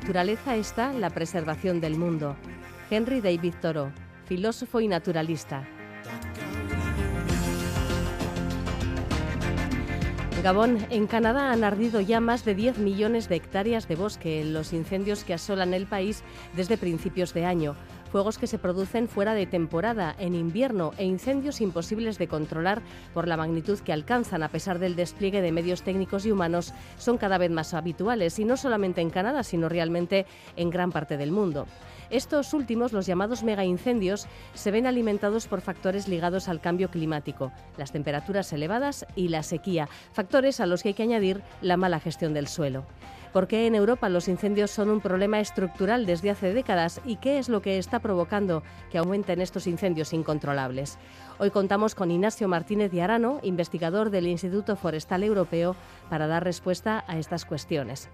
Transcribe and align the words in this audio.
Naturaleza 0.00 0.56
está 0.56 0.92
la 0.92 1.08
preservación 1.10 1.80
del 1.80 1.96
mundo. 1.96 2.34
Henry 2.90 3.20
David 3.20 3.54
Thoreau, 3.62 3.92
filósofo 4.24 4.80
y 4.80 4.88
naturalista. 4.88 5.64
Gabón, 10.42 10.84
en 10.90 11.06
Canadá 11.06 11.52
han 11.52 11.62
ardido 11.62 12.00
ya 12.00 12.18
más 12.18 12.44
de 12.44 12.56
10 12.56 12.78
millones 12.78 13.28
de 13.28 13.36
hectáreas 13.36 13.86
de 13.86 13.94
bosque 13.94 14.40
en 14.40 14.52
los 14.52 14.72
incendios 14.72 15.22
que 15.22 15.32
asolan 15.32 15.72
el 15.72 15.86
país 15.86 16.24
desde 16.56 16.76
principios 16.76 17.32
de 17.32 17.46
año 17.46 17.76
fuegos 18.14 18.38
que 18.38 18.46
se 18.46 18.60
producen 18.60 19.08
fuera 19.08 19.34
de 19.34 19.44
temporada, 19.44 20.14
en 20.20 20.36
invierno, 20.36 20.92
e 20.98 21.04
incendios 21.04 21.60
imposibles 21.60 22.16
de 22.16 22.28
controlar 22.28 22.80
por 23.12 23.26
la 23.26 23.36
magnitud 23.36 23.80
que 23.80 23.92
alcanzan 23.92 24.44
a 24.44 24.50
pesar 24.50 24.78
del 24.78 24.94
despliegue 24.94 25.42
de 25.42 25.50
medios 25.50 25.82
técnicos 25.82 26.24
y 26.24 26.30
humanos, 26.30 26.72
son 26.96 27.18
cada 27.18 27.38
vez 27.38 27.50
más 27.50 27.74
habituales, 27.74 28.38
y 28.38 28.44
no 28.44 28.56
solamente 28.56 29.00
en 29.00 29.10
Canadá, 29.10 29.42
sino 29.42 29.68
realmente 29.68 30.26
en 30.54 30.70
gran 30.70 30.92
parte 30.92 31.16
del 31.16 31.32
mundo. 31.32 31.66
Estos 32.08 32.54
últimos, 32.54 32.92
los 32.92 33.04
llamados 33.04 33.42
megaincendios, 33.42 34.28
se 34.54 34.70
ven 34.70 34.86
alimentados 34.86 35.48
por 35.48 35.60
factores 35.60 36.06
ligados 36.06 36.48
al 36.48 36.60
cambio 36.60 36.92
climático, 36.92 37.50
las 37.76 37.90
temperaturas 37.90 38.52
elevadas 38.52 39.06
y 39.16 39.26
la 39.26 39.42
sequía, 39.42 39.88
factores 40.12 40.60
a 40.60 40.66
los 40.66 40.84
que 40.84 40.90
hay 40.90 40.94
que 40.94 41.02
añadir 41.02 41.42
la 41.62 41.76
mala 41.76 41.98
gestión 41.98 42.32
del 42.32 42.46
suelo. 42.46 42.84
¿Por 43.34 43.48
qué 43.48 43.66
en 43.66 43.74
Europa 43.74 44.08
los 44.08 44.28
incendios 44.28 44.70
son 44.70 44.90
un 44.90 45.00
problema 45.00 45.40
estructural 45.40 46.06
desde 46.06 46.30
hace 46.30 46.54
décadas 46.54 47.00
y 47.04 47.16
qué 47.16 47.40
es 47.40 47.48
lo 47.48 47.62
que 47.62 47.78
está 47.78 47.98
provocando 47.98 48.62
que 48.92 48.98
aumenten 48.98 49.40
estos 49.40 49.66
incendios 49.66 50.12
incontrolables? 50.12 50.98
Hoy 51.44 51.50
contamos 51.50 51.94
con 51.94 52.10
Ignacio 52.10 52.48
Martínez 52.48 52.90
de 52.90 53.02
Arano, 53.02 53.38
investigador 53.42 54.08
del 54.08 54.26
Instituto 54.26 54.76
Forestal 54.76 55.22
Europeo, 55.22 55.76
para 56.08 56.26
dar 56.26 56.42
respuesta 56.42 57.04
a 57.06 57.18
estas 57.18 57.44
cuestiones. 57.44 58.08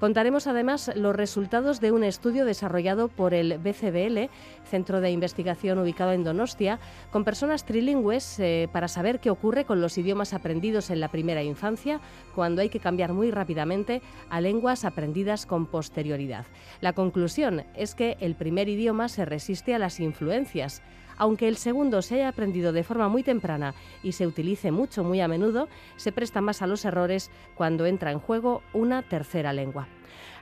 Contaremos 0.00 0.46
además 0.46 0.90
los 0.94 1.16
resultados 1.16 1.80
de 1.80 1.92
un 1.92 2.04
estudio 2.04 2.44
desarrollado 2.44 3.08
por 3.08 3.32
el 3.32 3.56
BCBL, 3.56 4.28
Centro 4.68 5.00
de 5.00 5.10
Investigación 5.10 5.78
ubicado 5.78 6.12
en 6.12 6.24
Donostia, 6.24 6.78
con 7.10 7.24
personas 7.24 7.64
trilingües 7.64 8.38
eh, 8.38 8.68
para 8.70 8.88
saber 8.88 9.18
qué 9.18 9.30
ocurre 9.30 9.64
con 9.64 9.80
los 9.80 9.96
idiomas 9.96 10.34
aprendidos 10.34 10.90
en 10.90 11.00
la 11.00 11.08
primera 11.08 11.42
infancia 11.42 12.02
cuando 12.34 12.60
hay 12.60 12.68
que 12.68 12.80
cambiar 12.80 13.14
muy 13.14 13.30
rápidamente 13.30 14.02
a 14.28 14.42
lenguas 14.42 14.84
aprendidas 14.84 15.46
con 15.46 15.64
posterioridad. 15.64 16.44
La 16.82 16.92
conclusión 16.92 17.64
es 17.74 17.94
que 17.94 18.18
el 18.20 18.34
primer 18.34 18.68
idioma 18.68 19.08
se 19.08 19.24
resiste 19.24 19.74
a 19.74 19.78
las 19.78 20.00
influencias 20.00 20.82
aunque 21.16 21.48
el 21.48 21.56
segundo 21.56 22.02
se 22.02 22.16
haya 22.16 22.28
aprendido 22.28 22.72
de 22.72 22.84
forma 22.84 23.08
muy 23.08 23.22
temprana 23.22 23.74
y 24.02 24.12
se 24.12 24.26
utilice 24.26 24.70
mucho, 24.70 25.04
muy 25.04 25.20
a 25.20 25.28
menudo, 25.28 25.68
se 25.96 26.12
presta 26.12 26.40
más 26.40 26.62
a 26.62 26.66
los 26.66 26.84
errores 26.84 27.30
cuando 27.54 27.86
entra 27.86 28.12
en 28.12 28.18
juego 28.18 28.62
una 28.72 29.02
tercera 29.02 29.52
lengua. 29.52 29.88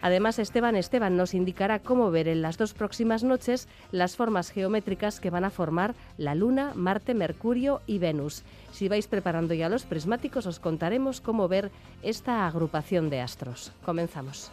Además, 0.03 0.41
Esteban 0.41 0.75
Esteban 0.75 1.17
nos 1.17 1.33
indicará 1.33 1.79
cómo 1.79 2.11
ver 2.11 2.27
en 2.27 2.43
las 2.43 2.59
dos 2.59 2.75
próximas 2.75 3.23
noches 3.23 3.69
las 3.93 4.17
formas 4.17 4.51
geométricas 4.51 5.21
que 5.21 5.31
van 5.31 5.45
a 5.45 5.51
formar 5.51 5.95
la 6.19 6.35
Luna, 6.35 6.73
Marte, 6.75 7.15
Mercurio 7.15 7.81
y 7.87 7.99
Venus. 7.99 8.43
Si 8.73 8.89
vais 8.89 9.07
preparando 9.07 9.55
ya 9.55 9.69
los 9.69 9.85
prismáticos, 9.85 10.47
os 10.47 10.59
contaremos 10.59 11.21
cómo 11.21 11.47
ver 11.47 11.71
esta 12.03 12.47
agrupación 12.49 13.11
de 13.11 13.21
astros. 13.21 13.73
Comenzamos. 13.85 14.51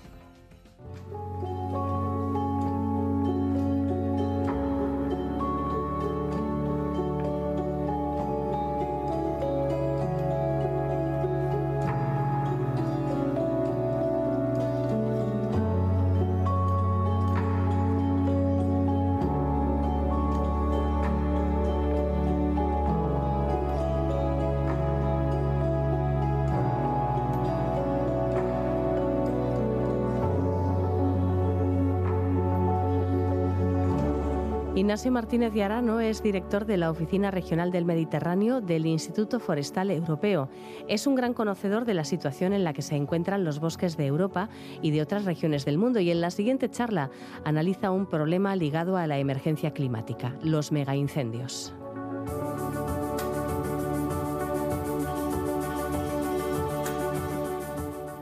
Ignacio 34.89 35.11
Martínez 35.11 35.53
de 35.53 35.63
Arano 35.63 36.00
es 36.00 36.23
director 36.23 36.66
de 36.66 36.75
la 36.75 36.89
Oficina 36.89 37.29
Regional 37.29 37.69
del 37.69 37.85
Mediterráneo 37.85 38.59
del 38.59 38.88
Instituto 38.88 39.39
Forestal 39.39 39.91
Europeo. 39.91 40.50
Es 40.88 41.05
un 41.05 41.13
gran 41.13 41.35
conocedor 41.35 41.85
de 41.85 41.94
la 41.94 42.03
situación 42.03 42.53
en 42.53 42.63
la 42.63 42.73
que 42.73 42.81
se 42.81 42.95
encuentran 42.95 43.45
los 43.45 43.59
bosques 43.59 43.97
de 43.97 44.07
Europa 44.07 44.50
y 44.81 44.89
de 44.89 45.03
otras 45.03 45.25
regiones 45.25 45.63
del 45.63 45.77
mundo 45.77 46.00
y 46.00 46.09
en 46.09 46.22
la 46.22 46.31
siguiente 46.31 46.72
charla 46.72 47.11
analiza 47.45 47.91
un 47.91 48.07
problema 48.07 48.55
ligado 48.55 48.97
a 48.97 49.05
la 49.05 49.19
emergencia 49.19 49.75
climática, 49.75 50.35
los 50.41 50.72
megaincendios. 50.72 51.71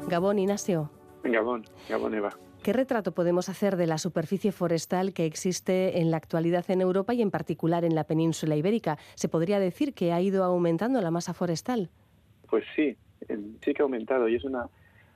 Gabón, 0.10 0.38
Ignacio. 0.38 0.92
Gabón, 1.24 1.64
Gabón, 1.88 2.14
Eva. 2.14 2.38
¿Qué 2.64 2.74
retrato 2.74 3.14
podemos 3.14 3.48
hacer 3.48 3.78
de 3.78 3.88
la 3.88 3.98
superficie 3.98 4.52
forestal 4.52 5.14
que 5.14 5.26
existe 5.26 6.00
en 6.00 6.12
la 6.12 6.18
actualidad 6.18 6.70
en 6.70 6.82
Europa 6.82 7.14
y 7.14 7.22
en 7.22 7.32
particular 7.32 7.86
en 7.86 7.96
la 7.96 8.04
península 8.04 8.56
ibérica? 8.56 8.98
¿Se 9.16 9.30
podría 9.30 9.60
decir 9.60 9.94
que 9.94 10.12
ha 10.12 10.22
ido 10.22 10.44
aumentando 10.44 11.02
la 11.02 11.12
masa 11.12 11.34
forestal? 11.34 11.90
Pues 12.50 12.66
sí, 12.76 12.98
sí 13.64 13.74
que 13.74 13.82
ha 13.82 13.84
aumentado 13.84 14.28
y 14.28 14.36
es 14.36 14.44
una 14.44 14.68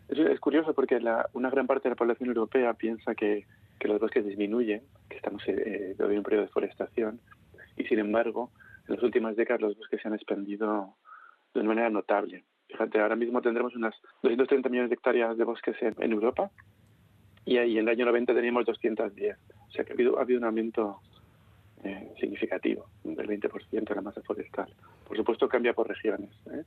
es, 0.07 0.39
curioso 0.39 0.73
porque 0.73 0.99
una 1.33 1.49
gran 1.49 1.67
parte 1.67 1.83
de 1.83 1.91
la 1.91 1.95
población 1.95 2.29
europea 2.29 2.73
piensa 2.73 3.15
que, 3.15 3.45
los 3.81 3.99
bosques 3.99 4.25
disminuyen, 4.25 4.83
que 5.09 5.17
estamos 5.17 5.41
eh, 5.47 5.95
en 5.97 6.17
un 6.17 6.23
periodo 6.23 6.43
de 6.43 6.47
deforestación 6.47 7.19
y 7.75 7.83
sin 7.85 7.97
embargo 7.97 8.51
en 8.87 8.95
las 8.95 9.03
últimas 9.03 9.35
décadas 9.35 9.61
los 9.61 9.77
bosques 9.77 9.99
se 10.01 10.07
han 10.07 10.13
expandido 10.13 10.93
de 11.53 11.61
una 11.61 11.69
manera 11.69 11.89
notable. 11.89 12.43
Fíjate, 12.67 13.01
ahora 13.01 13.15
mismo 13.15 13.41
tendremos 13.41 13.75
unas 13.75 13.95
230 14.21 14.69
millones 14.69 14.89
de 14.89 14.95
hectáreas 14.95 15.35
de 15.35 15.43
bosques 15.43 15.75
en 15.81 16.11
Europa 16.11 16.51
y 17.45 17.57
ahí 17.57 17.77
en 17.77 17.87
el 17.87 17.89
año 17.89 18.05
90 18.05 18.33
teníamos 18.33 18.65
210. 18.65 19.37
O 19.67 19.71
sea 19.71 19.83
que 19.83 19.93
ha 19.93 19.95
habido, 19.95 20.19
ha 20.19 20.21
habido 20.21 20.39
un 20.39 20.45
aumento 20.45 20.99
eh, 21.83 22.13
significativo 22.19 22.85
del 23.03 23.27
20% 23.27 23.89
de 23.89 23.95
la 23.95 24.01
masa 24.01 24.21
forestal. 24.21 24.71
Por 25.07 25.17
supuesto 25.17 25.47
cambia 25.49 25.73
por 25.73 25.87
regiones. 25.87 26.29
¿eh? 26.51 26.63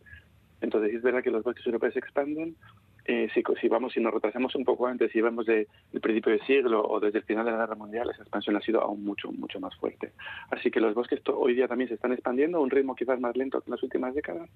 Entonces 0.60 0.94
es 0.94 1.02
verdad 1.02 1.22
que 1.22 1.30
los 1.30 1.44
bosques 1.44 1.64
europeos 1.66 1.92
se 1.92 2.00
expanden. 2.00 2.56
Eh, 3.06 3.28
si, 3.34 3.42
si, 3.60 3.68
vamos, 3.68 3.92
si 3.92 4.00
nos 4.00 4.14
retrasamos 4.14 4.54
un 4.54 4.64
poco 4.64 4.86
antes, 4.86 5.12
si 5.12 5.20
vamos 5.20 5.44
del 5.44 5.68
principio 6.00 6.32
del 6.32 6.40
siglo 6.46 6.82
o 6.82 6.98
desde 7.00 7.18
el 7.18 7.24
final 7.24 7.44
de 7.44 7.52
la 7.52 7.58
Guerra 7.58 7.74
Mundial, 7.74 8.08
esa 8.10 8.22
expansión 8.22 8.56
ha 8.56 8.60
sido 8.62 8.80
aún 8.80 9.04
mucho, 9.04 9.30
mucho 9.30 9.60
más 9.60 9.76
fuerte. 9.76 10.12
Así 10.50 10.70
que 10.70 10.80
los 10.80 10.94
bosques 10.94 11.20
hoy 11.28 11.54
día 11.54 11.68
también 11.68 11.88
se 11.88 11.94
están 11.94 12.12
expandiendo 12.12 12.58
a 12.58 12.62
un 12.62 12.70
ritmo 12.70 12.94
quizás 12.94 13.20
más 13.20 13.36
lento 13.36 13.60
que 13.60 13.66
en 13.66 13.72
las 13.72 13.82
últimas 13.82 14.14
décadas, 14.14 14.48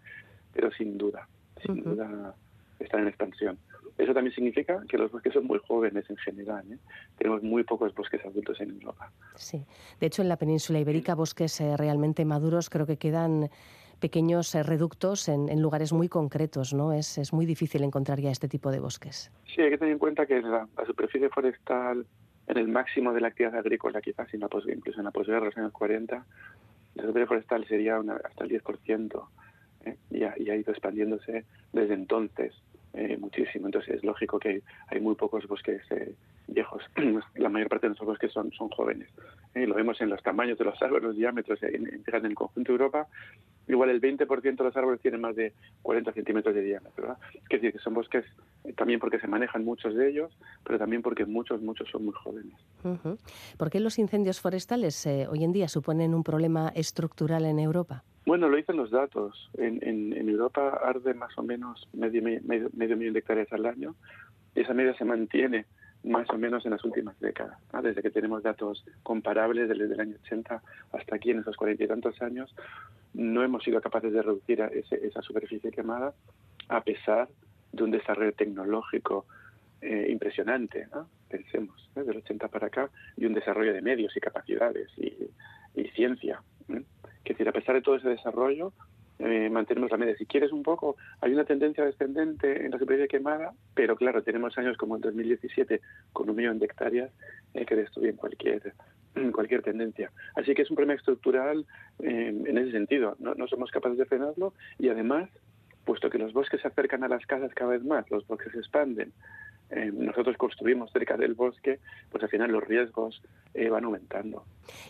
pero 0.54 0.72
sin 0.72 0.96
duda, 0.96 1.28
sin 1.62 1.84
duda 1.84 2.34
están 2.80 3.00
en 3.00 3.08
expansión. 3.08 3.58
Eso 3.98 4.14
también 4.14 4.34
significa 4.34 4.80
que 4.88 4.96
los 4.96 5.10
bosques 5.10 5.32
son 5.32 5.46
muy 5.46 5.58
jóvenes 5.66 6.08
en 6.08 6.16
general. 6.18 6.64
¿eh? 6.70 6.78
Tenemos 7.16 7.42
muy 7.42 7.64
pocos 7.64 7.92
bosques 7.94 8.24
adultos 8.24 8.60
en 8.60 8.70
Europa. 8.70 9.10
Sí, 9.34 9.64
de 9.98 10.06
hecho 10.06 10.22
en 10.22 10.28
la 10.28 10.36
península 10.36 10.78
ibérica 10.78 11.16
bosques 11.16 11.60
eh, 11.60 11.76
realmente 11.76 12.24
maduros 12.24 12.70
creo 12.70 12.86
que 12.86 12.96
quedan 12.96 13.50
pequeños 13.98 14.54
eh, 14.54 14.62
reductos 14.62 15.28
en, 15.28 15.60
lugares 15.60 15.92
muy 15.92 16.08
concretos, 16.08 16.72
¿no? 16.72 16.92
Es, 16.92 17.18
es, 17.18 17.32
muy 17.32 17.46
difícil 17.46 17.82
encontrar 17.82 18.20
ya 18.20 18.30
este 18.30 18.48
tipo 18.48 18.70
de 18.70 18.78
bosques. 18.78 19.32
Sí, 19.52 19.62
hay 19.62 19.70
que 19.70 19.78
tener 19.78 19.92
en 19.92 19.98
cuenta 19.98 20.26
que 20.26 20.40
la, 20.40 20.68
superficie 20.86 21.28
forestal 21.28 22.06
en 22.46 22.56
el 22.56 22.68
máximo 22.68 23.12
de 23.12 23.20
la 23.20 23.28
actividad 23.28 23.56
agrícola, 23.56 24.00
quizás 24.00 24.32
en 24.32 24.40
la 24.40 24.48
incluso 24.72 25.00
en 25.00 25.04
la 25.04 25.10
posguerra, 25.10 25.46
los 25.46 25.56
años 25.56 25.72
40, 25.72 26.24
la 26.94 27.02
superficie 27.02 27.26
forestal 27.26 27.66
sería 27.66 27.96
hasta 27.96 28.44
el 28.44 28.50
10%. 28.50 29.28
¿Eh? 29.88 29.96
Y, 30.10 30.22
ha, 30.22 30.34
y 30.36 30.50
ido 30.50 30.72
expandiéndose 30.72 31.44
desde 31.72 31.94
entonces. 31.94 32.54
Eh, 32.94 33.16
muchísimo. 33.18 33.66
Entonces 33.66 33.96
es 33.96 34.04
lógico 34.04 34.38
que 34.38 34.62
hay 34.88 35.00
muy 35.00 35.14
pocos 35.14 35.46
bosques 35.46 35.82
viejos. 36.46 36.82
La 37.36 37.48
mayor 37.48 37.68
parte 37.68 37.86
de 37.86 37.90
nuestros 37.90 38.08
bosques 38.08 38.32
son, 38.32 38.50
son 38.52 38.70
jóvenes. 38.70 39.08
Eh, 39.54 39.66
lo 39.66 39.74
vemos 39.74 40.00
en 40.00 40.08
los 40.08 40.22
tamaños 40.22 40.58
de 40.58 40.64
los 40.64 40.80
árboles, 40.82 41.04
los 41.04 41.16
diámetros, 41.16 41.62
en, 41.62 41.86
en, 41.86 42.26
el 42.26 42.34
conjunto 42.34 42.72
de 42.72 42.76
Europa. 42.76 43.06
igual 43.68 43.90
el 43.90 44.00
20% 44.00 44.56
de 44.56 44.64
los 44.64 44.76
árboles 44.76 45.00
tienen 45.00 45.20
más 45.20 45.36
de 45.36 45.52
40 45.82 46.12
centímetros 46.12 46.54
de 46.54 46.62
diámetro. 46.62 47.02
¿verdad? 47.02 47.18
Es 47.34 47.60
decir, 47.60 47.72
que 47.72 47.78
son 47.78 47.94
bosques 47.94 48.24
también 48.76 48.98
porque 49.00 49.20
se 49.20 49.26
manejan 49.26 49.64
muchos 49.64 49.94
de 49.94 50.08
ellos, 50.08 50.32
pero 50.64 50.78
también 50.78 51.02
porque 51.02 51.26
muchos, 51.26 51.60
muchos 51.60 51.88
son 51.90 52.06
muy 52.06 52.14
jóvenes. 52.14 52.54
¿Por 53.58 53.70
qué 53.70 53.80
los 53.80 53.98
incendios 53.98 54.40
forestales 54.40 55.06
hoy 55.06 55.44
en 55.44 55.52
día 55.52 55.68
suponen 55.68 56.14
un 56.14 56.24
problema 56.24 56.72
estructural 56.74 57.44
en 57.44 57.58
Europa? 57.58 58.02
Bueno, 58.28 58.50
lo 58.50 58.58
dicen 58.58 58.76
los 58.76 58.90
datos. 58.90 59.48
En, 59.56 60.12
Europa 60.28 60.78
arde 60.84 61.14
más 61.14 61.32
o 61.38 61.42
menos 61.42 61.88
medio, 61.94 62.20
medio, 62.22 62.68
millón 62.74 63.14
de 63.14 63.20
hectáreas 63.20 63.50
al 63.54 63.64
año. 63.64 63.94
Esa 64.54 64.74
media 64.74 64.94
se 64.98 65.06
mantiene 65.06 65.64
más 66.04 66.28
o 66.28 66.36
menos 66.36 66.62
en 66.66 66.72
las 66.72 66.84
últimas 66.84 67.18
décadas. 67.20 67.58
Desde 67.82 68.02
que 68.02 68.10
tenemos 68.10 68.42
datos 68.42 68.84
comparables 69.02 69.70
desde 69.70 69.94
el 69.94 69.98
año 69.98 70.16
80 70.24 70.62
hasta 70.92 71.16
aquí 71.16 71.30
en 71.30 71.38
esos 71.38 71.56
cuarenta 71.56 71.84
y 71.84 71.88
tantos 71.88 72.20
años, 72.20 72.54
no 73.14 73.42
hemos 73.42 73.64
sido 73.64 73.80
capaces 73.80 74.12
de 74.12 74.20
reducir 74.20 74.60
esa 74.60 75.22
superficie 75.22 75.70
quemada 75.70 76.12
a 76.68 76.82
pesar 76.82 77.30
de 77.72 77.82
un 77.82 77.90
desarrollo 77.90 78.34
tecnológico 78.34 79.24
eh, 79.80 80.08
impresionante, 80.10 80.86
pensemos, 81.30 81.88
¿eh? 81.96 82.02
del 82.02 82.18
80 82.18 82.48
para 82.48 82.66
acá, 82.66 82.90
y 83.16 83.24
un 83.24 83.32
desarrollo 83.32 83.72
de 83.72 83.80
medios 83.80 84.14
y 84.14 84.20
capacidades 84.20 84.90
y, 84.98 85.14
ciencia. 85.94 86.42
¿Eh? 86.68 86.82
Decir, 87.24 87.48
a 87.48 87.52
pesar 87.52 87.74
de 87.74 87.82
todo 87.82 87.96
ese 87.96 88.08
desarrollo, 88.08 88.72
eh, 89.18 89.50
mantenemos 89.50 89.90
la 89.90 89.96
media. 89.96 90.16
Si 90.16 90.26
quieres 90.26 90.52
un 90.52 90.62
poco, 90.62 90.96
hay 91.20 91.32
una 91.32 91.44
tendencia 91.44 91.84
descendente 91.84 92.64
en 92.64 92.70
la 92.70 92.78
superficie 92.78 93.08
quemada, 93.08 93.52
pero 93.74 93.96
claro, 93.96 94.22
tenemos 94.22 94.56
años 94.58 94.76
como 94.76 94.94
en 94.96 95.02
2017 95.02 95.80
con 96.12 96.30
un 96.30 96.36
millón 96.36 96.58
de 96.58 96.66
hectáreas 96.66 97.10
eh, 97.54 97.66
que 97.66 97.74
destruyen 97.74 98.16
cualquier 98.16 98.74
cualquier 99.32 99.62
tendencia. 99.62 100.12
Así 100.36 100.54
que 100.54 100.62
es 100.62 100.70
un 100.70 100.76
problema 100.76 100.96
estructural 100.96 101.66
eh, 101.98 102.28
en 102.46 102.58
ese 102.58 102.70
sentido. 102.70 103.16
No, 103.18 103.34
no 103.34 103.48
somos 103.48 103.70
capaces 103.70 103.98
de 103.98 104.06
frenarlo 104.06 104.54
y 104.78 104.88
además, 104.88 105.28
puesto 105.84 106.10
que 106.10 106.18
los 106.18 106.32
bosques 106.32 106.60
se 106.60 106.68
acercan 106.68 107.02
a 107.02 107.08
las 107.08 107.26
casas 107.26 107.52
cada 107.54 107.72
vez 107.72 107.84
más, 107.84 108.08
los 108.10 108.26
bosques 108.26 108.52
se 108.52 108.58
expanden, 108.58 109.12
eh, 109.70 109.90
nosotros 109.92 110.36
construimos 110.36 110.90
cerca 110.92 111.16
del 111.16 111.34
bosque, 111.34 111.80
pues 112.10 112.24
al 112.24 112.30
final 112.30 112.50
los 112.50 112.64
riesgos 112.64 113.22
eh, 113.52 113.68
van 113.68 113.84
aumentando. 113.84 114.44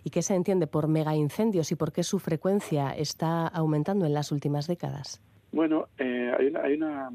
¿Y 0.05 0.11
qué 0.11 0.23
se 0.23 0.35
entiende 0.35 0.67
por 0.67 0.87
mega 0.87 1.17
incendios 1.17 1.73
y 1.73 1.77
por 1.77 1.93
qué 1.93 2.05
su 2.05 2.19
frecuencia 2.21 2.93
está 2.93 3.49
aumentando 3.49 4.07
en 4.07 4.15
las 4.15 4.31
últimas 4.31 4.69
décadas? 4.69 5.21
Bueno, 5.51 5.89
eh, 5.99 6.33
hay, 6.39 6.47
una, 6.47 6.61
hay 6.61 6.75
una, 6.75 7.11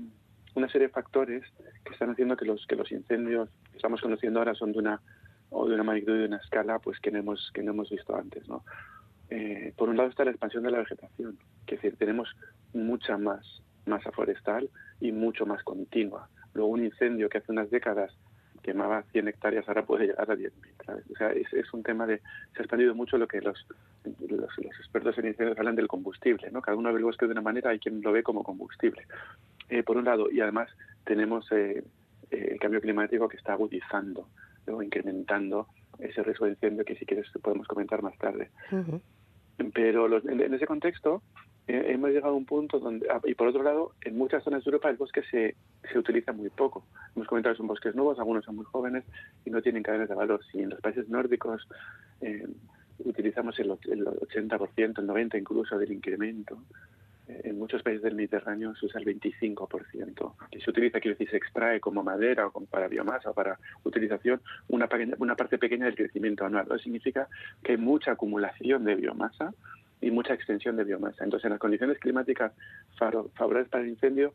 una, 0.56 0.68
serie 0.70 0.88
de 0.88 0.94
factores 0.94 1.44
que 1.86 1.94
están 1.94 2.10
haciendo 2.10 2.36
que 2.36 2.46
los, 2.46 2.66
que 2.68 2.76
los 2.76 2.92
incendios 2.92 3.50
que 3.72 3.78
estamos 3.78 4.02
conociendo 4.02 4.40
ahora 4.40 4.56
son 4.56 4.74
de 4.74 4.80
una 4.80 5.02
o 5.50 5.68
de 5.68 5.76
una 5.76 5.84
magnitud 5.84 6.16
y 6.16 6.20
de 6.20 6.26
una 6.26 6.38
escala 6.38 6.80
pues 6.80 7.00
que 7.00 7.12
no 7.12 7.20
hemos, 7.20 7.52
que 7.54 7.64
no 7.64 7.72
hemos 7.72 7.90
visto 7.90 8.16
antes. 8.16 8.48
¿no? 8.48 8.64
por 9.78 9.90
un 9.90 9.98
lado 9.98 10.10
está 10.10 10.24
la 10.24 10.30
expansión 10.30 10.62
de 10.62 10.70
la 10.70 10.78
vegetación, 10.78 11.40
que 11.66 11.74
es 11.76 11.82
decir, 11.82 11.98
tenemos 11.98 12.30
mucha 12.72 13.18
más 13.18 13.64
masa 13.86 14.12
forestal 14.12 14.70
y 15.00 15.12
mucho 15.12 15.48
más 15.48 15.64
continua. 15.64 16.30
Luego 16.54 16.70
un 16.70 16.84
incendio 16.84 17.30
que 17.30 17.40
hace 17.40 17.52
unas 17.52 17.70
décadas 17.70 18.12
quemaba 18.64 19.04
100 19.12 19.28
hectáreas, 19.28 19.68
ahora 19.68 19.86
puede 19.86 20.08
llegar 20.08 20.32
a 20.32 20.36
10.000. 20.36 21.04
O 21.12 21.16
sea, 21.18 21.32
es, 21.32 21.74
un 21.74 21.84
tema 21.84 22.08
de... 22.08 22.20
Se 22.54 22.60
ha 22.60 22.62
expandido 22.62 22.96
mucho 22.96 23.18
lo 23.18 23.28
que 23.28 23.42
los, 23.42 23.68
los, 24.06 24.58
expertos 24.80 25.18
en 25.18 25.28
incendios 25.28 25.58
hablan 25.58 25.76
del 25.76 25.88
combustible, 25.88 26.50
¿no? 26.50 26.62
Cada 26.62 26.78
uno 26.78 26.92
ve 26.92 27.00
el 27.00 27.06
bosque 27.06 27.26
de 27.26 27.34
una 27.34 27.42
manera, 27.42 27.72
hay 27.72 27.80
quien 27.80 28.02
lo 28.02 28.12
ve 28.12 28.24
como 28.24 28.44
combustible. 28.44 29.06
Eh, 29.70 29.84
por 29.84 29.98
un 29.98 30.06
lado, 30.06 30.32
y 30.32 30.40
además 30.40 30.70
tenemos 31.04 31.52
eh, 31.52 31.84
eh, 32.32 32.50
el 32.52 32.60
cambio 32.60 32.82
climático 32.82 33.28
que 33.28 33.38
está 33.38 33.54
agudizando 33.54 34.30
o 34.66 34.82
incrementando 34.82 35.68
ese 36.00 36.24
riesgo 36.24 36.46
de 36.46 36.52
incendio 36.52 36.86
que 36.86 36.96
si 36.96 37.06
quieres 37.06 37.28
podemos 37.42 37.68
comentar 37.68 38.02
más 38.02 38.18
tarde. 38.18 38.50
Pero 39.74 40.18
en 40.18 40.54
ese 40.54 40.66
contexto, 40.66 41.22
hemos 41.68 42.10
llegado 42.10 42.34
a 42.34 42.38
un 42.38 42.46
punto 42.46 42.80
donde, 42.80 43.08
ah, 43.10 43.22
y 43.24 43.36
por 43.36 43.48
otro 43.48 43.64
lado, 43.64 43.94
en 44.02 44.18
muchas 44.18 44.44
zonas 44.44 44.64
de 44.64 44.70
Europa 44.70 44.90
el 44.90 44.98
bosque 44.98 45.22
se, 45.32 45.56
se 45.92 45.98
utiliza 45.98 46.34
muy 46.34 46.50
poco. 46.50 46.86
Hemos 47.16 47.28
comentado 47.28 47.54
que 47.54 47.58
son 47.58 47.68
bosques 47.68 47.96
nuevos, 47.96 48.20
algunos 48.20 48.44
son 48.44 48.56
muy 48.58 48.66
jóvenes 48.66 49.04
y 49.46 49.50
no 49.50 49.62
tienen 49.62 49.84
cadenas 49.84 50.10
de 50.10 50.16
valor. 50.16 50.42
Si 50.52 50.60
en 50.60 50.70
los 50.70 50.82
países 50.82 51.08
nórdicos 51.08 51.68
eh, 52.22 52.48
utilizamos 53.00 53.58
el, 53.60 53.72
el 53.90 54.06
80%, 54.06 55.00
el 55.00 55.08
90% 55.08 55.40
incluso 55.40 55.78
del 55.78 55.92
incremento, 55.92 56.60
eh, 57.28 57.42
en 57.46 57.58
muchos 57.58 57.82
países 57.82 58.04
del 58.04 58.16
Mediterráneo 58.16 58.76
se 58.76 58.86
usa 58.86 59.00
el 59.00 59.06
25%, 59.06 60.34
que 60.52 60.60
se 60.60 60.70
utiliza, 60.70 61.00
quiero 61.00 61.16
decir, 61.16 61.30
se 61.30 61.38
extrae 61.38 61.80
como 61.80 62.04
madera 62.04 62.48
o 62.48 62.66
para 62.66 62.90
biomasa 62.90 63.30
o 63.30 63.34
para 63.34 63.58
utilización 63.84 64.42
una, 64.68 64.90
una 65.20 65.36
parte 65.36 65.58
pequeña 65.58 65.86
del 65.86 65.96
crecimiento 65.96 66.46
anual. 66.46 66.66
Eso 66.66 66.80
significa 66.80 67.30
que 67.64 67.74
hay 67.74 67.78
mucha 67.78 68.12
acumulación 68.12 68.84
de 68.84 68.96
biomasa 68.96 69.54
y 70.04 70.12
mucha 70.12 70.34
extensión 70.34 70.76
de 70.76 70.84
biomasa. 70.84 71.24
Entonces, 71.24 71.46
en 71.46 71.52
las 71.52 71.60
condiciones 71.60 71.98
climáticas 72.00 72.52
favorables 72.98 73.70
para 73.70 73.84
el 73.84 73.90
incendio, 73.90 74.34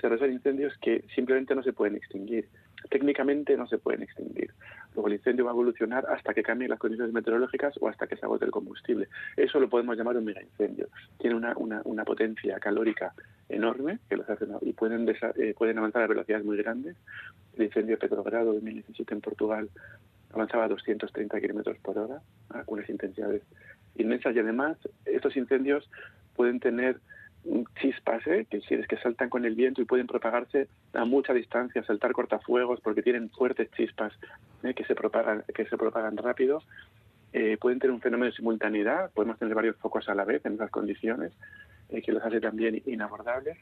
se 0.00 0.08
resuelven 0.08 0.36
incendios 0.36 0.76
que 0.78 1.04
simplemente 1.14 1.54
no 1.54 1.62
se 1.62 1.72
pueden 1.72 1.96
extinguir. 1.96 2.48
Técnicamente 2.90 3.56
no 3.56 3.66
se 3.66 3.78
pueden 3.78 4.02
extinguir. 4.02 4.52
Luego 4.94 5.08
el 5.08 5.14
incendio 5.14 5.46
va 5.46 5.50
a 5.50 5.54
evolucionar 5.54 6.04
hasta 6.06 6.34
que 6.34 6.42
cambien 6.42 6.70
las 6.70 6.78
condiciones 6.78 7.12
meteorológicas 7.14 7.74
o 7.80 7.88
hasta 7.88 8.06
que 8.06 8.16
se 8.16 8.24
agote 8.26 8.44
el 8.44 8.50
combustible. 8.50 9.08
Eso 9.36 9.58
lo 9.58 9.68
podemos 9.68 9.96
llamar 9.96 10.16
un 10.16 10.24
mega 10.24 10.42
incendio. 10.42 10.88
Tiene 11.18 11.34
una, 11.34 11.54
una, 11.56 12.04
potencia 12.04 12.58
calórica 12.60 13.14
enorme 13.48 13.98
que 14.08 14.16
los 14.16 14.28
hace, 14.28 14.46
y 14.60 14.72
pueden, 14.74 15.08
eh, 15.08 15.54
pueden 15.56 15.78
avanzar 15.78 16.02
a 16.02 16.06
velocidades 16.06 16.44
muy 16.44 16.56
grandes. 16.58 16.96
El 17.56 17.64
incendio 17.64 17.98
Petrogrado 17.98 18.50
de 18.50 18.56
2017 18.56 19.14
en 19.14 19.20
Portugal 19.20 19.70
avanzaba 20.32 20.64
a 20.64 20.68
230 20.68 21.40
kilómetros 21.40 21.78
por 21.78 21.98
hora, 21.98 22.20
a 22.50 22.62
unas 22.66 22.88
intensidades 22.88 23.42
inmensas 23.98 24.34
y 24.34 24.38
además 24.38 24.76
estos 25.04 25.36
incendios 25.36 25.88
pueden 26.34 26.60
tener 26.60 27.00
chispas, 27.80 28.26
¿eh? 28.26 28.46
que 28.50 28.60
que 28.60 28.96
saltan 28.98 29.28
con 29.28 29.44
el 29.44 29.54
viento 29.54 29.80
y 29.80 29.84
pueden 29.84 30.06
propagarse 30.06 30.68
a 30.92 31.04
mucha 31.04 31.32
distancia, 31.32 31.84
saltar 31.84 32.12
cortafuegos 32.12 32.80
porque 32.80 33.02
tienen 33.02 33.30
fuertes 33.30 33.70
chispas 33.76 34.12
¿eh? 34.62 34.74
que 34.74 34.84
se 34.84 34.94
propagan 34.94 35.44
que 35.54 35.66
se 35.66 35.76
propagan 35.76 36.16
rápido. 36.16 36.62
Eh, 37.32 37.56
pueden 37.60 37.78
tener 37.78 37.92
un 37.92 38.00
fenómeno 38.00 38.30
de 38.30 38.36
simultaneidad, 38.36 39.10
podemos 39.12 39.38
tener 39.38 39.54
varios 39.54 39.76
focos 39.76 40.08
a 40.08 40.14
la 40.14 40.24
vez 40.24 40.44
en 40.46 40.54
esas 40.54 40.70
condiciones 40.70 41.32
eh, 41.90 42.02
que 42.02 42.12
los 42.12 42.22
hace 42.22 42.40
también 42.40 42.82
inabordables. 42.86 43.58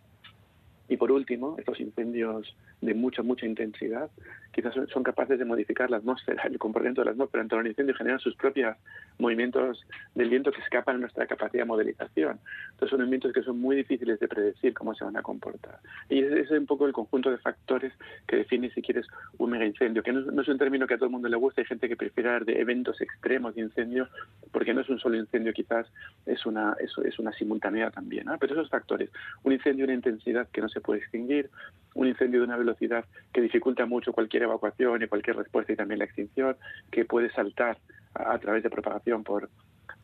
Y 0.89 0.97
por 0.97 1.11
último, 1.11 1.57
estos 1.59 1.81
incendios 1.81 2.57
de 2.85 2.95
mucha, 2.95 3.23
mucha 3.23 3.47
intensidad 3.47 4.11
quizás 4.55 4.75
son, 4.93 5.03
capaces 5.03 5.39
de 5.39 5.45
modificar 5.45 5.91
la 5.91 5.97
atmósfera, 5.97 6.45
el 6.45 6.59
comportamiento 6.59 7.01
de 7.01 7.07
la 7.07 7.11
atmósfera 7.11 7.43
en 7.43 7.49
torno 7.49 7.61
al 7.63 7.67
incendio 7.67 7.95
generan 7.95 8.21
sus 8.21 8.37
propios 8.37 8.77
movimientos 9.19 9.85
del 10.15 10.31
viento 10.31 10.53
que 10.53 10.61
escapan 10.61 10.97
a 10.97 10.99
nuestra 11.01 11.27
capacidad 11.27 11.63
de 11.65 11.69
modelización. 11.69 12.39
Entonces 12.71 12.91
son 12.91 13.01
movimientos 13.01 13.33
que 13.33 13.43
son 13.43 13.61
muy 13.61 13.77
difíciles 13.77 14.21
de 14.21 14.29
predecir 14.29 14.73
cómo 14.73 14.95
se 14.95 15.05
van 15.05 15.17
a 15.17 15.23
comportar. 15.23 15.81
Y 16.09 16.21
ese, 16.21 16.41
es 16.41 16.51
un 16.53 16.67
poco 16.67 16.87
el 16.87 16.93
conjunto 16.93 17.31
de 17.31 17.39
factores 17.39 17.93
que 18.29 18.37
define, 18.37 18.70
si 18.70 18.81
quieres, 18.81 19.06
un 19.39 19.51
mega 19.51 19.67
incendio, 19.67 20.03
que 20.03 20.13
no, 20.13 20.41
es 20.41 20.49
un 20.49 20.58
término 20.58 20.87
que 20.87 20.94
a 20.94 20.97
todo 20.99 21.06
el 21.06 21.13
mundo 21.13 21.29
le 21.29 21.37
gusta, 21.37 21.61
hay 21.61 21.67
gente 21.67 21.89
que 21.89 21.97
prefiere 21.97 22.29
hablar 22.29 22.44
de 22.44 22.61
eventos 22.61 23.01
extremos 23.01 23.56
de 23.56 23.63
incendio, 23.63 24.08
porque 24.53 24.73
no 24.73 24.82
es 24.82 24.89
un 24.89 25.01
solo 25.01 25.17
incendio, 25.17 25.53
quizás 25.53 25.87
es 26.27 26.47
una, 26.47 26.77
es, 26.81 26.93
es 27.05 27.19
una 27.19 27.32
simultaneidad 27.32 27.93
también. 27.93 28.27
Pero 28.39 28.55
esos 28.55 28.70
factores, 28.70 29.11
un 29.43 29.53
incendio 29.53 29.85
una 29.85 29.94
intensidad 29.94 30.49
que 30.51 30.61
no 30.61 30.69
se 30.69 30.81
puede 30.81 31.01
extinguir, 31.01 31.51
un 31.94 32.08
incendio 32.08 32.41
de 32.41 32.46
una 32.46 32.56
velocidad 32.56 33.05
que 33.32 33.41
dificulta 33.41 33.86
mucho 33.86 34.13
cualquier 34.13 34.44
evacuación 34.44 35.03
y 35.03 35.06
cualquier 35.06 35.36
respuesta 35.36 35.72
y 35.72 35.77
también 35.77 35.98
la 36.01 36.05
extinción, 36.05 36.56
que 36.91 37.05
puede 37.05 37.31
saltar 37.31 37.79
a, 38.15 38.39
través 38.39 38.63
de 38.63 38.70
propagación 38.70 39.24
por, 39.24 39.48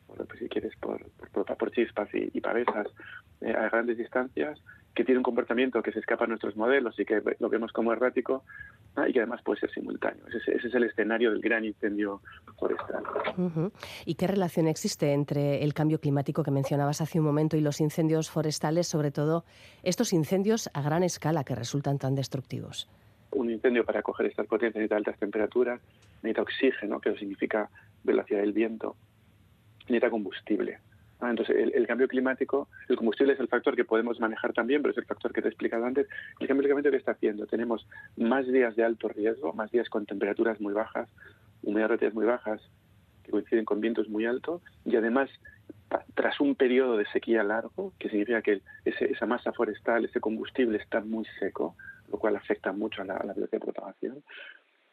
por 0.07 0.27
pues, 0.27 0.39
si 0.39 0.49
quieres, 0.49 0.75
por, 0.77 1.05
por, 1.33 1.71
chispas 1.73 2.09
y, 2.15 2.31
y 2.33 2.41
pavesas 2.41 2.87
eh, 3.41 3.53
a 3.53 3.69
grandes 3.69 3.99
distancias, 3.99 4.61
que 4.95 5.05
tiene 5.05 5.19
un 5.19 5.23
comportamiento 5.23 5.83
que 5.83 5.93
se 5.93 6.01
escapa 6.01 6.25
a 6.25 6.27
nuestros 6.27 6.57
modelos 6.57 6.99
y 6.99 7.05
que 7.05 7.23
lo 7.39 7.49
vemos 7.49 7.73
como 7.73 7.93
errático 7.93 8.43
ah, 8.97 9.09
y 9.09 9.13
que 9.13 9.21
además 9.21 9.41
puede 9.43 9.61
ser 9.61 9.71
simultáneo. 9.71 10.25
Ese, 10.29 10.57
es 10.57 10.75
el 10.75 10.85
escenario 10.85 11.31
del 11.31 11.41
gran 11.41 11.65
incendio 11.65 12.21
forestal. 12.59 13.05
¿Y 14.05 14.15
qué 14.17 14.27
relación 14.27 14.67
existe 14.67 15.13
entre 15.13 15.63
el 15.63 15.75
cambio 15.75 16.01
climático 16.01 16.43
que 16.43 16.51
mencionabas 16.51 17.01
hace 17.01 17.21
un 17.21 17.25
momento 17.25 17.57
y 17.57 17.61
los 17.61 17.81
incendios 17.81 18.31
forestales, 18.31 18.89
sobre 18.89 19.11
todo 19.11 19.45
estos 19.83 20.13
incendios 20.13 20.69
a 20.75 20.83
gran 20.83 21.05
escala 21.05 21.45
que 21.45 21.55
resultan 21.55 21.99
tan 21.99 22.15
destructivos? 22.15 22.89
Un 23.31 23.51
incendio 23.51 23.85
para 23.85 24.03
coger 24.03 24.27
estas 24.27 24.47
potencias 24.49 24.75
necesita 24.75 24.97
altas 24.97 25.19
temperaturas, 25.19 25.81
necesita 26.23 26.43
oxígeno, 26.43 27.01
que 27.01 27.17
significa 27.17 27.71
velocidad 28.03 28.41
del 28.41 28.53
viento, 28.53 28.97
necesita 29.83 30.11
combustible. 30.11 30.81
Entonces, 31.23 31.57
el, 31.75 31.87
cambio 31.87 32.09
climático, 32.09 32.69
el 32.89 32.97
combustible 32.97 33.35
es 33.35 33.41
el 33.41 33.49
factor 33.49 33.77
que 33.77 33.85
podemos 33.85 34.19
manejar 34.21 34.53
también, 34.53 34.81
pero 34.81 34.93
es 34.93 34.99
el 34.99 35.05
factor 35.05 35.33
que 35.33 35.43
te 35.43 35.49
he 35.49 35.51
explicado 35.51 35.85
antes. 35.85 36.07
El 36.39 36.49
cambio 36.49 36.65
climático 36.65 36.91
que 36.91 36.97
está 36.97 37.13
haciendo, 37.13 37.47
tenemos 37.47 37.87
más 38.17 38.47
días 38.47 38.75
de 38.77 38.85
alto 38.85 39.09
riesgo, 39.09 39.53
más 39.53 39.71
días 39.71 39.89
con 39.89 40.07
temperaturas 40.07 40.61
muy 40.61 40.73
bajas, 40.73 41.09
humedades 41.63 41.91
relativas 41.91 42.15
muy 42.15 42.27
bajas, 42.27 42.63
que 43.25 43.31
coinciden 43.31 43.65
con 43.65 43.81
vientos 43.81 44.09
muy 44.09 44.25
altos, 44.25 44.63
y 44.85 44.97
además, 44.97 45.29
tras 46.15 46.41
un 46.41 46.55
periodo 46.55 46.97
de 46.97 47.07
sequía 47.07 47.43
largo, 47.43 47.93
que 47.99 48.09
significa 48.09 48.43
que 48.43 48.63
esa 48.85 49.27
masa 49.27 49.53
forestal, 49.53 50.05
ese 50.05 50.21
combustible 50.21 50.79
está 50.79 51.01
muy 51.01 51.27
seco, 51.39 51.77
lo 52.11 52.19
cual 52.19 52.37
afecta 52.37 52.73
mucho 52.73 53.03
a 53.03 53.05
la, 53.05 53.19
velocidad 53.19 53.51
de 53.51 53.61
propagación, 53.61 54.23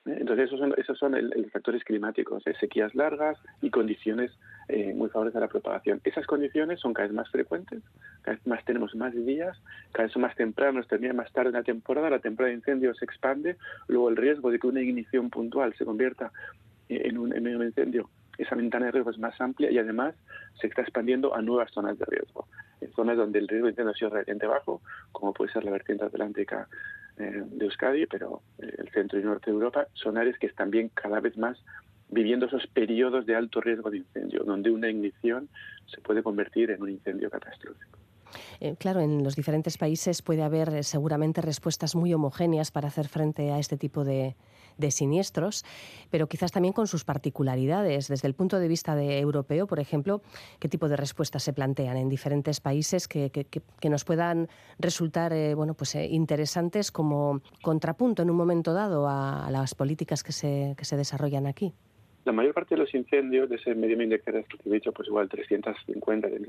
Entonces, 0.07 0.47
esos 0.47 0.59
son, 0.59 0.73
esos 0.77 0.97
son 0.97 1.11
los 1.11 1.51
factores 1.51 1.83
climáticos, 1.83 2.43
sequías 2.59 2.95
largas 2.95 3.37
y 3.61 3.69
condiciones 3.69 4.31
eh, 4.69 4.93
muy 4.93 5.09
favorables 5.09 5.35
a 5.35 5.41
la 5.41 5.47
propagación. 5.47 6.01
Esas 6.03 6.25
condiciones 6.25 6.79
son 6.79 6.93
cada 6.93 7.07
vez 7.07 7.15
más 7.15 7.29
frecuentes, 7.29 7.83
cada 8.21 8.37
vez 8.37 8.47
más 8.47 8.63
tenemos 8.65 8.95
más 8.95 9.13
días, 9.13 9.57
cada 9.91 10.05
vez 10.05 10.13
son 10.13 10.21
más 10.21 10.35
tempranos, 10.35 10.87
termina 10.87 11.13
más 11.13 11.31
tarde 11.31 11.51
la 11.51 11.63
temporada, 11.63 12.09
la 12.09 12.19
temporada 12.19 12.49
de 12.49 12.57
incendios 12.57 12.97
se 12.97 13.05
expande, 13.05 13.57
luego 13.87 14.09
el 14.09 14.15
riesgo 14.15 14.51
de 14.51 14.59
que 14.59 14.67
una 14.67 14.81
ignición 14.81 15.29
puntual 15.29 15.73
se 15.77 15.85
convierta 15.85 16.31
en 16.89 17.17
un, 17.17 17.35
en 17.35 17.55
un 17.55 17.65
incendio 17.65 18.09
esa 18.37 18.55
ventana 18.55 18.85
de 18.87 18.91
riesgo 18.91 19.11
es 19.11 19.17
más 19.17 19.39
amplia 19.41 19.71
y 19.71 19.77
además 19.77 20.15
se 20.59 20.67
está 20.67 20.81
expandiendo 20.81 21.35
a 21.35 21.41
nuevas 21.41 21.71
zonas 21.71 21.97
de 21.97 22.05
riesgo, 22.05 22.47
en 22.81 22.91
zonas 22.93 23.17
donde 23.17 23.39
el 23.39 23.47
riesgo 23.47 23.65
de 23.65 23.71
incendio 23.71 23.91
ha 23.91 23.97
sido 23.97 24.09
relativamente 24.11 24.47
bajo, 24.47 24.81
como 25.11 25.33
puede 25.33 25.51
ser 25.51 25.63
la 25.63 25.71
vertiente 25.71 26.05
atlántica 26.05 26.67
eh, 27.17 27.43
de 27.45 27.65
Euskadi, 27.65 28.05
pero 28.05 28.41
eh, 28.59 28.73
el 28.77 28.89
centro 28.89 29.19
y 29.19 29.23
norte 29.23 29.49
de 29.49 29.55
Europa 29.55 29.87
son 29.93 30.17
áreas 30.17 30.37
que 30.37 30.47
están 30.47 30.71
bien 30.71 30.89
cada 30.89 31.19
vez 31.19 31.37
más 31.37 31.57
viviendo 32.09 32.45
esos 32.45 32.65
periodos 32.67 33.25
de 33.25 33.35
alto 33.35 33.59
riesgo 33.59 33.89
de 33.89 33.97
incendio, 33.97 34.43
donde 34.43 34.71
una 34.71 34.89
ignición 34.89 35.49
se 35.87 35.99
puede 36.01 36.23
convertir 36.23 36.71
en 36.71 36.81
un 36.81 36.89
incendio 36.89 37.29
catastrófico. 37.29 37.96
Eh, 38.59 38.75
claro, 38.77 38.99
en 39.01 39.23
los 39.23 39.35
diferentes 39.35 39.77
países 39.77 40.21
puede 40.21 40.43
haber 40.43 40.83
seguramente 40.83 41.41
respuestas 41.41 41.95
muy 41.95 42.13
homogéneas 42.13 42.71
para 42.71 42.87
hacer 42.87 43.07
frente 43.07 43.51
a 43.51 43.59
este 43.59 43.77
tipo 43.77 44.03
de, 44.03 44.35
de 44.77 44.91
siniestros, 44.91 45.65
pero 46.09 46.27
quizás 46.27 46.51
también 46.51 46.73
con 46.73 46.87
sus 46.87 47.03
particularidades. 47.03 48.07
Desde 48.07 48.27
el 48.27 48.33
punto 48.33 48.59
de 48.59 48.67
vista 48.67 48.95
de 48.95 49.19
europeo, 49.19 49.67
por 49.67 49.79
ejemplo, 49.79 50.21
¿qué 50.59 50.69
tipo 50.69 50.87
de 50.87 50.95
respuestas 50.95 51.43
se 51.43 51.53
plantean 51.53 51.97
en 51.97 52.09
diferentes 52.09 52.59
países 52.59 53.07
que, 53.07 53.29
que, 53.31 53.89
nos 53.89 54.03
puedan 54.03 54.47
resultar 54.79 55.33
eh, 55.33 55.55
bueno, 55.55 55.73
pues, 55.73 55.95
eh, 55.95 56.05
interesantes 56.05 56.91
como 56.91 57.41
contrapunto 57.61 58.21
en 58.21 58.29
un 58.29 58.35
momento 58.35 58.73
dado 58.73 59.07
a, 59.07 59.47
las 59.51 59.75
políticas 59.75 60.23
que 60.23 60.33
se, 60.33 60.75
que 60.77 60.85
se 60.85 60.97
desarrollan 60.97 61.47
aquí? 61.47 61.73
La 62.25 62.33
mayor 62.33 62.53
parte 62.53 62.75
de 62.75 62.81
los 62.81 62.93
incendios 62.93 63.49
de 63.49 63.55
ese 63.55 63.73
medio 63.73 63.95
millón 63.95 64.09
de 64.09 64.15
hectáreas 64.17 64.45
que 64.47 64.57
he 64.69 64.73
dicho, 64.73 64.91
pues 64.91 65.07
igual 65.07 65.29
350 65.29 66.27
de 66.27 66.39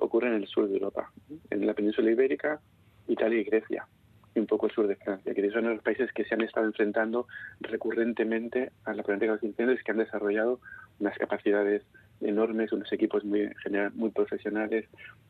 ocurren 0.00 0.34
en 0.34 0.42
el 0.42 0.48
sur 0.48 0.68
de 0.68 0.74
Europa, 0.74 1.10
en 1.50 1.66
la 1.66 1.74
península 1.74 2.10
ibérica, 2.10 2.60
Italia 3.08 3.40
y 3.40 3.44
Grecia 3.44 3.86
y 4.34 4.38
un 4.38 4.46
poco 4.46 4.66
el 4.66 4.72
sur 4.72 4.86
de 4.86 4.96
Francia, 4.96 5.34
que 5.34 5.50
son 5.50 5.68
los 5.68 5.82
países 5.82 6.12
que 6.12 6.24
se 6.24 6.34
han 6.34 6.42
estado 6.42 6.66
enfrentando 6.66 7.26
recurrentemente 7.60 8.70
a 8.84 8.94
la 8.94 9.02
problemática 9.02 9.32
de 9.32 9.36
los 9.36 9.44
incendios, 9.44 9.80
que 9.82 9.90
han 9.90 9.98
desarrollado 9.98 10.60
unas 11.00 11.18
capacidades 11.18 11.82
enormes, 12.20 12.72
unos 12.72 12.92
equipos 12.92 13.24
muy 13.24 13.50
general, 13.62 13.92
muy 13.94 14.10
profesionales, 14.10 14.86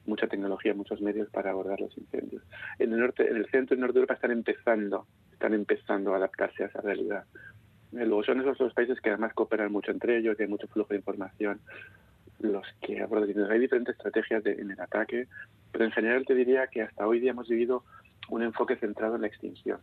mucha 0.07 0.27
tecnología, 0.27 0.75
muchos 0.75 1.01
medios 1.01 1.31
para 1.31 1.51
abordar 1.51 1.81
los 1.81 1.97
incendios. 1.97 2.43
En 2.79 2.93
el 2.93 3.01
norte, 3.01 3.29
en 3.29 3.37
el 3.37 3.47
centro 3.47 3.77
y 3.77 3.81
norte 3.81 3.95
de 3.95 4.01
Europa 4.01 4.15
están 4.15 4.33
empezando, 4.33 5.07
están 5.33 5.55
empezando 5.55 6.13
a 6.13 6.17
adaptarse 6.17 6.65
a 6.65 6.67
esa 6.67 6.81
realidad. 6.81 7.25
Eh, 7.93 8.05
luego 8.05 8.25
son 8.25 8.41
esos 8.41 8.59
dos 8.59 8.75
países 8.75 9.01
que 9.01 9.11
además 9.11 9.33
cooperan 9.35 9.73
mucho 9.73 9.93
entre 9.93 10.19
ellos, 10.19 10.39
hay 10.39 10.49
mucho 10.49 10.69
flujo 10.69 10.91
de 10.91 10.97
información, 10.97 11.61
los 12.41 12.67
que. 12.81 13.03
Hay 13.03 13.59
diferentes 13.59 13.97
estrategias 13.97 14.45
en 14.47 14.71
el 14.71 14.81
ataque, 14.81 15.29
pero 15.73 15.85
en 15.85 15.93
general 15.93 16.25
te 16.27 16.35
diría 16.35 16.67
que 16.67 16.83
hasta 16.83 17.07
hoy 17.07 17.21
día 17.21 17.31
hemos 17.31 17.49
vivido 17.49 17.85
un 18.29 18.43
enfoque 18.43 18.77
centrado 18.77 19.17
en 19.17 19.23
la 19.23 19.27
extinción, 19.27 19.81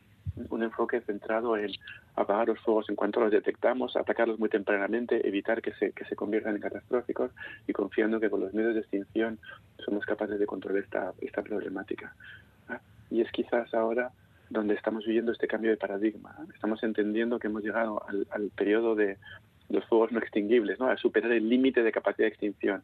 un 0.50 0.64
enfoque 0.64 1.02
centrado 1.02 1.58
en 1.58 1.72
apagar 2.16 2.48
los 2.48 2.60
fuegos 2.60 2.90
en 2.90 2.96
cuanto 2.96 3.20
los 3.20 3.32
detectamos, 3.32 3.96
atacarlos 3.96 4.40
muy 4.40 4.50
tempranamente, 4.50 5.28
evitar 5.28 5.62
que 5.62 5.74
se, 5.74 5.92
que 5.92 6.06
se 6.06 6.16
conviertan 6.16 6.56
en 6.56 6.62
catastróficos 6.62 7.32
y 7.68 7.74
confiando 7.74 8.20
que 8.20 8.30
con 8.30 8.42
los 8.42 8.54
medios 8.54 8.74
de 8.74 8.82
extinción 8.82 9.40
somos 9.84 10.06
capaces 10.06 10.40
de 10.40 10.46
controlar 10.46 10.84
esta, 10.84 11.14
esta 11.20 11.42
problemática. 11.42 12.16
¿ah? 12.70 12.80
Y 13.10 13.22
es 13.22 13.32
quizás 13.32 13.74
ahora 13.74 14.12
donde 14.50 14.76
estamos 14.76 15.06
viviendo 15.06 15.34
este 15.34 15.48
cambio 15.48 15.72
de 15.72 15.78
paradigma. 15.78 16.36
Estamos 16.54 16.82
entendiendo 16.84 17.38
que 17.38 17.48
hemos 17.48 17.64
llegado 17.64 18.02
al, 18.08 18.28
al 18.32 18.50
periodo 18.52 18.96
de 18.96 19.18
los 19.70 19.86
fuegos 19.86 20.12
no 20.12 20.20
extinguibles, 20.20 20.80
¿no? 20.80 20.90
a 20.90 20.98
superar 20.98 21.32
el 21.32 21.48
límite 21.48 21.84
de 21.84 21.92
capacidad 21.92 22.26
de 22.26 22.30
extinción, 22.30 22.84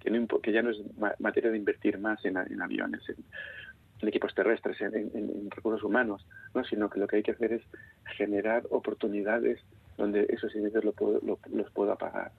que, 0.00 0.26
que 0.42 0.52
ya 0.52 0.62
no 0.62 0.70
es 0.70 0.78
materia 1.18 1.50
de 1.50 1.56
invertir 1.56 1.98
más 1.98 2.24
en, 2.24 2.36
en 2.36 2.60
aviones, 2.60 3.02
en 3.08 4.08
equipos 4.08 4.34
terrestres, 4.34 4.80
en, 4.80 5.50
recursos 5.50 5.82
humanos, 5.82 6.26
¿no? 6.54 6.64
sino 6.64 6.90
que 6.90 7.00
lo 7.00 7.06
que 7.06 7.16
hay 7.16 7.22
que 7.22 7.32
hacer 7.32 7.52
es 7.52 7.62
generar 8.16 8.64
oportunidades 8.70 9.60
donde 9.96 10.26
esos 10.28 10.54
incendios 10.54 10.84
lo 10.84 11.38
los 11.52 11.70
puedo 11.70 11.92
apagar. 11.92 12.32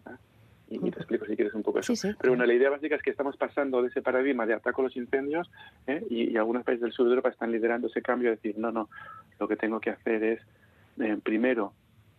Y, 0.67 0.79
te 0.79 0.97
explico 0.97 1.25
si 1.25 1.35
quieres 1.35 1.53
un 1.53 1.61
poco 1.61 1.79
eso. 1.79 1.93
Pero 2.19 2.31
bueno, 2.31 2.45
la 2.45 2.53
idea 2.53 2.71
básica 2.71 2.95
es 2.95 3.03
que 3.03 3.11
estamos 3.11 3.37
pasando 3.37 3.83
de 3.83 3.89
ese 3.89 4.01
paradigma 4.01 4.47
de 4.47 4.55
ataco 4.55 4.81
a 4.81 4.85
los 4.85 4.97
incendios 4.97 5.49
¿eh? 5.85 6.03
y, 6.09 6.35
algunos 6.37 6.63
países 6.63 6.81
del 6.81 6.91
sur 6.91 7.05
de 7.05 7.11
Europa 7.11 7.29
están 7.29 7.51
liderando 7.51 7.87
ese 7.87 8.01
cambio, 8.01 8.29
de 8.29 8.37
decir, 8.37 8.57
no, 8.57 8.71
no, 8.71 8.89
lo 9.39 9.47
que 9.47 9.55
tengo 9.55 9.79
que 9.79 9.91
hacer 9.91 10.23
es, 10.23 10.41
eh, 10.99 11.17
primero, 11.23 11.73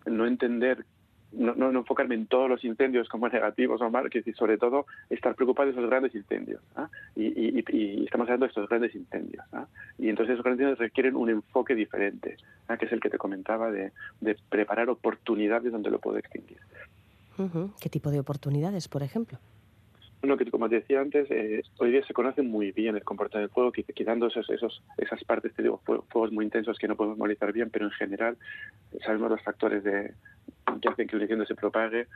no 0.07 0.27
entender 0.27 0.85
no, 1.33 1.55
no, 1.55 1.71
enfocarme 1.71 2.15
en 2.15 2.27
todos 2.27 2.49
los 2.49 2.65
incendios 2.65 3.09
como 3.09 3.29
negativos 3.31 3.81
o 3.81 3.91
malos, 3.91 4.11
que 4.11 4.23
sobre 4.33 4.59
todo 4.59 4.87
estar 5.11 5.35
preocupado 5.35 5.67
de 5.67 5.73
esos 5.73 5.89
grandes 5.89 6.15
incendios. 6.15 6.61
¿ah? 6.77 6.89
Y, 7.15 7.59
estamos 8.05 8.27
hablando 8.27 8.47
de 8.47 8.51
estos 8.51 8.69
grandes 8.69 8.95
incendios. 8.95 9.45
¿ah? 9.53 9.67
Y 9.99 10.09
entonces 10.09 10.35
esos 10.35 10.45
grandes 10.45 10.65
incendios 10.65 10.79
requieren 10.79 11.17
un 11.17 11.31
enfoque 11.31 11.75
diferente, 11.75 12.37
¿ah? 12.69 12.77
que 12.77 12.87
es 12.87 12.93
el 12.93 13.01
que 13.01 13.11
te 13.11 13.19
comentaba 13.19 13.71
de, 13.71 13.93
preparar 14.49 14.89
oportunidades 14.91 15.73
donde 15.73 15.91
lo 15.91 15.99
puedo 15.99 16.19
extinguir. 16.19 16.59
¿Qué 17.81 17.91
tipo 17.91 18.11
de 18.11 18.19
oportunidades, 18.19 18.89
por 18.89 19.03
ejemplo? 19.03 19.39
Bueno, 20.27 20.39
que 20.39 20.51
como 20.51 20.69
te 20.69 20.75
decía 20.75 21.01
antes, 21.01 21.31
eh, 21.31 21.63
hoy 21.79 21.93
día 21.93 22.05
se 22.05 22.13
conoce 22.13 22.43
muy 22.43 22.73
bien 22.73 22.97
el 22.97 23.05
comportamiento 23.05 23.47
del 23.47 23.55
fuego, 23.55 23.71
quitando 23.71 24.27
esos, 24.27 24.51
esos, 24.51 24.83
esas 24.99 25.23
partes, 25.23 25.55
te 25.55 25.63
digo, 25.63 25.81
fuegos 25.85 26.33
muy 26.33 26.45
intensos 26.45 26.77
que 26.79 26.89
no 26.89 26.97
podemos 26.97 27.17
monitorear 27.17 27.53
bien, 27.53 27.71
pero 27.71 27.85
en 27.85 27.93
general 27.93 28.37
sabemos 29.05 29.31
los 29.31 29.41
factores 29.43 29.85
de, 29.85 30.15
que 30.83 30.89
hacen 30.89 31.07
que 31.07 31.15
un 31.15 31.23
incendio 31.23 31.47
se 31.47 31.55
propague 31.55 32.09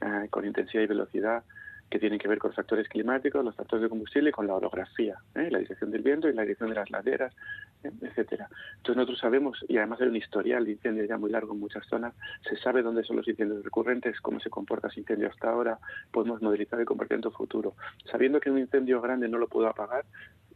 eh, 0.00 0.26
con 0.30 0.46
intensidad 0.46 0.84
y 0.84 0.86
velocidad, 0.86 1.44
que 1.90 1.98
tienen 1.98 2.20
que 2.20 2.28
ver 2.28 2.38
con 2.38 2.50
los 2.50 2.56
factores 2.56 2.88
climáticos, 2.88 3.44
los 3.44 3.56
factores 3.56 3.82
de 3.82 3.88
combustible 3.88 4.30
y 4.30 4.32
con 4.32 4.46
la 4.46 4.54
orografía, 4.54 5.16
¿eh? 5.34 5.48
la 5.50 5.58
dirección 5.58 5.90
del 5.90 6.02
viento 6.02 6.28
y 6.28 6.32
la 6.32 6.42
dirección 6.42 6.70
de 6.70 6.76
las 6.76 6.88
laderas, 6.90 7.34
¿eh? 7.82 7.90
etcétera. 8.02 8.48
Entonces 8.76 8.96
nosotros 8.96 9.18
sabemos, 9.18 9.64
y 9.68 9.76
además 9.76 10.00
hay 10.00 10.06
un 10.06 10.16
historial 10.16 10.64
de 10.64 10.72
incendios 10.72 11.08
ya 11.08 11.18
muy 11.18 11.30
largo 11.30 11.52
en 11.52 11.60
muchas 11.60 11.84
zonas, 11.86 12.14
se 12.48 12.56
sabe 12.56 12.82
dónde 12.82 13.02
son 13.02 13.16
los 13.16 13.26
incendios 13.26 13.64
recurrentes, 13.64 14.20
cómo 14.20 14.38
se 14.38 14.50
comporta 14.50 14.86
ese 14.86 15.00
incendio 15.00 15.28
hasta 15.28 15.50
ahora, 15.50 15.78
podemos 16.12 16.40
modelizar 16.40 16.78
el 16.78 16.86
comportamiento 16.86 17.32
futuro. 17.32 17.74
Sabiendo 18.10 18.38
que 18.38 18.50
un 18.50 18.58
incendio 18.58 19.00
grande 19.00 19.28
no 19.28 19.38
lo 19.38 19.48
puedo 19.48 19.66
apagar, 19.66 20.04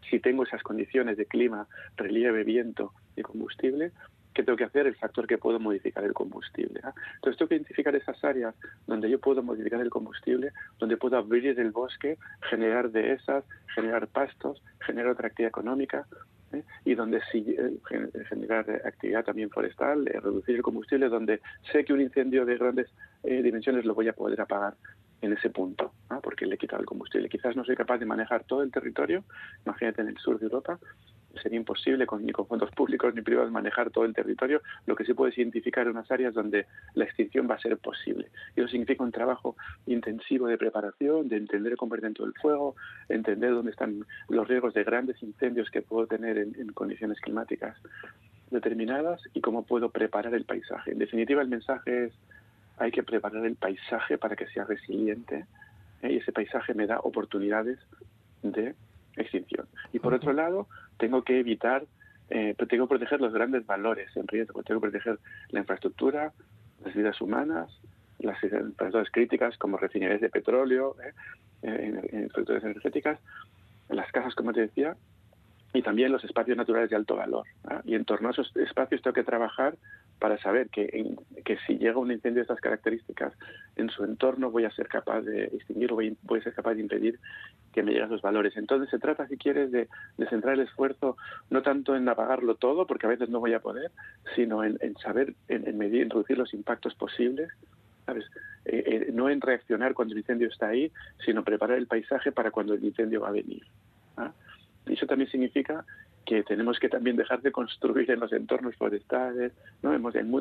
si 0.08 0.20
tengo 0.20 0.44
esas 0.44 0.62
condiciones 0.62 1.16
de 1.16 1.26
clima, 1.26 1.66
relieve, 1.96 2.44
viento 2.44 2.92
y 3.16 3.22
combustible, 3.22 3.90
¿Qué 4.34 4.42
tengo 4.42 4.56
que 4.56 4.64
hacer? 4.64 4.86
El 4.86 4.96
factor 4.96 5.26
que 5.26 5.38
puedo 5.38 5.60
modificar 5.60 6.04
el 6.04 6.12
combustible. 6.12 6.80
Entonces 7.16 7.38
tengo 7.38 7.48
que 7.48 7.54
identificar 7.54 7.94
esas 7.94 8.22
áreas 8.24 8.54
donde 8.86 9.08
yo 9.08 9.20
puedo 9.20 9.42
modificar 9.42 9.80
el 9.80 9.90
combustible, 9.90 10.52
donde 10.78 10.96
puedo 10.96 11.16
abrir 11.16 11.58
el 11.58 11.70
bosque, 11.70 12.18
generar 12.50 12.90
dehesas, 12.90 13.44
generar 13.74 14.08
pastos, 14.08 14.62
generar 14.80 15.12
otra 15.12 15.28
actividad 15.28 15.50
económica, 15.50 16.06
¿eh? 16.52 16.62
y 16.84 16.94
donde 16.94 17.20
sí 17.30 17.44
eh, 17.58 17.78
generar 18.28 18.68
actividad 18.84 19.24
también 19.24 19.50
forestal, 19.50 20.06
eh, 20.08 20.20
reducir 20.20 20.56
el 20.56 20.62
combustible, 20.62 21.08
donde 21.08 21.40
sé 21.72 21.84
que 21.84 21.92
un 21.92 22.00
incendio 22.00 22.44
de 22.44 22.56
grandes 22.56 22.90
dimensiones 23.22 23.84
lo 23.84 23.94
voy 23.94 24.08
a 24.08 24.12
poder 24.12 24.40
apagar 24.40 24.74
en 25.22 25.32
ese 25.32 25.48
punto, 25.48 25.92
porque 26.22 26.44
le 26.44 26.56
he 26.56 26.58
quitado 26.58 26.80
el 26.80 26.86
combustible. 26.86 27.30
Quizás 27.30 27.56
no 27.56 27.64
soy 27.64 27.74
capaz 27.74 27.96
de 27.98 28.04
manejar 28.04 28.44
todo 28.44 28.62
el 28.62 28.70
territorio, 28.70 29.24
imagínate 29.64 30.02
en 30.02 30.08
el 30.08 30.18
sur 30.18 30.38
de 30.38 30.44
Europa, 30.44 30.78
sería 31.42 31.58
imposible 31.58 32.06
con, 32.06 32.24
ni 32.24 32.32
con 32.32 32.46
fondos 32.46 32.70
públicos 32.70 33.14
ni 33.14 33.22
privados 33.22 33.50
manejar 33.50 33.90
todo 33.90 34.04
el 34.04 34.14
territorio, 34.14 34.62
lo 34.86 34.96
que 34.96 35.04
sí 35.04 35.14
puede 35.14 35.32
identificar 35.36 35.88
unas 35.88 36.10
áreas 36.10 36.34
donde 36.34 36.66
la 36.94 37.04
extinción 37.04 37.48
va 37.50 37.54
a 37.54 37.60
ser 37.60 37.76
posible. 37.78 38.28
Y 38.56 38.60
eso 38.60 38.68
significa 38.68 39.02
un 39.02 39.12
trabajo 39.12 39.56
intensivo 39.86 40.46
de 40.46 40.58
preparación, 40.58 41.28
de 41.28 41.36
entender 41.36 41.72
el 41.72 41.78
comportamiento 41.78 42.24
del 42.24 42.34
fuego, 42.34 42.76
entender 43.08 43.50
dónde 43.50 43.70
están 43.70 44.04
los 44.28 44.48
riesgos 44.48 44.74
de 44.74 44.84
grandes 44.84 45.22
incendios 45.22 45.70
que 45.70 45.82
puedo 45.82 46.06
tener 46.06 46.38
en, 46.38 46.72
condiciones 46.72 47.20
climáticas 47.20 47.76
determinadas 48.50 49.20
y 49.32 49.40
cómo 49.40 49.64
puedo 49.64 49.90
preparar 49.90 50.34
el 50.34 50.44
paisaje. 50.44 50.92
En 50.92 50.98
definitiva, 50.98 51.42
el 51.42 51.48
mensaje 51.48 52.06
es 52.06 52.12
hay 52.76 52.90
que 52.90 53.02
preparar 53.02 53.44
el 53.46 53.56
paisaje 53.56 54.18
para 54.18 54.34
que 54.34 54.46
sea 54.48 54.64
resiliente 54.64 55.46
¿eh? 56.02 56.12
y 56.12 56.16
ese 56.16 56.32
paisaje 56.32 56.74
me 56.74 56.86
da 56.86 56.98
oportunidades 57.00 57.78
de 58.42 58.74
extinción. 59.16 59.66
Y 59.92 59.99
por 59.99 60.14
otro 60.14 60.33
lado, 60.33 60.68
tengo 60.99 61.23
que 61.23 61.38
evitar, 61.38 61.85
eh, 62.30 62.54
tengo 62.68 62.87
que 62.87 62.97
proteger 62.97 63.21
los 63.21 63.33
grandes 63.33 63.66
valores 63.66 64.14
en 64.16 64.26
riesgo, 64.26 64.62
tengo 64.62 64.80
que 64.80 64.90
proteger 64.90 65.18
la 65.50 65.61
infraestructura, 65.61 66.33
las 66.85 66.94
vidas 66.94 67.21
humanas, 67.21 67.71
las 68.18 68.42
infraestructuras 68.42 69.11
críticas 69.11 69.59
como 69.59 69.76
refinerías 69.76 70.21
de 70.21 70.30
petróleo, 70.30 70.97
eh, 71.02 71.12
eh 71.62 72.09
infraestructuras 72.12 72.64
energéticas, 72.64 73.18
las 73.88 74.11
casas, 74.12 74.35
como 74.35 74.52
te 74.52 74.62
decía, 74.62 74.97
y 75.73 75.83
también 75.83 76.12
los 76.12 76.25
espacios 76.25 76.56
naturales 76.56 76.88
de 76.88 76.97
alto 76.97 77.16
valor. 77.16 77.47
Y 77.85 77.97
en 77.97 78.04
torno 78.04 78.28
a 78.28 78.30
esos 78.30 78.54
espacios 78.56 79.02
tengo 79.02 79.14
que 79.14 79.25
trabajar 79.25 79.76
para 80.18 80.38
saber 80.38 80.68
que, 80.71 81.16
que 81.44 81.59
si 81.66 81.76
llega 81.76 81.99
un 81.99 82.11
incendio 82.11 82.37
de 82.37 82.42
estas 82.42 82.61
características 82.61 83.33
en 83.76 83.90
su 83.90 84.04
entorno 84.04 84.50
voy 84.50 84.64
a 84.64 84.71
ser 84.71 84.88
capaz 84.88 85.23
de 85.23 85.44
extinguirlo, 85.44 85.97
voy, 85.97 86.16
voy 86.23 86.40
a 86.40 86.44
ser 86.44 86.54
capaz 86.54 86.75
de 86.75 86.80
impedir 86.80 87.18
que 87.73 87.83
me 87.83 87.92
lleguen 87.92 88.06
esos 88.06 88.23
valores. 88.23 88.56
Entonces 88.56 88.88
se 88.88 88.99
trata, 88.99 89.26
si 89.26 89.37
quieres, 89.37 89.73
de, 89.73 89.88
centrar 90.30 90.54
el 90.54 90.61
esfuerzo 90.61 91.16
no 91.50 91.62
tanto 91.62 91.97
en 91.97 92.09
apagarlo 92.09 92.54
todo, 92.54 92.87
porque 92.87 93.06
a 93.06 93.11
veces 93.11 93.28
no 93.28 93.40
voy 93.40 93.52
a 93.52 93.61
poder, 93.61 93.90
sino 94.37 94.64
en, 94.64 94.78
saber, 95.02 95.35
en, 95.49 95.76
medir, 95.76 96.02
introducir 96.02 96.38
los 96.38 96.54
impactos 96.54 96.94
posibles, 96.94 97.50
¿sabes? 98.06 98.25
Eh, 98.64 98.85
eh, 98.87 99.11
no 99.12 99.28
en 99.28 99.40
reaccionar 99.40 99.92
cuando 99.92 100.14
el 100.14 100.21
incendio 100.21 100.49
está 100.49 100.68
ahí, 100.68 100.90
sino 101.25 101.44
preparar 101.44 101.76
el 101.76 101.87
paisaje 101.87 102.33
para 102.33 102.50
cuando 102.50 102.75
el 102.75 102.85
incendio 102.85 103.23
va 103.23 103.28
a 103.28 103.33
venir. 103.33 103.62
¿ah? 104.16 104.33
Eso 104.87 105.06
también 105.06 105.30
significa 105.30 105.85
que 106.25 106.43
tenemos 106.43 106.78
que 106.78 106.88
también 106.88 107.16
dejar 107.16 107.43
de 107.43 107.52
construir 107.52 108.11
en 108.11 108.21
los 108.21 108.33
entornos 108.33 108.75
forestales, 108.76 109.52
¿no? 109.83 109.93
Hemos, 109.93 110.14
en, 110.14 110.33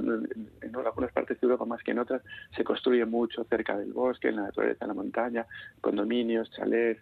en, 0.61 0.75
algunas 0.75 1.11
partes 1.11 1.39
de 1.39 1.45
Europa 1.45 1.65
más 1.65 1.83
que 1.83 1.91
en 1.91 1.99
otras 1.99 2.21
se 2.55 2.63
construye 2.63 3.05
mucho 3.05 3.43
cerca 3.45 3.77
del 3.77 3.93
bosque, 3.93 4.29
en 4.29 4.37
la 4.37 4.43
naturaleza, 4.43 4.85
en 4.85 4.87
la 4.89 4.93
montaña, 4.93 5.45
condominios, 5.81 6.49
chalés, 6.51 6.97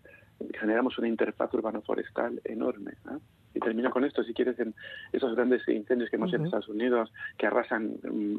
generamos 0.59 0.97
una 0.97 1.07
interfaz 1.07 1.53
urbano-forestal 1.53 2.41
enorme. 2.43 2.93
Y 3.53 3.59
termino 3.59 3.91
con 3.91 4.05
esto, 4.05 4.23
si 4.23 4.33
quieres, 4.33 4.57
en 4.59 4.73
esos 5.11 5.35
grandes 5.35 5.67
incendios 5.67 6.09
que 6.09 6.15
hemos 6.15 6.33
en 6.33 6.45
Estados 6.45 6.69
Unidos, 6.69 7.11
que 7.37 7.47
arrasan 7.47 7.97
mm, 8.01 8.37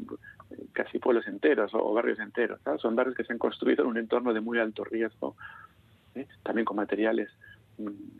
casi 0.73 0.99
pueblos 0.99 1.27
enteros 1.27 1.71
o, 1.73 1.93
barrios 1.93 2.19
enteros. 2.19 2.59
Son 2.81 2.95
barrios 2.95 3.15
que 3.15 3.23
se 3.23 3.33
han 3.33 3.39
construido 3.39 3.83
en 3.83 3.89
un 3.89 3.97
entorno 3.97 4.33
de 4.33 4.41
muy 4.41 4.59
alto 4.59 4.83
riesgo, 4.83 5.35
¿eh? 6.15 6.27
también 6.43 6.65
con 6.65 6.77
materiales 6.77 7.29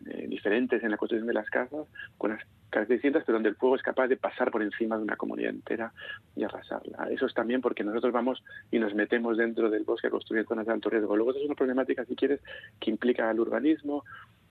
eh, 0.06 0.28
diferentes 0.28 0.84
en 0.84 0.92
la 0.92 0.98
construcción 0.98 1.28
de 1.28 1.34
las 1.34 1.50
casas, 1.50 1.88
con 2.18 2.32
las 2.32 2.42
características, 2.70 3.24
pero 3.26 3.38
donde 3.38 3.50
el 3.50 3.56
fuego 3.56 3.76
es 3.76 3.84
capaz 3.84 4.08
de 4.08 4.18
pasar 4.18 4.52
por 4.52 4.64
encima 4.64 4.98
de 4.98 5.04
una 5.04 5.16
comunidad 5.16 5.52
entera 5.52 5.94
y 6.36 6.44
arrasarla. 6.44 7.08
Eso 7.12 7.28
es 7.28 7.34
también 7.34 7.62
porque 7.62 7.84
nosotros 7.84 8.12
vamos 8.12 8.44
y 8.72 8.80
nos 8.80 8.96
metemos 8.96 9.38
dentro 9.38 9.70
del 9.70 9.84
bosque 9.84 10.08
a 10.08 10.10
construir 10.10 10.46
zonas 10.46 10.66
de 10.66 10.74
alto 10.74 10.90
riesgo. 10.90 11.16
Luego, 11.16 11.32
eso 11.32 11.40
es 11.40 11.46
una 11.46 11.56
problemática, 11.56 12.04
si 12.06 12.16
quieres, 12.16 12.42
que 12.80 12.90
implica 12.90 13.30
el 13.30 13.40
urbanismo, 13.40 14.04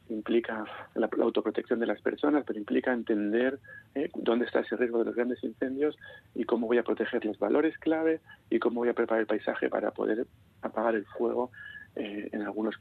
implica 0.09 0.65
la, 0.95 1.09
autoprotección 1.21 1.81
de 1.81 1.87
las 1.87 2.01
personas, 2.01 2.45
pero 2.47 2.59
implica 2.59 2.93
entender 2.93 3.59
eh, 3.95 4.11
dónde 4.15 4.47
está 4.47 4.61
ese 4.61 4.77
riesgo 4.77 4.99
de 4.99 5.07
los 5.07 5.15
grandes 5.15 5.43
incendios 5.43 5.97
y 6.35 6.45
cómo 6.45 6.67
voy 6.67 6.79
a 6.79 6.85
proteger 6.85 7.25
los 7.25 7.39
valores 7.39 7.77
clave 7.79 8.21
y 8.51 8.59
cómo 8.59 8.81
voy 8.81 8.89
a 8.89 8.95
preparar 8.95 9.23
el 9.23 9.27
paisaje 9.27 9.69
para 9.69 9.91
poder 9.91 10.27
apagar 10.63 10.95
el 10.95 11.07
fuego 11.07 11.51
eh, 11.97 12.29
en 12.33 12.43
algunos 12.43 12.75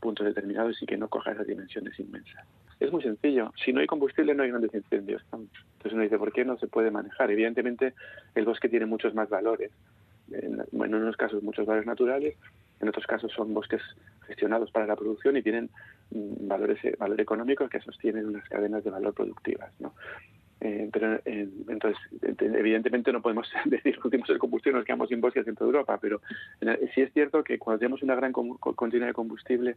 puntos 0.00 0.26
determinados 0.26 0.82
y 0.82 0.86
que 0.86 0.96
no 0.96 1.08
coja 1.08 1.32
esas 1.32 1.46
dimensiones 1.46 1.98
inmensas. 1.98 2.44
Es 2.80 2.90
muy 2.90 3.02
sencillo. 3.02 3.52
Si 3.64 3.72
no 3.72 3.80
hay 3.80 3.86
combustible, 3.86 4.34
no 4.34 4.42
hay 4.42 4.50
grandes 4.50 4.74
incendios. 4.74 5.22
Entonces 5.32 5.92
uno 5.92 6.02
dice, 6.02 6.18
¿por 6.18 6.32
qué 6.32 6.44
no 6.44 6.58
se 6.58 6.66
puede 6.66 6.90
manejar? 6.90 7.30
Evidentemente, 7.30 7.94
el 8.34 8.44
bosque 8.44 8.68
tiene 8.68 8.86
muchos 8.86 9.14
más 9.14 9.28
valores. 9.28 9.70
En, 10.32 10.60
en 10.60 10.94
unos 10.94 11.16
casos 11.16 11.42
muchos 11.42 11.66
valores 11.66 11.86
naturales, 11.86 12.36
en 12.80 12.88
otros 12.88 13.06
casos 13.06 13.32
son 13.32 13.54
bosques 13.54 13.80
gestionados 14.26 14.70
para 14.70 14.86
la 14.86 14.96
producción 14.96 15.36
y 15.36 15.42
tienen 15.42 15.70
mm, 16.10 16.48
valores 16.48 16.80
valor 16.98 17.20
económico 17.20 17.68
que 17.68 17.80
sostienen 17.80 18.26
unas 18.26 18.48
cadenas 18.48 18.82
de 18.82 18.90
valor 18.90 19.14
productivas. 19.14 19.72
¿no? 19.80 19.94
Eh, 20.64 20.88
pero 20.92 21.14
eh, 21.24 21.48
entonces, 21.66 22.00
evidentemente 22.38 23.12
no 23.12 23.20
podemos 23.20 23.50
decir 23.64 23.98
que 23.98 24.06
últimos 24.06 24.30
el 24.30 24.38
combustible 24.38 24.78
nos 24.78 24.86
quedamos 24.86 25.08
sin 25.08 25.20
bosques 25.20 25.46
en 25.48 25.56
toda 25.56 25.66
Europa, 25.66 25.98
pero 26.00 26.20
sí 26.94 27.00
es 27.00 27.12
cierto 27.12 27.42
que 27.42 27.58
cuando 27.58 27.80
tenemos 27.80 28.00
una 28.04 28.14
gran 28.14 28.32
continuidad 28.32 29.08
de 29.08 29.12
combustible, 29.12 29.76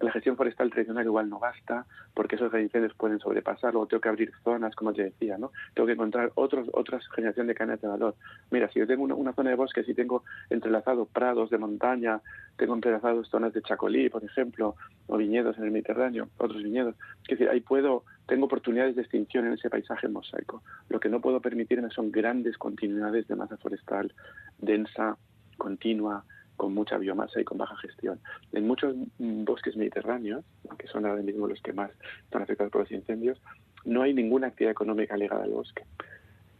la 0.00 0.12
gestión 0.12 0.36
forestal 0.36 0.70
tradicional 0.70 1.06
igual 1.06 1.30
no 1.30 1.38
basta, 1.38 1.86
porque 2.12 2.36
esos 2.36 2.52
incendios 2.52 2.92
pueden 2.94 3.20
sobrepasar, 3.20 3.72
luego 3.72 3.86
tengo 3.86 4.02
que 4.02 4.08
abrir 4.10 4.32
zonas, 4.44 4.74
como 4.74 4.92
te 4.92 5.04
decía, 5.04 5.38
¿no? 5.38 5.50
Tengo 5.74 5.86
que 5.86 5.92
encontrar 5.92 6.30
otros, 6.34 6.68
otras 6.74 7.08
generación 7.14 7.46
de 7.46 7.54
cadenas 7.54 7.80
de 7.80 7.88
valor. 7.88 8.14
Mira, 8.50 8.68
si 8.70 8.80
yo 8.80 8.86
tengo 8.86 9.04
una, 9.04 9.32
zona 9.32 9.50
de 9.50 9.56
bosques 9.56 9.88
y 9.88 9.94
tengo 9.94 10.24
entrelazado 10.50 11.06
prados 11.06 11.48
de 11.48 11.56
montaña, 11.56 12.20
tengo 12.56 12.74
entrelazados 12.74 13.28
zonas 13.28 13.52
de 13.52 13.62
chacolí, 13.62 14.08
por 14.08 14.24
ejemplo, 14.24 14.76
o 15.06 15.16
viñedos 15.16 15.56
en 15.58 15.64
el 15.64 15.70
Mediterráneo, 15.70 16.28
otros 16.38 16.62
viñedos, 16.62 16.94
es 17.22 17.38
decir, 17.38 17.48
ahí 17.48 17.60
puedo 17.60 18.04
tengo 18.26 18.46
oportunidades 18.46 18.96
de 18.96 19.02
extinción 19.02 19.46
en 19.46 19.54
ese 19.54 19.68
paisaje 19.68 20.08
mosaico. 20.08 20.62
Lo 20.88 21.00
que 21.00 21.08
no 21.08 21.20
puedo 21.20 21.40
permitirme 21.40 21.90
son 21.90 22.12
grandes 22.12 22.56
continuidades 22.56 23.26
de 23.28 23.36
masa 23.36 23.56
forestal 23.56 24.12
densa, 24.58 25.16
continua, 25.58 26.24
con 26.56 26.74
mucha 26.74 26.98
biomasa 26.98 27.40
y 27.40 27.44
con 27.44 27.58
baja 27.58 27.76
gestión. 27.78 28.20
En 28.52 28.66
muchos 28.66 28.94
bosques 29.18 29.76
mediterráneos, 29.76 30.44
que 30.78 30.86
son 30.86 31.06
ahora 31.06 31.22
mismo 31.22 31.46
los 31.46 31.60
que 31.60 31.72
más 31.72 31.90
están 32.24 32.42
afectados 32.42 32.70
por 32.70 32.82
los 32.82 32.92
incendios, 32.92 33.40
no 33.84 34.02
hay 34.02 34.14
ninguna 34.14 34.46
actividad 34.48 34.72
económica 34.72 35.16
ligada 35.16 35.44
al 35.44 35.50
bosque. 35.50 35.82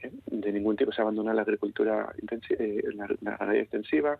¿Eh? 0.02 0.12
De 0.26 0.52
ningún 0.52 0.76
tipo 0.76 0.92
se 0.92 1.02
abandona 1.02 1.34
la 1.34 1.42
agricultura 1.42 2.12
eh, 2.50 2.82
la, 2.94 3.08
la 3.20 3.56
extensiva, 3.56 4.18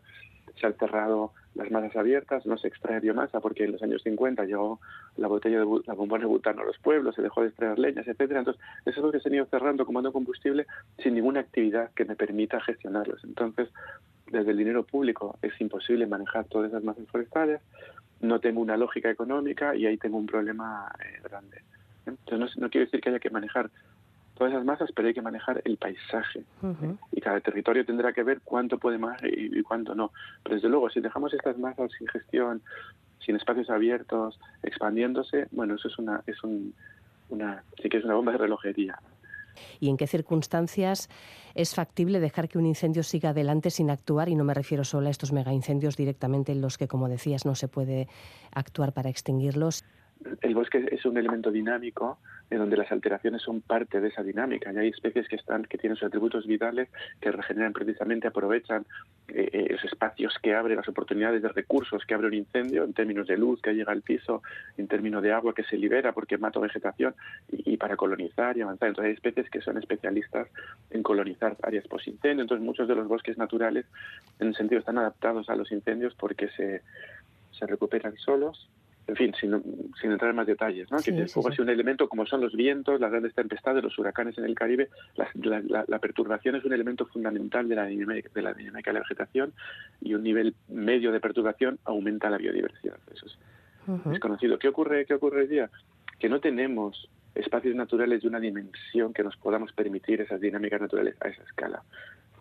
se 0.59 0.67
han 0.67 0.75
cerrado 0.75 1.33
las 1.55 1.71
masas 1.71 1.97
abiertas, 1.97 2.47
no 2.47 2.57
se 2.57 2.69
extrae 2.69 3.01
biomasa 3.01 3.41
porque 3.41 3.65
en 3.65 3.73
los 3.73 3.83
años 3.83 4.03
50 4.03 4.45
llegó 4.45 4.81
la 5.17 5.29
botella 5.29 5.61
de 5.61 5.67
la 5.87 5.95
bombona 5.95 6.23
de 6.23 6.29
butano 6.29 6.63
a 6.63 6.65
los 6.65 6.79
pueblos, 6.79 7.15
se 7.15 7.23
dejó 7.23 7.43
de 7.43 7.49
extraer 7.49 7.79
leñas, 7.79 8.07
etcétera. 8.07 8.41
Entonces, 8.41 8.63
eso 8.87 9.01
es 9.01 9.05
lo 9.05 9.13
que 9.13 9.21
se 9.21 9.29
han 9.29 9.35
ido 9.35 9.47
cerrando 9.47 9.85
como 9.85 10.03
combustible 10.13 10.67
sin 10.99 11.15
ninguna 11.15 11.41
actividad 11.41 11.91
que 11.95 12.05
me 12.05 12.17
permita 12.17 12.61
gestionarlos. 12.61 13.23
Entonces, 13.25 13.69
desde 14.31 14.51
el 14.51 14.57
dinero 14.57 14.85
público 14.85 15.39
es 15.43 15.59
imposible 15.61 16.07
manejar 16.07 16.47
todas 16.47 16.71
esas 16.71 16.83
masas 16.83 17.07
forestales, 17.09 17.61
no 18.21 18.41
tengo 18.41 18.61
una 18.61 18.77
lógica 18.77 19.11
económica 19.11 19.75
y 19.75 19.87
ahí 19.87 19.99
tengo 19.99 20.17
un 20.17 20.27
problema 20.27 20.91
eh, 21.01 21.21
grande. 21.23 21.63
Entonces, 22.07 22.57
no 22.59 22.71
quiero 22.71 22.87
decir 22.87 23.01
que 23.01 23.11
haya 23.11 23.19
que 23.19 23.31
manejar 23.31 23.71
todas 24.43 24.55
esas 24.55 24.65
masas, 24.65 24.91
pero 24.93 25.07
hay 25.07 25.15
que 25.15 25.23
manejar 25.23 25.63
el 25.65 25.77
paisaje. 25.77 26.43
Y 27.13 27.21
cada 27.21 27.41
territorio 27.41 27.87
tendrá 27.87 28.13
que 28.13 28.25
ver 28.25 28.41
cuánto 28.43 28.77
puede 28.77 28.99
más 28.99 29.23
y, 29.23 29.63
cuánto 29.63 29.95
no. 29.95 30.11
Pero 30.43 30.57
desde 30.57 30.69
luego, 30.69 30.91
si 30.91 31.01
dejamos 31.01 31.33
estas 31.33 31.57
masas 31.59 31.93
sin 31.97 32.09
gestión, 32.09 32.61
sin 33.25 33.37
espacios 33.37 33.71
abiertos, 33.71 34.41
expandiéndose, 34.65 35.47
bueno, 35.53 35.77
eso 35.77 35.87
es 35.87 35.97
una, 35.97 36.25
es 36.27 36.43
un, 36.43 36.75
una, 37.29 37.63
sí 37.81 37.89
que 37.89 37.99
es 37.99 38.05
una 38.05 38.15
bomba 38.15 38.33
de 38.33 38.39
relojería. 38.39 38.99
¿Y 39.79 39.91
en 39.91 39.97
qué 39.97 40.09
circunstancias 40.09 41.09
es 41.55 41.77
factible 41.77 42.19
dejar 42.19 42.49
que 42.49 42.59
un 42.59 42.67
incendio 42.67 43.05
siga 43.05 43.29
adelante 43.29 43.71
sin 43.71 43.91
actuar? 43.91 44.29
Y 44.29 44.35
no 44.35 44.43
me 44.43 44.55
refiero 44.55 44.83
solo 44.83 45.07
a 45.07 45.11
estos 45.11 45.31
megaincendios 45.31 45.97
directamente 45.97 46.51
en 46.51 46.61
los 46.61 46.79
que, 46.79 46.89
como 46.89 47.09
decías, 47.09 47.47
no 47.47 47.55
se 47.55 47.69
puede 47.69 48.09
actuar 48.51 48.93
para 48.93 49.09
extinguirlos. 49.09 49.85
El 50.41 50.55
bosque 50.55 50.89
es 50.91 51.05
un 51.05 51.17
elemento 51.17 51.51
dinámico 51.51 52.19
en 52.51 52.59
donde 52.59 52.77
las 52.77 52.93
alteraciones 52.93 53.43
son 53.43 53.61
parte 53.63 54.01
de 54.01 54.09
esa 54.09 54.23
dinámica. 54.23 54.73
Y 54.73 54.77
hay 54.77 54.89
especies 54.89 55.29
que 55.29 55.37
están 55.37 55.65
que 55.65 55.79
tienen 55.79 55.97
sus 55.97 56.07
atributos 56.07 56.47
vitales 56.47 56.89
que 57.21 57.33
regeneran 57.33 57.73
precisamente, 57.73 58.29
aprovechan 58.29 58.85
eh, 59.29 59.49
eh, 59.53 59.67
los 59.71 59.85
espacios 59.85 60.35
que 60.43 60.55
abre, 60.55 60.77
las 60.77 60.89
oportunidades 60.89 61.43
de 61.43 61.49
recursos 61.49 62.05
que 62.05 62.15
abre 62.15 62.27
un 62.27 62.35
incendio 62.35 62.85
en 62.85 62.93
términos 62.93 63.27
de 63.27 63.37
luz 63.37 63.61
que 63.63 63.73
llega 63.73 63.93
al 63.93 64.03
piso, 64.03 64.43
en 64.77 64.89
términos 64.89 65.23
de 65.23 65.33
agua 65.33 65.55
que 65.55 65.65
se 65.65 65.77
libera 65.77 66.13
porque 66.13 66.39
mata 66.39 66.61
vegetación 66.61 67.15
y, 67.49 67.77
para 67.77 67.97
colonizar 67.97 68.57
y 68.57 68.63
avanzar. 68.63 68.89
Entonces 68.89 69.11
hay 69.11 69.15
especies 69.15 69.51
que 69.51 69.61
son 69.63 69.79
especialistas 69.79 70.49
en 70.91 71.03
colonizar 71.03 71.57
áreas 71.63 71.87
post-incendio. 71.89 72.43
Entonces 72.43 72.65
muchos 72.65 72.87
de 72.87 72.95
los 72.95 73.09
bosques 73.09 73.39
naturales 73.39 73.87
en 74.39 74.49
el 74.49 74.55
sentido 74.55 74.81
están 74.81 74.99
adaptados 74.99 75.49
a 75.49 75.57
los 75.57 75.73
incendios 75.73 76.15
porque 76.15 76.49
se 76.49 76.83
recuperan 77.67 78.17
solos 78.17 78.69
en 79.07 79.17
fin, 79.17 79.35
sin, 79.39 79.61
sin 80.01 80.13
entrar 80.13 80.31
en 80.31 80.37
más 80.37 80.47
detalles, 80.47 80.91
¿no? 80.91 80.99
que 80.99 81.11
el 81.11 81.29
fuego 81.29 81.51
es 81.51 81.59
un 81.59 81.69
elemento 81.69 82.09
como 82.09 82.25
son 82.25 82.41
los 82.41 82.55
vientos, 82.55 83.01
las 83.01 83.11
grandes 83.11 83.35
tempestades, 83.35 83.83
los 83.83 83.99
huracanes 83.99 84.39
en 84.39 84.45
el 84.45 84.55
Caribe, 84.55 84.89
la, 85.17 85.99
perturbación 85.99 86.57
es 86.57 86.65
un 86.65 86.73
elemento 86.73 87.07
fundamental 87.07 87.69
de 87.69 87.75
la, 87.75 87.87
dinámica, 87.87 88.31
de 88.33 88.43
la 88.43 88.55
dinámica 88.55 88.91
de 88.91 88.95
la 88.95 89.01
vegetación 89.01 89.53
y 90.01 90.15
un 90.15 90.23
nivel 90.23 90.55
medio 90.69 91.11
de 91.13 91.21
perturbación 91.21 91.79
aumenta 91.85 92.31
la 92.31 92.39
biodiversidad. 92.39 92.97
Eso 93.13 93.27
es, 93.27 94.21
conocido. 94.21 94.59
¿Qué 94.59 94.69
ocurre, 94.69 95.05
¿Qué 95.07 95.15
ocurre 95.15 95.43
hoy 95.43 95.49
día? 95.49 95.71
Que 96.19 96.29
no 96.29 96.41
tenemos 96.41 97.09
espacios 97.35 97.75
naturales 97.75 98.23
de 98.23 98.29
una 98.29 98.39
dimensión 98.39 99.13
que 99.13 99.25
nos 99.25 99.37
podamos 99.37 99.73
permitir 99.73 100.21
esas 100.21 100.41
dinámicas 100.41 100.81
naturales 100.81 101.17
a 101.21 101.29
esa 101.29 101.43
escala. 101.43 101.83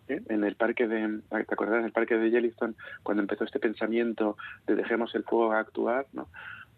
¿Eh? 0.08 0.20
En 0.28 0.44
el 0.44 0.54
parque 0.56 0.86
de, 0.86 1.20
¿te 1.30 1.54
acuerdas? 1.54 1.80
En 1.80 1.86
el 1.86 1.92
parque 1.92 2.16
de 2.16 2.30
Yellowstone, 2.30 2.74
cuando 3.02 3.22
empezó 3.22 3.44
este 3.44 3.58
pensamiento 3.58 4.36
de 4.66 4.74
dejemos 4.74 5.14
el 5.14 5.24
fuego 5.24 5.52
actuar, 5.52 6.06
¿no? 6.12 6.28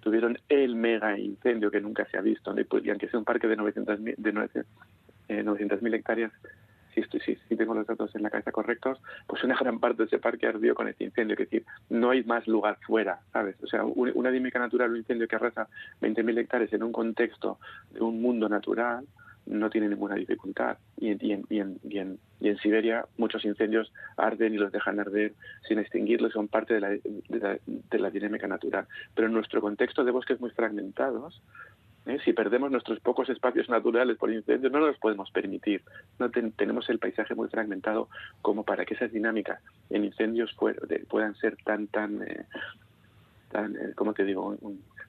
tuvieron 0.04 0.38
el 0.50 0.76
mega 0.76 1.18
incendio 1.18 1.70
que 1.70 1.80
nunca 1.80 2.04
se 2.04 2.18
ha 2.18 2.20
visto, 2.20 2.54
y 2.54 2.90
aunque 2.90 3.08
sea 3.08 3.18
un 3.18 3.24
parque 3.24 3.48
de 3.48 3.56
900.000 3.56 4.16
de 4.18 4.32
900, 4.32 5.82
eh, 5.82 5.96
hectáreas, 5.96 6.30
si, 6.94 7.00
estoy, 7.00 7.20
si, 7.20 7.38
si, 7.48 7.56
tengo 7.56 7.74
los 7.74 7.86
datos 7.86 8.14
en 8.14 8.22
la 8.22 8.28
cabeza 8.28 8.52
correctos, 8.52 9.00
pues 9.26 9.42
una 9.42 9.56
gran 9.56 9.80
parte 9.80 10.02
de 10.02 10.06
ese 10.06 10.18
parque 10.18 10.46
ardió 10.46 10.74
con 10.74 10.88
este 10.88 11.04
incendio. 11.04 11.32
Es 11.32 11.50
decir, 11.50 11.64
no 11.88 12.10
hay 12.10 12.22
más 12.22 12.46
lugar 12.46 12.78
fuera, 12.86 13.20
¿sabes? 13.32 13.56
O 13.62 13.66
sea, 13.66 13.84
una 13.84 14.30
dinámica 14.30 14.58
natural, 14.58 14.90
un 14.90 14.98
incendio 14.98 15.26
que 15.26 15.36
arrasa 15.36 15.68
20.000 16.02 16.38
hectáreas 16.38 16.72
en 16.74 16.82
un 16.82 16.92
contexto 16.92 17.58
de 17.90 18.02
un 18.02 18.20
mundo 18.20 18.48
natural, 18.48 19.06
no 19.46 19.70
tiene 19.70 19.88
ninguna 19.88 20.14
dificultad. 20.14 20.78
Y 20.98 21.10
en, 21.10 22.18
Siberia 22.62 23.06
muchos 23.16 23.44
incendios 23.44 23.92
arden 24.16 24.54
y 24.54 24.58
los 24.58 24.72
dejan 24.72 25.00
arder 25.00 25.32
sin 25.66 25.78
extinguirlos, 25.78 26.32
son 26.32 26.48
parte 26.48 26.74
de 26.74 26.80
la, 26.80 28.10
dinámica 28.10 28.46
natural. 28.46 28.86
Pero 29.14 29.28
en 29.28 29.34
nuestro 29.34 29.60
contexto 29.60 30.04
de 30.04 30.12
bosques 30.12 30.40
muy 30.40 30.50
fragmentados, 30.50 31.42
¿eh? 32.06 32.18
Si 32.24 32.32
perdemos 32.32 32.70
nuestros 32.70 33.00
pocos 33.00 33.28
espacios 33.28 33.68
naturales 33.68 34.16
por 34.18 34.30
incendios, 34.30 34.72
no 34.72 34.80
los 34.80 34.98
podemos 34.98 35.30
permitir. 35.30 35.82
No 36.18 36.30
tenemos 36.30 36.88
el 36.90 36.98
paisaje 36.98 37.34
muy 37.34 37.48
fragmentado 37.48 38.08
como 38.42 38.64
para 38.64 38.84
que 38.84 38.94
esas 38.94 39.12
dinámicas 39.12 39.60
en 39.90 40.04
incendios 40.04 40.54
puedan 41.08 41.34
ser 41.36 41.56
tan, 41.64 41.86
tan, 41.88 42.22
eh, 42.22 42.46
eh, 43.54 43.92
¿cómo 43.94 44.12
te 44.12 44.24
digo?, 44.24 44.56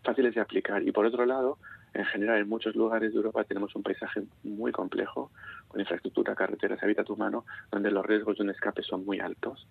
fáciles 0.04 0.36
de 0.36 0.42
aplicar. 0.42 0.84
Y 0.84 0.92
por 0.92 1.06
otro 1.06 1.26
lado, 1.26 1.58
en 1.96 2.06
general, 2.06 2.40
en 2.40 2.50
muchos 2.50 2.76
lugares 2.76 3.12
de 3.12 3.18
Europa 3.18 3.44
tenemos 3.46 3.74
un 3.76 3.84
paisaje 3.84 4.24
muy 4.44 4.72
complejo, 4.72 5.32
con 5.70 5.80
infraestructura, 5.80 6.36
carreteras, 6.36 6.84
hábitat 6.84 7.10
humano, 7.10 7.46
donde 7.72 7.90
los 7.90 8.06
riesgos 8.06 8.38
de 8.38 8.44
un 8.44 8.50
escape 8.50 8.84
son 8.84 9.06
muy 9.06 9.20
altos. 9.20 9.66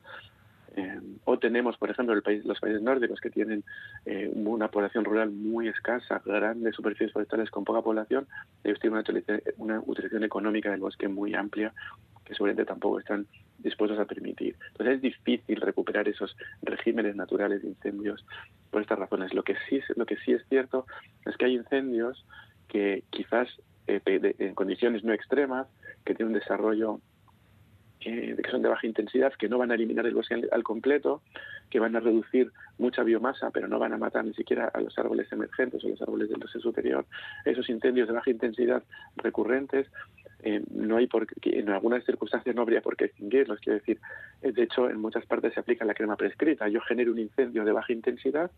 Eh, 0.77 1.01
o 1.25 1.39
tenemos, 1.39 1.77
por 1.77 1.91
ejemplo, 1.91 2.15
el 2.15 2.23
país, 2.23 2.45
los 2.45 2.59
países 2.59 2.83
nórdicos 2.83 3.21
que 3.21 3.31
tienen 3.31 3.63
eh, 4.07 4.31
una 4.35 4.69
población 4.69 5.05
rural 5.05 5.31
muy 5.31 5.69
escasa, 5.69 6.21
grandes 6.25 6.75
superficies 6.75 7.13
forestales 7.13 7.51
con 7.51 7.65
poca 7.65 7.83
población, 7.83 8.27
ellos 8.65 8.81
tienen 8.81 9.05
una 9.59 9.81
utilización, 9.81 10.25
económica 10.25 10.71
del 10.71 10.81
bosque 10.81 11.07
muy 11.07 11.35
amplia 11.35 11.73
que 12.25 12.35
seguramente 12.35 12.65
tampoco 12.65 12.99
están 13.01 13.27
dispuestos 13.59 13.99
a 13.99 14.05
permitir. 14.05 14.57
Entonces 14.69 14.97
es 14.97 15.03
difícil 15.03 15.61
recuperar 15.61 16.09
esos 16.09 16.37
regímenes 16.63 17.17
naturales 17.17 17.63
de 17.63 17.69
incendios 17.69 18.25
por 18.71 18.83
estas 18.83 18.99
razones. 18.99 19.35
Lo 19.35 19.43
que 19.43 19.57
sí, 19.69 19.81
lo 19.97 20.07
que 20.07 20.17
sí 20.17 20.33
es 20.33 20.43
cierto 20.49 20.87
es 21.27 21.37
que 21.37 21.47
hay 21.47 21.55
incendios 21.55 22.25
que 22.69 23.05
quizás 23.11 23.49
eh, 23.87 24.01
en 24.39 24.55
condiciones 24.55 25.05
no 25.05 25.13
extremas, 25.13 25.67
que 26.05 26.15
tienen 26.15 26.35
un 26.35 26.41
desarrollo 26.41 27.01
que 28.05 28.51
son 28.51 28.61
de 28.61 28.69
baja 28.69 28.87
intensidad, 28.87 29.33
que 29.33 29.49
no 29.49 29.57
van 29.57 29.71
a 29.71 29.75
eliminar 29.75 30.07
el 30.07 30.15
bosque 30.15 30.35
al, 30.51 30.63
completo, 30.63 31.23
que 31.71 31.81
van 31.81 31.97
a 31.97 32.01
reducir 32.01 32.53
mucha 32.79 33.03
biomasa, 33.03 33.51
pero 33.51 33.67
no 33.67 33.79
van 33.79 33.95
a 33.95 33.99
matar 33.99 34.25
ni 34.25 34.35
siquiera 34.35 34.69
a 34.69 34.81
los 34.81 34.99
árboles 34.99 35.33
emergentes 35.33 35.83
o 35.85 35.89
los 35.89 36.03
árboles 36.03 36.29
del 36.29 36.39
bosque 36.39 36.61
superior. 36.61 37.07
Esos 37.45 37.69
incendios 37.71 38.09
de 38.09 38.15
baja 38.15 38.31
intensidad 38.31 38.83
recurrentes, 39.17 39.87
eh, 40.43 40.63
no 40.71 40.99
hay 40.99 41.07
por 41.07 41.27
en 41.43 41.71
algunas 41.71 42.05
circunstancias 42.05 42.55
no 42.55 42.63
habría 42.63 42.83
por 42.83 42.97
qué 42.97 43.07
extinguirlos. 43.07 43.61
Quiero 43.61 43.79
decir, 43.79 43.99
eh, 44.43 44.53
de 44.53 44.63
hecho, 44.65 44.91
en 44.91 45.01
muchas 45.01 45.25
partes 45.25 45.55
se 45.55 45.61
aplica 45.61 45.87
la 45.87 45.95
crema 45.95 46.17
prescrita. 46.17 46.69
Yo 46.69 46.83
genero 46.83 47.13
un 47.13 47.19
incendio 47.19 47.65
de 47.65 47.73
baja 47.73 47.93
intensidad 47.95 48.51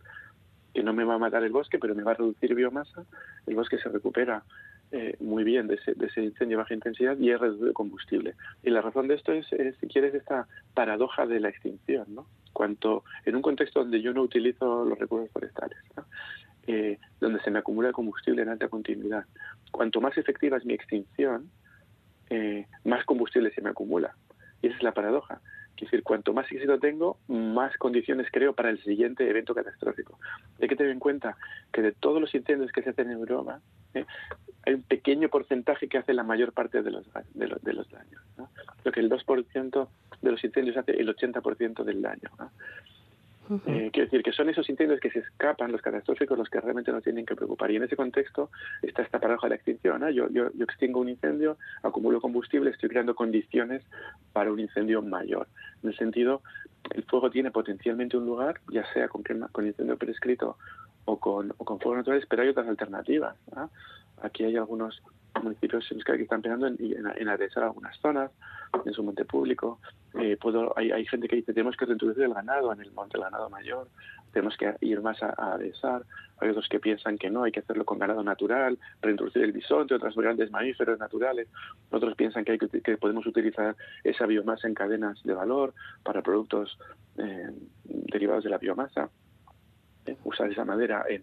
que 0.74 0.82
no 0.82 0.92
me 0.92 1.04
va 1.04 1.14
a 1.14 1.18
matar 1.18 1.44
el 1.44 1.52
bosque, 1.52 1.78
pero 1.78 1.94
me 1.94 2.02
va 2.02 2.10
a 2.10 2.14
reducir 2.14 2.54
biomasa. 2.54 3.04
El 3.46 3.54
bosque 3.54 3.78
se 3.78 3.88
recupera 3.88 4.42
eh, 4.92 5.16
muy 5.18 5.42
bien 5.42 5.66
de 5.66 5.74
ese, 5.74 5.94
de 5.94 6.06
ese, 6.06 6.22
incendio 6.22 6.56
de 6.56 6.62
baja 6.62 6.74
intensidad 6.74 7.18
y 7.18 7.30
es 7.30 7.40
reducido 7.40 7.72
combustible. 7.72 8.34
Y 8.62 8.70
la 8.70 8.80
razón 8.80 9.08
de 9.08 9.14
esto 9.14 9.32
es, 9.32 9.46
si 9.80 9.86
quieres, 9.88 10.14
esta 10.14 10.46
paradoja 10.74 11.26
de 11.26 11.40
la 11.40 11.48
extinción, 11.48 12.06
¿no? 12.14 12.26
Cuanto, 12.52 13.04
en 13.24 13.36
un 13.36 13.42
contexto 13.42 13.80
donde 13.80 14.00
yo 14.00 14.12
no 14.12 14.22
utilizo 14.22 14.84
los 14.84 14.98
recursos 14.98 15.30
forestales, 15.30 15.78
eh, 16.66 16.98
donde 17.20 17.40
se 17.42 17.50
me 17.50 17.58
acumula 17.58 17.92
combustible 17.92 18.42
en 18.42 18.48
alta 18.48 18.68
continuidad, 18.68 19.24
cuanto 19.72 20.00
más 20.00 20.16
efectiva 20.16 20.56
es 20.56 20.64
mi 20.64 20.74
extinción, 20.74 21.50
eh, 22.30 22.66
más 22.84 23.04
combustible 23.04 23.50
se 23.52 23.62
me 23.62 23.70
acumula. 23.70 24.14
Y 24.62 24.68
esa 24.68 24.76
es 24.76 24.82
la 24.82 24.92
paradoja. 24.92 25.40
Es 25.76 25.82
decir, 25.82 26.02
cuanto 26.02 26.32
más 26.32 26.50
éxito 26.50 26.78
tengo, 26.78 27.18
más 27.28 27.76
condiciones 27.76 28.28
creo 28.32 28.54
para 28.54 28.70
el 28.70 28.82
siguiente 28.82 29.28
evento 29.28 29.54
catastrófico. 29.54 30.18
Hay 30.60 30.68
que 30.68 30.76
tener 30.76 30.92
en 30.92 30.98
cuenta 30.98 31.36
que 31.70 31.82
de 31.82 31.92
todos 31.92 32.20
los 32.20 32.34
incendios 32.34 32.72
que 32.72 32.82
se 32.82 32.90
hacen 32.90 33.10
en 33.10 33.18
Europa, 33.18 33.60
¿eh? 34.00 34.06
hay 34.64 34.74
un 34.74 34.82
pequeño 34.82 35.28
porcentaje 35.28 35.88
que 35.88 35.98
hace 35.98 36.12
la 36.12 36.24
mayor 36.24 36.52
parte 36.52 36.82
de 36.82 36.90
los, 36.90 37.06
de 37.34 37.48
los, 37.48 37.62
de 37.62 37.72
los 37.72 37.88
daños. 37.90 38.22
¿no? 38.36 38.48
Creo 38.82 38.92
que 38.92 39.00
el 39.00 39.10
2% 39.10 39.88
de 40.22 40.30
los 40.30 40.44
incendios 40.44 40.76
hace 40.76 40.92
el 40.92 41.08
80% 41.08 41.84
del 41.84 42.02
daño. 42.02 42.30
Eh, 43.48 43.90
quiero 43.92 44.06
decir 44.06 44.24
que 44.24 44.32
son 44.32 44.48
esos 44.48 44.68
incendios 44.68 44.98
que 44.98 45.10
se 45.10 45.20
escapan, 45.20 45.70
los 45.70 45.80
catastróficos, 45.80 46.36
los 46.36 46.48
que 46.48 46.60
realmente 46.60 46.90
nos 46.90 47.04
tienen 47.04 47.24
que 47.24 47.36
preocupar. 47.36 47.70
Y 47.70 47.76
en 47.76 47.84
ese 47.84 47.94
contexto 47.94 48.50
está 48.82 49.02
esta 49.02 49.20
paradoja 49.20 49.46
de 49.46 49.50
la 49.50 49.54
extinción. 49.56 50.02
Yo, 50.12 50.28
yo, 50.30 50.50
yo, 50.52 50.64
extingo 50.64 51.00
un 51.00 51.08
incendio, 51.08 51.56
acumulo 51.84 52.20
combustible, 52.20 52.70
estoy 52.70 52.88
creando 52.88 53.14
condiciones 53.14 53.82
para 54.32 54.52
un 54.52 54.58
incendio 54.58 55.00
mayor. 55.00 55.46
En 55.84 55.90
el 55.90 55.96
sentido, 55.96 56.42
el 56.92 57.04
fuego 57.04 57.30
tiene 57.30 57.52
potencialmente 57.52 58.16
un 58.16 58.26
lugar, 58.26 58.60
ya 58.72 58.84
sea 58.92 59.08
con, 59.08 59.22
con 59.22 59.66
incendio 59.66 59.96
prescrito 59.96 60.58
o 61.06 61.18
con, 61.18 61.52
o 61.56 61.64
con 61.64 61.80
fuegos 61.80 61.98
naturales, 61.98 62.26
pero 62.28 62.42
hay 62.42 62.48
otras 62.48 62.68
alternativas. 62.68 63.36
Aquí 64.22 64.44
hay 64.44 64.56
algunos 64.56 65.02
municipios 65.42 65.90
en 65.90 66.00
que 66.00 66.22
están 66.22 66.42
pensando 66.42 66.66
en, 66.66 66.76
en, 66.78 67.28
adhesar 67.28 67.64
algunas 67.64 67.96
zonas, 67.98 68.30
en 68.84 68.92
su 68.92 69.02
monte 69.02 69.24
público. 69.24 69.80
Eh, 70.14 70.36
puedo, 70.40 70.76
hay, 70.78 70.92
hay, 70.92 71.06
gente 71.06 71.28
que 71.28 71.36
dice 71.36 71.52
tenemos 71.52 71.76
que 71.76 71.84
reintroducir 71.84 72.24
el 72.24 72.34
ganado 72.34 72.72
en 72.72 72.80
el 72.80 72.90
monte, 72.92 73.18
el 73.18 73.24
ganado 73.24 73.50
mayor, 73.50 73.88
tenemos 74.32 74.56
que 74.56 74.74
ir 74.82 75.00
más 75.00 75.22
a, 75.22 75.30
adhesar. 75.54 76.04
Hay 76.38 76.50
otros 76.50 76.68
que 76.68 76.78
piensan 76.78 77.16
que 77.16 77.30
no, 77.30 77.44
hay 77.44 77.52
que 77.52 77.60
hacerlo 77.60 77.86
con 77.86 77.98
ganado 77.98 78.22
natural, 78.22 78.78
reintroducir 79.00 79.42
el 79.42 79.52
bisonte, 79.52 79.94
otros 79.94 80.14
grandes 80.14 80.50
mamíferos 80.50 80.98
naturales. 80.98 81.48
Otros 81.90 82.14
piensan 82.14 82.44
que, 82.44 82.52
hay 82.52 82.58
que, 82.58 82.96
podemos 82.98 83.26
utilizar 83.26 83.74
esa 84.04 84.26
biomasa 84.26 84.68
en 84.68 84.74
cadenas 84.74 85.22
de 85.22 85.32
valor 85.32 85.72
para 86.02 86.20
productos 86.20 86.78
eh, 87.16 87.50
derivados 87.84 88.44
de 88.44 88.50
la 88.50 88.58
biomasa. 88.58 89.08
Usar 90.24 90.50
esa 90.50 90.64
madera 90.64 91.04
en, 91.08 91.22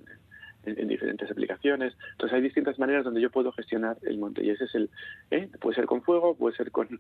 en, 0.66 0.88
diferentes 0.88 1.30
aplicaciones. 1.30 1.94
Entonces 2.12 2.36
hay 2.36 2.42
distintas 2.42 2.80
maneras 2.80 3.04
donde 3.04 3.22
yo 3.22 3.30
puedo 3.30 3.52
gestionar 3.52 3.98
el 4.04 4.18
monte 4.18 4.44
y 4.44 4.50
ese 4.50 4.66
es 4.66 4.76
el, 4.76 4.90
¿eh? 5.32 5.50
puede 5.60 5.76
ser 5.76 5.86
con 5.86 6.02
fuego, 6.02 6.36
puede 6.36 6.56
ser 6.56 6.72
con 6.72 7.00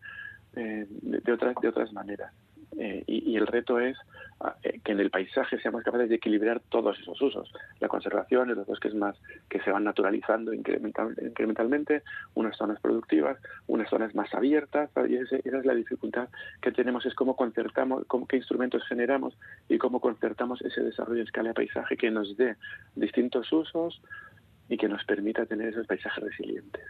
eh, 0.56 0.86
de, 0.90 1.32
otras 1.32 1.56
de 1.62 1.68
otras 1.68 1.92
maneras. 1.94 2.34
Eh, 2.78 3.04
y, 3.08 3.36
el 3.36 3.48
reto 3.48 3.80
es 3.80 3.98
ah, 4.40 4.56
eh, 4.64 4.80
que 4.84 4.92
en 4.92 5.00
el 5.00 5.10
paisaje 5.10 5.60
seamos 5.60 5.84
capaces 5.84 6.10
de 6.10 6.16
equilibrar 6.16 6.62
todos 6.70 7.00
esos 7.00 7.22
usos. 7.22 7.52
La 7.80 7.88
conservación, 7.88 8.54
los 8.54 8.66
bosques 8.66 8.94
más 8.94 9.16
que 9.50 9.60
se 9.62 9.72
van 9.72 9.84
naturalizando 9.84 10.54
incremental, 10.54 11.16
incrementalmente, 11.22 12.04
unas 12.36 12.56
zonas 12.58 12.80
productivas, 12.80 13.38
unas 13.68 13.90
zonas 13.90 14.16
más 14.16 14.34
abiertas, 14.34 14.90
y 15.08 15.16
esa 15.16 15.38
es 15.38 15.66
la 15.66 15.74
dificultad 15.74 16.30
que 16.62 16.72
tenemos, 16.72 17.06
es 17.06 17.16
cómo 17.16 17.36
concertamos, 17.36 18.06
cómo, 18.08 18.28
qué 18.28 18.38
instrumentos 18.38 18.84
generamos 18.88 19.38
y 19.70 19.78
cómo 19.78 20.00
concertamos 20.00 20.62
ese 20.62 20.82
desarrollo 20.82 21.22
en 21.22 21.28
escala 21.28 21.50
de 21.50 21.56
paisaje 21.56 21.98
que 21.98 22.12
nos 22.12 22.36
dé 22.38 22.56
distintos 22.96 23.52
usos 23.52 24.02
y 24.70 24.78
que 24.78 24.88
nos 24.88 25.04
permita 25.06 25.46
tener 25.46 25.70
esos 25.70 25.88
paisajes 25.88 26.24
resilientes. 26.24 26.84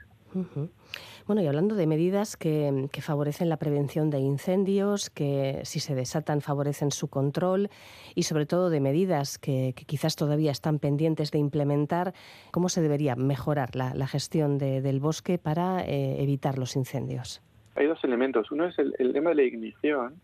Bueno, 1.26 1.42
y 1.42 1.48
hablando 1.48 1.76
de 1.76 1.88
medidas 1.88 2.36
que, 2.36 2.90
favorecen 3.02 3.50
la 3.50 3.58
prevención 3.58 4.10
de 4.10 4.20
incendios, 4.20 5.10
que 5.10 5.62
si 5.64 5.80
se 5.80 5.96
desatan 5.96 6.42
favorecen 6.42 6.92
su 6.92 7.08
control 7.08 7.70
y 8.16 8.24
sobre 8.24 8.46
todo 8.46 8.70
de 8.70 8.80
medidas 8.80 9.38
que, 9.38 9.74
quizás 9.76 10.16
todavía 10.16 10.52
están 10.52 10.80
pendientes 10.80 11.32
de 11.32 11.40
implementar, 11.40 12.14
¿cómo 12.52 12.70
se 12.70 12.82
debería 12.82 13.16
mejorar 13.16 13.76
la, 13.76 14.08
gestión 14.08 14.58
del 14.58 15.00
bosque 15.00 15.38
para 15.38 15.82
eh, 15.86 16.22
evitar 16.22 16.58
los 16.58 16.76
incendios? 16.76 17.42
Hay 17.76 17.88
dos 17.88 18.04
elementos. 18.04 18.52
Uno 18.52 18.68
es 18.68 18.78
el, 18.78 18.94
el 19.00 19.14
tema 19.14 19.30
de 19.30 19.36
la 19.38 19.44
ignición. 19.44 20.16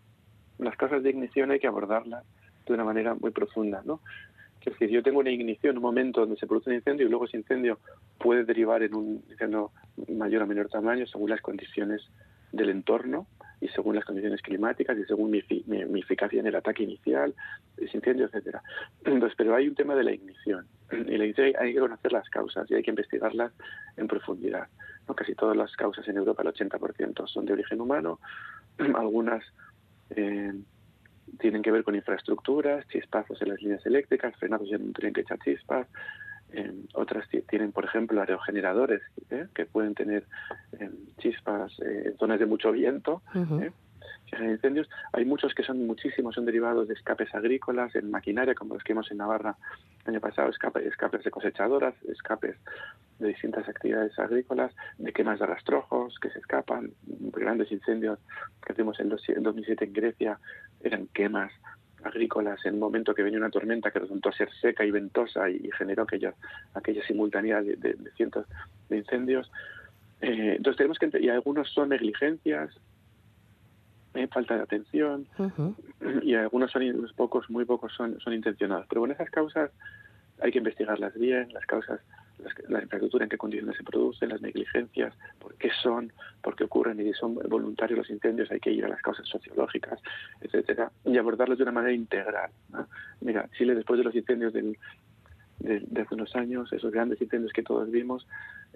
Las 0.59 0.75
causas 0.75 1.01
de 1.01 1.09
ignición 1.09 1.51
hay 1.51 1.59
que 1.59 1.67
abordarlas 1.67 2.23
de 2.67 2.73
una 2.73 2.83
manera 2.83 3.15
muy 3.15 3.31
profunda, 3.31 3.81
¿no? 3.83 4.01
Es 4.59 4.73
decir, 4.73 4.89
yo 4.89 5.01
tengo 5.01 5.19
una 5.19 5.31
ignición, 5.31 5.77
un 5.77 5.83
momento 5.83 6.21
donde 6.21 6.35
se 6.37 6.45
produce 6.45 6.69
un 6.69 6.75
incendio 6.75 7.05
y 7.05 7.09
luego 7.09 7.25
ese 7.25 7.37
incendio 7.37 7.79
puede 8.17 8.43
derivar 8.43 8.83
en 8.83 8.93
un 8.93 9.23
incendio 9.29 9.71
mayor 10.09 10.43
o 10.43 10.47
menor 10.47 10.67
tamaño 10.67 11.07
según 11.07 11.29
las 11.29 11.41
condiciones 11.41 12.01
del 12.51 12.69
entorno 12.69 13.27
y 13.61 13.67
según 13.69 13.95
las 13.95 14.05
condiciones 14.05 14.41
climáticas 14.41 14.97
y 14.97 15.03
según 15.05 15.31
mi, 15.31 15.43
mi, 15.65 15.99
eficacia 15.99 16.39
en 16.39 16.47
el 16.47 16.55
ataque 16.55 16.83
inicial, 16.83 17.33
ese 17.77 17.97
incendio, 17.97 18.25
etcétera. 18.25 18.61
Entonces, 19.03 19.35
pero 19.37 19.55
hay 19.55 19.67
un 19.67 19.75
tema 19.75 19.95
de 19.95 20.03
la 20.03 20.13
ignición. 20.13 20.65
Y 20.91 21.17
la 21.17 21.25
ignición 21.25 21.53
hay 21.59 21.73
que 21.73 21.79
conocer 21.79 22.11
las 22.11 22.29
causas 22.29 22.69
y 22.71 22.75
hay 22.75 22.83
que 22.83 22.91
investigarlas 22.91 23.51
en 23.97 24.07
profundidad. 24.07 24.67
Casi 25.15 25.33
todas 25.35 25.57
las 25.57 25.75
causas 25.75 26.07
en 26.07 26.17
Europa, 26.17 26.43
el 26.43 26.53
80% 26.53 27.27
son 27.27 27.45
de 27.45 27.53
origen 27.53 27.81
humano, 27.81 28.19
algunas 28.95 29.43
eh, 30.11 30.53
tienen 31.39 31.61
que 31.61 31.71
ver 31.71 31.83
con 31.83 31.95
infraestructuras, 31.95 32.87
chispazos 32.87 33.41
en 33.41 33.49
las 33.49 33.61
líneas 33.61 33.85
eléctricas, 33.85 34.35
frenados 34.37 34.71
en 34.71 34.81
un 34.81 34.93
tren 34.93 35.13
que 35.13 35.21
echa 35.21 35.37
chispas. 35.37 35.87
otras 36.93 37.27
tienen, 37.47 37.71
por 37.71 37.85
ejemplo, 37.85 38.19
aerogeneradores 38.19 39.01
¿eh? 39.29 39.47
que 39.53 39.65
pueden 39.65 39.93
tener 39.93 40.25
em, 40.79 40.91
chispas 41.19 41.71
eh, 41.79 42.03
en 42.07 42.17
zonas 42.17 42.39
de 42.39 42.45
mucho 42.45 42.71
viento. 42.71 43.21
Hay 45.13 45.25
muchos 45.25 45.53
que 45.53 45.63
son 45.63 45.85
muchísimos, 45.87 46.35
son 46.35 46.45
derivados 46.45 46.87
de 46.87 46.93
escapes 46.93 47.33
agrícolas, 47.33 47.95
en 47.95 48.11
maquinaria, 48.11 48.55
como 48.55 48.75
los 48.75 48.83
que 48.83 48.93
vimos 48.93 49.09
en 49.11 49.17
Navarra 49.17 49.55
el 50.05 50.11
año 50.11 50.21
pasado, 50.21 50.49
escapes, 50.49 50.85
escapes 50.85 51.23
de 51.23 51.31
cosechadoras, 51.31 51.95
escapes 52.03 52.55
de 53.19 53.27
distintas 53.29 53.67
actividades 53.67 54.17
agrícolas, 54.17 54.73
de 54.97 55.11
quemas 55.11 55.39
de 55.39 55.45
rastrojos 55.45 56.17
que 56.19 56.29
se 56.29 56.39
escapan, 56.39 56.91
grandes 57.01 57.71
incendios 57.71 58.19
que 58.65 58.73
tuvimos 58.73 58.99
en 58.99 59.09
2007 59.09 59.85
en 59.85 59.93
Grecia, 59.93 60.39
eran 60.81 61.07
quemas 61.07 61.51
agrícolas 62.03 62.65
en 62.65 62.75
un 62.75 62.79
momento 62.79 63.13
que 63.13 63.23
venía 63.23 63.39
una 63.39 63.49
tormenta 63.49 63.91
que 63.91 63.99
resultó 63.99 64.31
ser 64.31 64.49
seca 64.61 64.85
y 64.85 64.91
ventosa 64.91 65.49
y, 65.49 65.69
generó 65.77 66.03
aquella, 66.03 66.33
aquella 66.73 67.05
simultaneidad 67.05 67.63
de, 67.63 67.97
cientos 68.15 68.45
de 68.89 68.97
incendios. 68.97 69.51
Eh, 70.21 70.55
entonces 70.57 70.77
tenemos 70.77 70.97
que 70.97 71.09
y 71.19 71.29
algunos 71.29 71.69
son 71.71 71.89
negligencias, 71.89 72.73
eh, 74.13 74.27
falta 74.27 74.55
de 74.55 74.63
atención 74.63 75.27
y 76.23 76.35
algunos 76.35 76.71
son 76.71 76.83
unos 76.83 77.13
pocos, 77.13 77.49
muy 77.49 77.65
pocos 77.65 77.93
son, 77.93 78.19
son 78.19 78.33
intencionados. 78.33 78.85
Pero 78.87 79.01
bueno, 79.01 79.13
esas 79.13 79.29
causas 79.29 79.71
hay 80.41 80.51
que 80.51 80.59
investigarlas 80.59 81.13
bien, 81.15 81.51
las 81.53 81.65
causas 81.65 81.99
la 82.67 82.81
infraestructura 82.81 83.25
en 83.25 83.29
qué 83.29 83.37
condiciones 83.37 83.75
se 83.77 83.83
producen, 83.83 84.29
las 84.29 84.41
negligencias, 84.41 85.13
por 85.39 85.55
qué 85.55 85.69
son, 85.81 86.11
por 86.41 86.55
qué 86.55 86.63
ocurren 86.63 86.99
y 86.99 87.03
si 87.03 87.13
son 87.13 87.35
voluntarios 87.35 87.97
los 87.97 88.09
incendios 88.09 88.49
hay 88.51 88.59
que 88.59 88.71
ir 88.71 88.85
a 88.85 88.89
las 88.89 89.01
causas 89.01 89.27
sociológicas, 89.27 89.99
etcétera, 90.41 90.91
y 91.05 91.17
abordarlos 91.17 91.57
de 91.57 91.63
una 91.63 91.71
manera 91.71 91.93
integral. 91.93 92.49
Mira, 93.21 93.49
Chile 93.57 93.75
después 93.75 93.97
de 93.97 94.05
los 94.05 94.15
incendios 94.15 94.53
del, 94.53 94.77
de, 95.59 96.01
hace 96.01 96.15
unos 96.15 96.35
años, 96.35 96.71
esos 96.71 96.91
grandes 96.91 97.21
incendios 97.21 97.53
que 97.53 97.63
todos 97.63 97.89
vimos, 97.91 98.27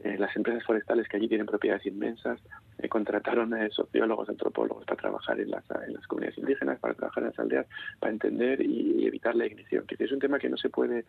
eh, 0.04 0.18
las 0.18 0.36
empresas 0.36 0.64
forestales 0.64 1.08
que 1.08 1.18
allí 1.18 1.28
tienen 1.28 1.46
propiedades 1.46 1.86
inmensas 1.86 2.40
eh, 2.78 2.90
contrataron 2.90 3.54
a 3.54 3.70
sociólogos, 3.70 4.30
antropólogos 4.30 4.86
para 4.86 5.00
trabajar 5.00 5.40
en 5.40 5.52
las, 5.52 5.64
en 5.86 5.94
las 5.94 6.06
comunidades 6.08 6.38
indígenas, 6.38 6.80
para 6.80 6.94
trabajar 6.94 7.24
en 7.24 7.30
las 7.30 7.40
aldeas, 7.40 7.68
para 8.00 8.12
entender 8.12 8.62
y, 8.62 9.06
evitar 9.06 9.36
la 9.36 9.46
ignición, 9.46 9.86
que 9.86 10.02
es 10.02 10.12
un 10.12 10.20
tema 10.20 10.40
que 10.40 10.50
no 10.50 10.58
se 10.58 10.70
puede, 10.70 11.06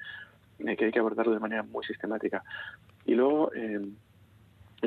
eh, 0.59 0.77
que 0.77 0.85
hay 0.87 0.93
que 0.93 0.99
abordarlo 0.99 1.33
de 1.33 1.41
manera 1.41 1.63
muy 1.63 1.85
sistemática. 1.85 2.43
Y 3.07 3.15
luego, 3.15 3.51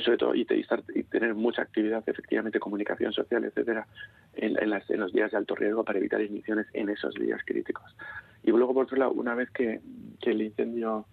sobre 0.01 0.17
todo, 0.17 0.35
y, 0.35 0.45
tener 0.45 1.33
mucha 1.33 1.61
actividad, 1.61 2.03
efectivamente, 2.05 2.59
comunicación 2.59 3.13
social, 3.13 3.43
etcétera, 3.43 3.87
en, 4.35 4.57
en, 4.61 4.99
los 4.99 5.13
días 5.13 5.31
de 5.31 5.37
alto 5.37 5.55
riesgo 5.55 5.83
para 5.83 5.99
evitar 5.99 6.21
igniciones 6.21 6.67
en 6.73 6.89
esos 6.89 7.13
días 7.15 7.41
críticos. 7.45 7.95
Y 8.43 8.51
luego, 8.51 8.73
por 8.73 8.85
otro 8.85 8.97
lado, 8.97 9.11
una 9.11 9.35
vez 9.35 9.49
que, 9.51 9.81
el 10.21 10.41
incendio 10.41 11.05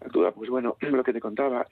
actúa, 0.00 0.32
pues 0.32 0.48
bueno, 0.48 0.76
lo 0.80 1.04
que 1.04 1.12
te 1.12 1.20
contaba, 1.20 1.66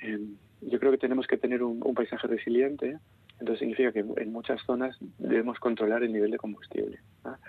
yo 0.61 0.79
creo 0.79 0.92
que 0.92 0.98
tenemos 0.98 1.26
que 1.26 1.38
tener 1.38 1.62
un, 1.62 1.81
paisaje 1.94 2.26
resiliente, 2.26 2.98
entonces 3.38 3.59
significa 3.61 3.92
que 3.92 4.00
en 4.00 4.33
muchas 4.33 4.61
zonas 4.62 4.96
debemos 5.18 5.59
controlar 5.59 6.02
el 6.02 6.12
nivel 6.12 6.31
de 6.31 6.38
combustible. 6.38 6.98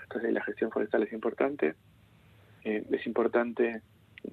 Entonces 0.04 0.34
la 0.34 0.44
gestión 0.44 0.72
forestal 0.72 1.04
es 1.04 1.14
importante, 1.14 1.76
eh, 2.64 2.84
es 2.90 3.06
importante 3.06 3.82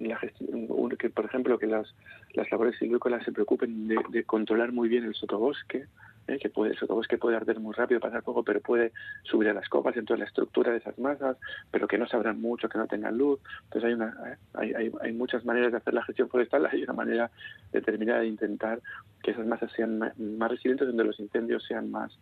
la 0.01 0.17
gestión, 0.19 0.69
que 0.99 1.11
por 1.11 1.25
ejemplo 1.25 1.59
que 1.59 1.67
las, 1.67 1.95
las 2.33 2.51
labores 2.51 2.79
silvícolas 2.79 3.25
se 3.25 3.33
preocupen 3.33 3.89
de, 3.89 3.97
de 4.11 4.25
controlar 4.25 4.73
muy 4.73 4.89
bien 4.89 5.05
el 5.05 5.15
sotobosque, 5.15 5.87
¿eh? 6.29 6.39
que 6.39 6.49
puede, 6.49 6.75
que 7.09 7.19
puede 7.19 7.37
arder 7.37 7.61
muy 7.61 7.75
rápido, 7.75 8.01
pasar 8.01 8.23
poco, 8.23 8.43
pero 8.43 8.61
puede 8.61 8.93
subir 9.25 9.49
a 9.49 9.55
las 9.55 9.69
copas, 9.69 9.97
entonces 9.97 10.21
la 10.21 10.27
estructura 10.27 10.73
de 10.73 10.79
esas 10.79 10.99
masas, 10.99 11.37
pero 11.71 11.87
que 11.87 11.99
no 11.99 12.07
se 12.07 12.17
abran 12.17 12.41
mucho, 12.41 12.69
que 12.69 12.79
no 12.79 12.87
tengan 12.87 13.17
luz. 13.17 13.41
Entonces 13.65 13.89
hay, 13.89 13.95
una, 13.95 14.17
¿eh? 14.27 14.37
hay, 14.55 14.73
hay, 14.75 14.93
hay, 15.01 15.13
muchas 15.13 15.45
maneras 15.45 15.73
de 15.73 15.79
hacer 15.79 15.95
la 15.95 16.05
gestión 16.05 16.29
forestal, 16.29 16.67
hay 16.73 16.83
una 16.83 16.93
manera 16.93 17.31
determinada 17.73 18.21
de 18.21 18.29
intentar 18.29 18.81
que 19.23 19.31
esas 19.31 19.47
masas 19.47 19.73
sean 19.73 19.99
más 19.99 20.51
resilientes, 20.51 20.87
donde 20.87 21.05
los 21.05 21.19
incendios 21.19 21.65
sean 21.65 21.91
más 21.91 22.13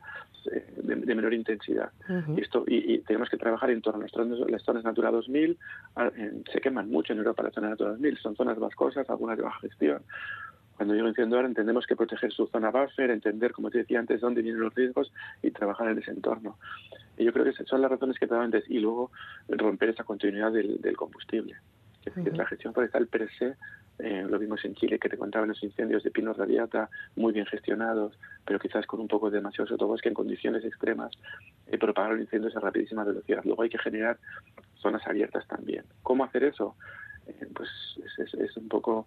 eh, 0.52 0.64
de, 0.76 1.14
menor 1.14 1.34
intensidad. 1.34 1.90
y, 2.36 2.40
esto, 2.40 2.64
y, 2.66 2.98
tenemos 3.00 3.28
que 3.28 3.36
trabajar 3.36 3.70
en 3.70 3.82
torno 3.82 4.00
a 4.00 4.02
las 4.02 4.12
zonas, 4.12 4.38
las 4.48 4.62
zonas 4.62 4.84
Natura 4.84 5.10
2000, 5.10 5.58
se 6.52 6.60
queman 6.60 6.88
mucho 6.90 7.12
en 7.12 7.18
Europa 7.18 7.42
las 7.42 7.54
zonas 7.54 7.70
Natura 7.70 7.90
2000, 7.90 8.18
son 8.18 8.36
zonas 8.36 8.58
vascosas, 8.58 9.08
algunas 9.10 9.36
de 9.36 9.42
baja 9.42 9.60
gestión 9.60 10.02
cuando 10.76 10.94
digo 10.94 11.08
incendiar 11.08 11.44
entendemos 11.44 11.86
que 11.86 11.96
proteger 11.96 12.32
su 12.32 12.46
zona 12.46 12.70
buffer, 12.70 13.10
entender, 13.10 13.52
como 13.52 13.70
te 13.70 13.78
decía 13.78 13.98
antes, 13.98 14.20
dónde 14.20 14.42
vienen 14.42 14.60
los 14.60 14.74
riesgos 14.74 15.12
y 15.42 15.50
trabajar 15.50 15.88
en 15.88 15.98
ese 15.98 16.10
entorno. 16.10 16.58
Y 17.16 17.24
yo 17.24 17.32
creo 17.32 17.44
que 17.44 17.52
son 17.52 17.80
las 17.80 17.90
razones 17.90 18.18
que 18.18 18.26
te 18.26 18.34
antes. 18.34 18.64
Y 18.68 18.80
luego 18.80 19.10
romper 19.48 19.90
esa 19.90 20.04
continuidad 20.04 20.52
del, 20.52 20.96
combustible. 20.96 21.56
La 22.32 22.46
gestión 22.46 22.74
forestal 22.74 23.06
per 23.06 23.30
se, 23.38 23.54
eh, 24.00 24.26
lo 24.28 24.38
vimos 24.38 24.64
en 24.64 24.74
Chile, 24.74 24.98
que 24.98 25.08
te 25.08 25.16
contaban 25.16 25.50
los 25.50 25.62
incendios 25.62 26.02
de 26.02 26.10
pinos 26.10 26.36
radiata, 26.36 26.90
muy 27.14 27.32
bien 27.32 27.46
gestionados, 27.46 28.18
pero 28.44 28.58
quizás 28.58 28.86
con 28.86 28.98
un 28.98 29.06
poco 29.06 29.30
de 29.30 29.36
demasiado 29.36 29.68
sotobosque 29.68 30.08
en 30.08 30.14
condiciones 30.14 30.64
extremas, 30.64 31.12
eh, 31.68 31.78
propagaron 31.78 32.20
incendios 32.20 32.56
a 32.56 32.60
rapidísima 32.60 33.04
velocidad. 33.04 33.42
Luego 33.44 33.62
hay 33.62 33.68
que 33.68 33.78
generar 33.78 34.18
zonas 34.80 35.06
abiertas 35.06 35.46
también. 35.46 35.84
¿Cómo 36.02 36.24
hacer 36.24 36.42
eso? 36.42 36.74
Eh, 37.28 37.46
pues 37.54 37.68
es, 38.18 38.34
es, 38.34 38.56
un 38.56 38.68
poco 38.68 39.06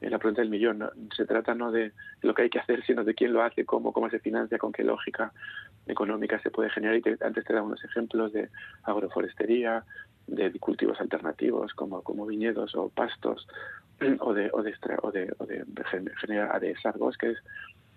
la 0.00 0.18
pregunta 0.18 0.42
del 0.42 0.50
millón. 0.50 0.78
¿no? 0.78 0.90
Se 1.16 1.24
trata 1.24 1.54
no 1.54 1.70
de 1.70 1.92
lo 2.22 2.34
que 2.34 2.42
hay 2.42 2.50
que 2.50 2.58
hacer, 2.58 2.84
sino 2.84 3.04
de 3.04 3.14
quién 3.14 3.32
lo 3.32 3.42
hace, 3.42 3.64
cómo, 3.64 3.92
cómo 3.92 4.10
se 4.10 4.18
financia, 4.18 4.58
con 4.58 4.72
qué 4.72 4.84
lógica 4.84 5.32
económica 5.86 6.38
se 6.40 6.50
puede 6.50 6.70
generar. 6.70 6.96
Y 6.96 7.02
antes 7.24 7.44
te 7.44 7.52
daba 7.52 7.66
unos 7.66 7.84
ejemplos 7.84 8.32
de 8.32 8.48
agroforestería, 8.84 9.84
de 10.26 10.50
cultivos 10.58 11.00
alternativos 11.00 11.74
como, 11.74 12.02
como 12.02 12.26
viñedos 12.26 12.74
o 12.74 12.88
pastos, 12.88 13.46
o 14.20 14.34
de, 14.34 14.50
o 14.52 14.62
de, 14.62 14.74
o 15.02 15.10
de, 15.10 15.34
o 15.38 15.46
de 15.46 15.64
generar 16.20 16.54
adhesar 16.54 16.98
bosques, 16.98 17.38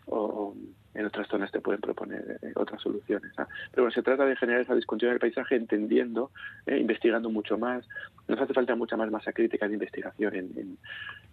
o, 0.08 0.56
en 0.94 1.06
otras 1.06 1.28
zonas 1.28 1.52
te 1.52 1.62
pueden 1.62 1.80
proponer 1.80 2.40
eh, 2.42 2.52
otras 2.56 2.82
soluciones. 2.82 3.32
Pero 3.36 3.84
bueno, 3.84 3.92
se 3.92 4.02
trata 4.02 4.26
de 4.26 4.36
generar 4.36 4.62
esa 4.62 4.74
discontinuidad 4.74 5.14
del 5.14 5.20
paisaje 5.20 5.56
entendiendo, 5.56 6.32
eh, 6.66 6.78
investigando 6.78 7.30
mucho 7.30 7.58
más. 7.58 7.88
Nos 8.28 8.40
hace 8.40 8.54
falta 8.54 8.76
mucha 8.76 8.98
más 8.98 9.12
masa 9.12 9.32
crítica 9.32 9.68
de 9.68 9.76
investigación 9.76 10.36
en, 10.36 10.78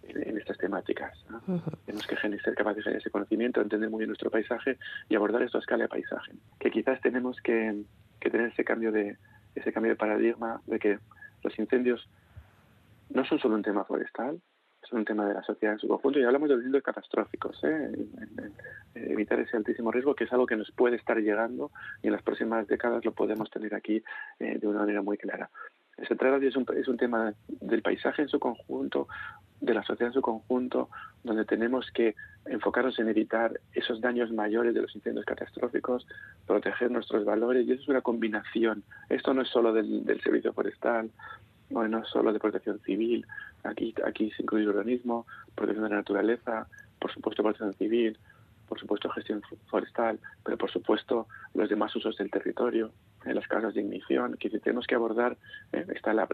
en, 0.03 0.37
estas 0.37 0.57
temáticas. 0.59 1.17
Tenemos 1.85 2.05
que 2.05 2.15
ser 2.15 2.55
capaces 2.55 2.77
de 2.77 2.83
generar 2.83 3.01
ese 3.01 3.09
conocimiento, 3.09 3.59
entender 3.59 3.89
muy 3.89 3.99
bien 3.99 4.09
nuestro 4.09 4.29
paisaje 4.29 4.77
y 5.09 5.15
abordar 5.15 5.41
esto 5.41 5.57
a 5.57 5.61
escala 5.61 5.83
de 5.83 5.89
paisaje. 5.89 6.33
Que 6.59 6.69
quizás 6.69 7.01
tenemos 7.01 7.41
que, 7.41 7.83
que 8.19 8.29
tener 8.29 8.51
ese 8.51 8.63
cambio 8.63 8.91
de 8.91 9.17
ese 9.55 9.71
cambio 9.71 9.93
de 9.93 9.95
paradigma 9.95 10.61
de 10.67 10.79
que 10.79 10.99
los 11.41 11.57
incendios 11.57 12.07
no 13.09 13.25
son 13.25 13.39
solo 13.39 13.55
un 13.55 13.63
tema 13.63 13.85
forestal, 13.85 14.41
es 14.85 14.93
un 14.93 15.05
tema 15.05 15.25
de 15.25 15.33
la 15.33 15.43
sociedad 15.43 15.73
en 15.73 15.79
su 15.79 15.87
conjunto 15.87 16.19
y 16.19 16.23
hablamos 16.23 16.49
de 16.49 16.57
riesgos 16.57 16.83
catastróficos, 16.83 17.59
¿eh? 17.63 17.91
evitar 18.95 19.39
ese 19.39 19.57
altísimo 19.57 19.91
riesgo 19.91 20.15
que 20.15 20.25
es 20.25 20.33
algo 20.33 20.45
que 20.45 20.55
nos 20.55 20.71
puede 20.71 20.95
estar 20.95 21.17
llegando 21.17 21.71
y 22.01 22.07
en 22.07 22.13
las 22.13 22.21
próximas 22.21 22.67
décadas 22.67 23.03
lo 23.03 23.11
podemos 23.11 23.49
tener 23.49 23.73
aquí 23.73 24.03
eh, 24.39 24.57
de 24.59 24.67
una 24.67 24.79
manera 24.79 25.01
muy 25.01 25.17
clara. 25.17 25.49
Trata 25.97 26.39
de 26.39 26.47
es 26.47 26.55
un, 26.57 26.65
es 26.75 26.87
un 26.87 26.97
tema 26.97 27.33
del 27.47 27.81
paisaje 27.81 28.21
en 28.21 28.27
su 28.27 28.37
conjunto, 28.37 29.07
de 29.61 29.73
la 29.73 29.81
sociedad 29.83 30.09
en 30.09 30.13
su 30.13 30.21
conjunto, 30.21 30.89
donde 31.23 31.45
tenemos 31.45 31.89
que 31.91 32.15
enfocarnos 32.45 32.99
en 32.99 33.07
evitar 33.07 33.59
esos 33.73 34.01
daños 34.01 34.31
mayores 34.31 34.73
de 34.73 34.81
los 34.81 34.93
incendios 34.93 35.25
catastróficos, 35.25 36.05
proteger 36.45 36.91
nuestros 36.91 37.23
valores, 37.23 37.65
y 37.65 37.71
eso 37.71 37.83
es 37.83 37.87
una 37.87 38.01
combinación. 38.01 38.83
Esto 39.07 39.33
no 39.33 39.41
es 39.41 39.47
solo 39.47 39.71
del, 39.71 40.03
del 40.03 40.21
servicio 40.21 40.51
forestal, 40.51 41.09
no 41.83 41.99
es 41.99 42.09
solo 42.09 42.33
de 42.33 42.39
protección 42.39 42.79
civil, 42.79 43.25
aquí, 43.63 43.93
aquí 44.05 44.31
se 44.31 44.43
incluye 44.43 44.67
urbanismo, 44.67 45.25
protección 45.53 45.83
de 45.83 45.89
la 45.89 45.97
naturaleza, 45.97 46.67
por 46.99 47.11
supuesto 47.11 47.43
protección 47.43 47.73
civil, 47.73 48.17
por 48.67 48.79
supuesto 48.79 49.09
gestión 49.09 49.41
forestal, 49.67 50.19
pero 50.43 50.57
por 50.57 50.71
supuesto 50.71 51.27
los 51.53 51.69
demás 51.69 51.95
usos 51.95 52.17
del 52.17 52.31
territorio, 52.31 52.91
en 53.25 53.35
las 53.35 53.47
causas 53.47 53.73
de 53.73 53.81
ignición, 53.81 54.35
que 54.37 54.49
tenemos 54.49 54.85
que 54.87 54.95
abordar, 54.95 55.37
eh, 55.71 55.85
está 55.95 56.13
la, 56.13 56.27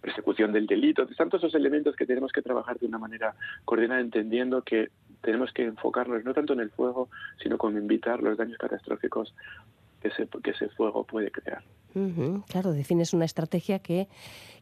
persecución 0.00 0.52
del 0.52 0.66
delito, 0.66 1.02
están 1.04 1.30
todos 1.30 1.44
esos 1.44 1.54
elementos 1.54 1.96
que 1.96 2.04
tenemos 2.04 2.30
que 2.30 2.42
trabajar 2.42 2.78
de 2.78 2.86
una 2.86 2.98
manera 2.98 3.34
coordinada, 3.64 4.00
entendiendo 4.00 4.62
que 4.62 4.90
tenemos 5.22 5.50
que 5.52 5.64
enfocarnos 5.64 6.22
no 6.24 6.34
tanto 6.34 6.52
en 6.52 6.60
el 6.60 6.70
fuego, 6.70 7.08
sino 7.42 7.56
con 7.56 7.76
invitar 7.76 8.22
los 8.22 8.36
daños 8.36 8.58
catastróficos 8.58 9.34
que 10.04 10.08
ese, 10.22 10.28
que 10.42 10.50
ese 10.50 10.68
fuego 10.70 11.04
puede 11.04 11.30
crear. 11.30 11.62
claro, 12.48 12.72
defines 12.72 13.14
una 13.14 13.24
estrategia 13.24 13.78
que 13.78 14.08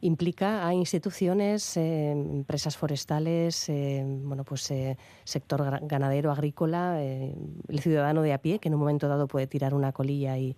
implica 0.01 0.65
a 0.65 0.73
instituciones, 0.73 1.75
eh, 1.75 2.11
empresas 2.11 2.77
forestales, 2.77 3.67
eh, 3.67 4.03
bueno, 4.05 4.43
pues 4.45 4.69
eh, 4.71 4.97
sector 5.23 5.79
ganadero, 5.81 6.31
agrícola, 6.31 7.01
el 7.01 7.79
ciudadano 7.79 8.21
de 8.21 8.33
a 8.33 8.37
pie, 8.37 8.59
que 8.59 8.69
en 8.69 8.75
un 8.75 8.79
momento 8.79 9.07
dado 9.07 9.27
puede 9.27 9.47
tirar 9.47 9.73
una 9.73 9.91
colilla 9.91 10.37
y, 10.37 10.55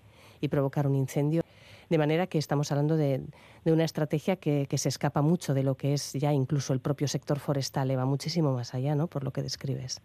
provocar 0.48 0.86
un 0.86 0.96
incendio. 0.96 1.42
De 1.90 1.98
manera 1.98 2.28
que 2.28 2.38
estamos 2.38 2.72
hablando 2.72 2.96
de, 2.98 3.24
una 3.66 3.84
estrategia 3.84 4.36
que, 4.36 4.68
que, 4.70 4.78
se 4.78 4.90
escapa 4.90 5.24
mucho 5.24 5.56
de 5.56 5.64
lo 5.64 5.74
que 5.74 5.96
es 5.96 6.14
ya 6.14 6.32
incluso 6.32 6.72
el 6.72 6.82
propio 6.82 7.08
sector 7.08 7.40
forestal, 7.40 7.98
va 7.98 8.06
muchísimo 8.06 8.54
más 8.54 8.76
allá, 8.76 8.94
¿no? 8.94 9.08
Por 9.08 9.24
lo 9.24 9.32
que 9.32 9.42
describes. 9.42 10.04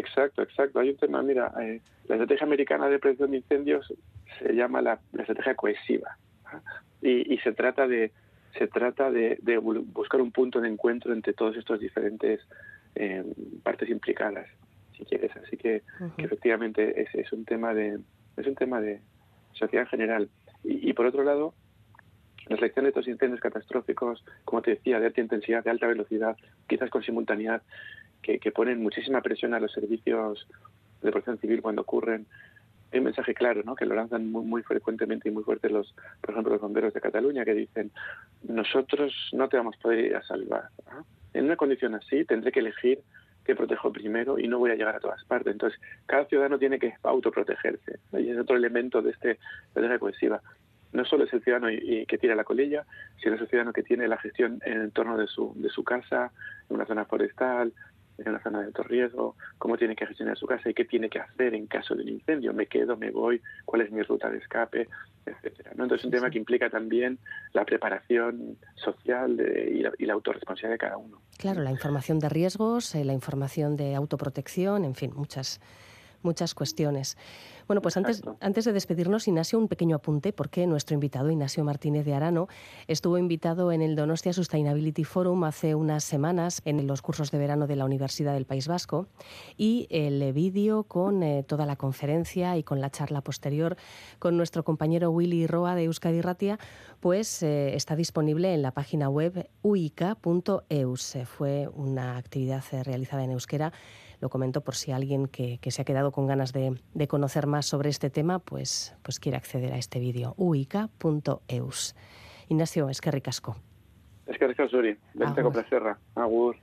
Exacto, 0.00 0.42
exacto. 0.42 0.80
Hay 0.80 0.90
un 0.90 0.96
tema, 0.96 1.22
mira, 1.22 1.52
eh, 1.60 1.80
la 2.08 2.14
estrategia 2.14 2.46
americana 2.46 2.88
de 2.88 2.98
prevención 2.98 3.30
de 3.30 3.36
incendios 3.38 3.92
se 4.38 4.54
llama 4.54 4.80
la, 4.80 4.98
estrategia 5.18 5.54
cohesiva 5.54 6.16
y, 7.02 7.34
y, 7.34 7.38
se 7.38 7.52
trata 7.52 7.86
de 7.86 8.10
se 8.58 8.66
trata 8.66 9.10
de, 9.10 9.38
buscar 9.58 10.20
un 10.20 10.32
punto 10.32 10.60
de 10.60 10.68
encuentro 10.68 11.12
entre 11.12 11.34
todos 11.34 11.56
estos 11.56 11.78
diferentes 11.80 12.40
eh, 12.94 13.24
partes 13.62 13.88
implicadas, 13.90 14.48
si 14.96 15.04
quieres. 15.04 15.30
Así 15.36 15.56
que, 15.56 15.82
efectivamente 16.16 17.02
es, 17.02 17.14
es, 17.14 17.32
un 17.32 17.44
tema 17.44 17.74
de 17.74 18.00
es 18.36 18.46
un 18.46 18.54
tema 18.54 18.80
de 18.80 19.00
sociedad 19.52 19.84
en 19.84 19.90
general. 19.90 20.30
Y, 20.64 20.90
y 20.90 20.92
por 20.94 21.06
otro 21.06 21.22
lado, 21.22 21.54
la 22.48 22.56
selección 22.56 22.84
de 22.84 22.88
estos 22.88 23.06
incendios 23.06 23.40
catastróficos, 23.40 24.24
como 24.44 24.62
te 24.62 24.72
decía, 24.72 24.98
de 24.98 25.06
alta 25.06 25.20
intensidad, 25.20 25.62
de 25.62 25.70
alta 25.70 25.86
velocidad, 25.86 26.36
quizás 26.66 26.90
con 26.90 27.02
simultaneidad, 27.02 27.62
que, 28.22 28.38
ponen 28.52 28.82
muchísima 28.82 29.20
presión 29.20 29.54
a 29.54 29.60
los 29.60 29.72
servicios 29.72 30.46
de 31.02 31.10
protección 31.10 31.38
civil 31.38 31.62
cuando 31.62 31.82
ocurren. 31.82 32.26
Hay 32.92 32.98
un 32.98 33.04
mensaje 33.04 33.34
claro, 33.34 33.62
¿no? 33.64 33.76
que 33.76 33.86
lo 33.86 33.94
lanzan 33.94 34.30
muy, 34.30 34.44
muy 34.44 34.62
frecuentemente 34.62 35.28
y 35.28 35.32
muy 35.32 35.44
fuerte 35.44 35.70
los, 35.70 35.94
por 36.20 36.30
ejemplo, 36.30 36.52
los 36.52 36.60
bomberos 36.60 36.92
de 36.92 37.00
Cataluña, 37.00 37.44
que 37.44 37.54
dicen, 37.54 37.92
nosotros 38.42 39.30
no 39.32 39.48
te 39.48 39.56
vamos 39.56 39.76
a 39.78 39.82
poder 39.82 40.06
ir 40.06 40.16
a 40.16 40.22
salvar. 40.22 40.68
En 41.32 41.44
una 41.44 41.56
condición 41.56 41.94
así 41.94 42.24
tendré 42.24 42.50
que 42.50 42.60
elegir 42.60 43.00
qué 43.44 43.54
protejo 43.54 43.92
primero 43.92 44.38
y 44.38 44.48
no 44.48 44.58
voy 44.58 44.70
a 44.70 44.74
llegar 44.74 44.96
a 44.96 45.00
todas 45.00 45.24
partes. 45.24 45.52
Entonces, 45.52 45.80
cada 46.06 46.24
ciudadano 46.26 46.58
tiene 46.58 46.78
que 46.78 46.94
autoprotegerse. 47.02 48.00
Y 48.12 48.30
es 48.30 48.38
otro 48.38 48.56
elemento 48.56 49.02
de 49.02 49.10
este 49.10 49.38
la 49.74 49.98
cohesiva. 49.98 50.40
no 50.92 51.04
solo 51.04 51.24
es 51.24 51.32
el 51.32 51.42
ciudadano 51.42 51.68
que 52.06 52.18
tiene 52.18 52.34
la 52.34 52.44
colilla, 52.44 52.84
sino 53.22 53.34
es 53.34 53.40
el 53.40 53.48
ciudadano 53.48 53.72
que 53.72 53.82
tiene 53.82 54.08
la 54.08 54.18
gestión 54.18 54.60
en 54.64 54.72
el 54.74 54.82
entorno 54.82 55.16
de 55.16 55.26
su, 55.26 55.52
de 55.56 55.68
su 55.68 55.84
casa, 55.84 56.32
en 56.68 56.76
una 56.76 56.86
zona 56.86 57.04
forestal, 57.04 57.72
en 58.20 58.28
una 58.28 58.42
zona 58.42 58.60
de 58.60 58.66
alto 58.66 58.82
riesgo, 58.82 59.36
cómo 59.58 59.76
tiene 59.76 59.96
que 59.96 60.06
gestionar 60.06 60.36
su 60.36 60.46
casa 60.46 60.68
y 60.68 60.74
qué 60.74 60.84
tiene 60.84 61.08
que 61.08 61.18
hacer 61.18 61.54
en 61.54 61.66
caso 61.66 61.94
de 61.94 62.02
un 62.02 62.08
incendio, 62.08 62.52
me 62.52 62.66
quedo, 62.66 62.96
me 62.96 63.10
voy, 63.10 63.40
cuál 63.64 63.82
es 63.82 63.90
mi 63.90 64.02
ruta 64.02 64.30
de 64.30 64.38
escape, 64.38 64.88
etcétera. 65.26 65.72
¿no? 65.74 65.84
Entonces 65.84 66.02
es 66.02 66.04
un 66.06 66.10
tema 66.10 66.30
que 66.30 66.38
implica 66.38 66.70
también 66.70 67.18
la 67.52 67.64
preparación 67.64 68.56
social 68.74 69.32
y, 69.40 69.82
la, 69.82 69.92
y, 69.98 70.06
la, 70.06 70.14
autorresponsabilidad 70.14 70.74
de 70.74 70.78
cada 70.78 70.96
uno. 70.96 71.20
Claro, 71.38 71.62
la 71.62 71.70
información 71.70 72.18
de 72.18 72.28
riesgos, 72.28 72.94
eh, 72.94 73.04
la 73.04 73.12
información 73.12 73.76
de 73.76 73.94
autoprotección, 73.94 74.84
en 74.84 74.94
fin, 74.94 75.12
muchas 75.14 75.60
muchas 76.22 76.54
cuestiones. 76.54 77.16
Bueno, 77.66 77.82
pues 77.82 77.96
antes, 77.96 78.22
antes 78.40 78.64
de 78.64 78.72
despedirnos, 78.72 79.28
Ignacio, 79.28 79.58
un 79.58 79.68
pequeño 79.68 79.96
apunte, 79.96 80.32
porque 80.32 80.66
nuestro 80.66 80.94
invitado, 80.94 81.30
Ignacio 81.30 81.62
Martínez 81.62 82.04
de 82.04 82.14
Arano, 82.14 82.48
estuvo 82.88 83.16
invitado 83.16 83.70
en 83.70 83.80
el 83.80 83.94
Donostia 83.94 84.32
Sustainability 84.32 85.04
Forum 85.04 85.44
hace 85.44 85.76
unas 85.76 86.02
semanas 86.02 86.62
en 86.64 86.84
los 86.86 87.00
cursos 87.00 87.30
de 87.30 87.38
verano 87.38 87.68
de 87.68 87.76
la 87.76 87.84
Universidad 87.84 88.34
del 88.34 88.44
País 88.44 88.66
Vasco 88.66 89.06
y 89.56 89.86
el 89.90 90.32
vídeo 90.32 90.82
con 90.82 91.22
eh, 91.22 91.44
toda 91.46 91.64
la 91.64 91.76
conferencia 91.76 92.56
y 92.56 92.64
con 92.64 92.80
la 92.80 92.90
charla 92.90 93.20
posterior 93.20 93.76
con 94.18 94.36
nuestro 94.36 94.64
compañero 94.64 95.10
Willy 95.10 95.46
Roa 95.46 95.74
de 95.74 95.84
Euskadi 95.84 96.20
Ratia, 96.20 96.58
pues 97.00 97.42
eh, 97.42 97.76
está 97.76 97.94
disponible 97.96 98.52
en 98.52 98.62
la 98.62 98.72
página 98.72 99.08
web 99.08 99.48
uica.eus. 99.62 101.16
Fue 101.24 101.68
una 101.68 102.16
actividad 102.16 102.64
eh, 102.72 102.82
realizada 102.82 103.24
en 103.24 103.30
euskera 103.30 103.72
lo 104.20 104.28
comento 104.28 104.60
por 104.60 104.74
si 104.74 104.92
alguien 104.92 105.26
que, 105.26 105.58
se 105.62 105.82
ha 105.82 105.84
quedado 105.84 106.12
con 106.12 106.26
ganas 106.26 106.52
de, 106.52 107.08
conocer 107.08 107.46
más 107.46 107.66
sobre 107.66 107.88
este 107.88 108.10
tema, 108.10 108.38
pues, 108.38 108.94
pues 109.02 109.18
quiere 109.18 109.36
acceder 109.36 109.72
a 109.72 109.78
este 109.78 109.98
vídeo, 109.98 110.34
uica.eus. 110.36 111.94
Ignacio, 112.48 112.88
es 112.88 113.00
que 113.00 113.10
ricasco. 113.10 113.56
Es 114.26 114.38
que 114.38 114.46
ricasco, 114.46 114.76
Suri. 114.76 114.96
Vente 115.14 115.42
con 115.42 115.52
placerra. 115.52 115.98
Agur. 116.14 116.56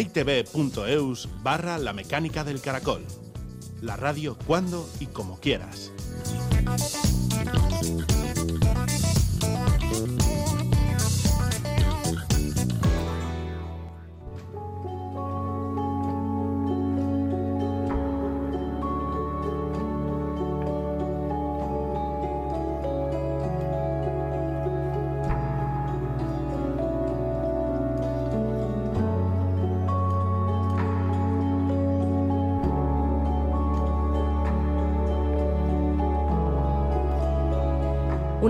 itv.eus 0.00 1.28
barra 1.42 1.78
la 1.78 1.92
mecánica 1.92 2.42
del 2.42 2.60
caracol. 2.62 3.04
La 3.82 3.96
radio 3.96 4.36
cuando 4.46 4.88
y 4.98 5.06
como 5.06 5.38
quieras. 5.40 5.92
Bye. 7.80 8.19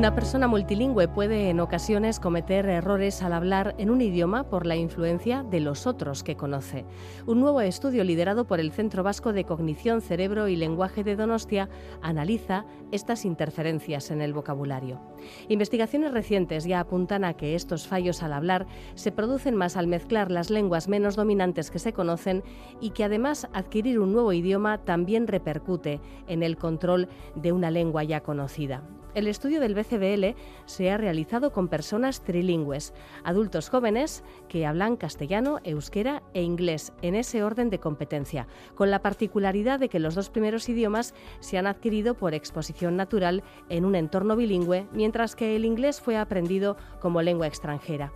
Una 0.00 0.14
persona 0.14 0.48
multilingüe 0.48 1.08
puede 1.08 1.50
en 1.50 1.60
ocasiones 1.60 2.20
cometer 2.20 2.64
errores 2.64 3.20
al 3.20 3.34
hablar 3.34 3.74
en 3.76 3.90
un 3.90 4.00
idioma 4.00 4.44
por 4.44 4.64
la 4.64 4.74
influencia 4.74 5.42
de 5.42 5.60
los 5.60 5.86
otros 5.86 6.22
que 6.22 6.38
conoce. 6.38 6.86
Un 7.26 7.38
nuevo 7.38 7.60
estudio 7.60 8.02
liderado 8.02 8.46
por 8.46 8.60
el 8.60 8.72
Centro 8.72 9.02
Vasco 9.02 9.34
de 9.34 9.44
Cognición, 9.44 10.00
Cerebro 10.00 10.48
y 10.48 10.56
Lenguaje 10.56 11.04
de 11.04 11.16
Donostia 11.16 11.68
analiza 12.00 12.64
estas 12.92 13.26
interferencias 13.26 14.10
en 14.10 14.22
el 14.22 14.32
vocabulario. 14.32 14.98
Investigaciones 15.48 16.12
recientes 16.12 16.64
ya 16.64 16.80
apuntan 16.80 17.22
a 17.22 17.34
que 17.34 17.54
estos 17.54 17.86
fallos 17.86 18.22
al 18.22 18.32
hablar 18.32 18.66
se 18.94 19.12
producen 19.12 19.54
más 19.54 19.76
al 19.76 19.86
mezclar 19.86 20.30
las 20.30 20.48
lenguas 20.48 20.88
menos 20.88 21.14
dominantes 21.14 21.70
que 21.70 21.78
se 21.78 21.92
conocen 21.92 22.42
y 22.80 22.92
que 22.92 23.04
además 23.04 23.48
adquirir 23.52 23.98
un 23.98 24.14
nuevo 24.14 24.32
idioma 24.32 24.78
también 24.78 25.26
repercute 25.26 26.00
en 26.26 26.42
el 26.42 26.56
control 26.56 27.10
de 27.34 27.52
una 27.52 27.70
lengua 27.70 28.02
ya 28.02 28.22
conocida. 28.22 28.82
El 29.14 29.26
estudio 29.26 29.60
del 29.60 29.74
BCBL 29.74 30.36
se 30.66 30.90
ha 30.90 30.96
realizado 30.96 31.52
con 31.52 31.66
personas 31.66 32.22
trilingües, 32.22 32.94
adultos 33.24 33.68
jóvenes 33.68 34.22
que 34.48 34.66
hablan 34.66 34.96
castellano, 34.96 35.58
euskera 35.64 36.22
e 36.32 36.42
inglés 36.42 36.92
en 37.02 37.16
ese 37.16 37.42
orden 37.42 37.70
de 37.70 37.80
competencia, 37.80 38.46
con 38.76 38.90
la 38.90 39.02
particularidad 39.02 39.80
de 39.80 39.88
que 39.88 39.98
los 39.98 40.14
dos 40.14 40.30
primeros 40.30 40.68
idiomas 40.68 41.14
se 41.40 41.58
han 41.58 41.66
adquirido 41.66 42.14
por 42.14 42.34
exposición 42.34 42.96
natural 42.96 43.42
en 43.68 43.84
un 43.84 43.96
entorno 43.96 44.36
bilingüe, 44.36 44.86
mientras 44.92 45.34
que 45.34 45.56
el 45.56 45.64
inglés 45.64 46.00
fue 46.00 46.16
aprendido 46.16 46.76
como 47.00 47.20
lengua 47.20 47.48
extranjera. 47.48 48.12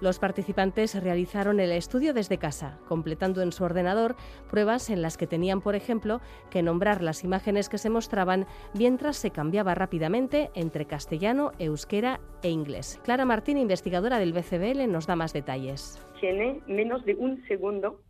Los 0.00 0.20
participantes 0.20 1.00
realizaron 1.02 1.58
el 1.58 1.72
estudio 1.72 2.14
desde 2.14 2.38
casa, 2.38 2.78
completando 2.86 3.42
en 3.42 3.50
su 3.50 3.64
ordenador 3.64 4.14
pruebas 4.48 4.90
en 4.90 5.02
las 5.02 5.16
que 5.16 5.26
tenían, 5.26 5.60
por 5.60 5.74
ejemplo, 5.74 6.20
que 6.50 6.62
nombrar 6.62 7.02
las 7.02 7.24
imágenes 7.24 7.68
que 7.68 7.78
se 7.78 7.90
mostraban 7.90 8.46
mientras 8.74 9.16
se 9.16 9.32
cambiaba 9.32 9.74
rápidamente 9.74 10.50
entre 10.54 10.86
castellano, 10.86 11.50
euskera 11.58 12.20
e 12.42 12.50
inglés. 12.50 13.00
Clara 13.02 13.24
Martín, 13.24 13.58
investigadora 13.58 14.20
del 14.20 14.32
BCBL, 14.32 14.90
nos 14.90 15.08
da 15.08 15.16
más 15.16 15.32
detalles. 15.32 15.98
Tiene 16.20 16.60
menos 16.68 17.04
de 17.04 17.14
un 17.14 17.44
segundo 17.48 18.02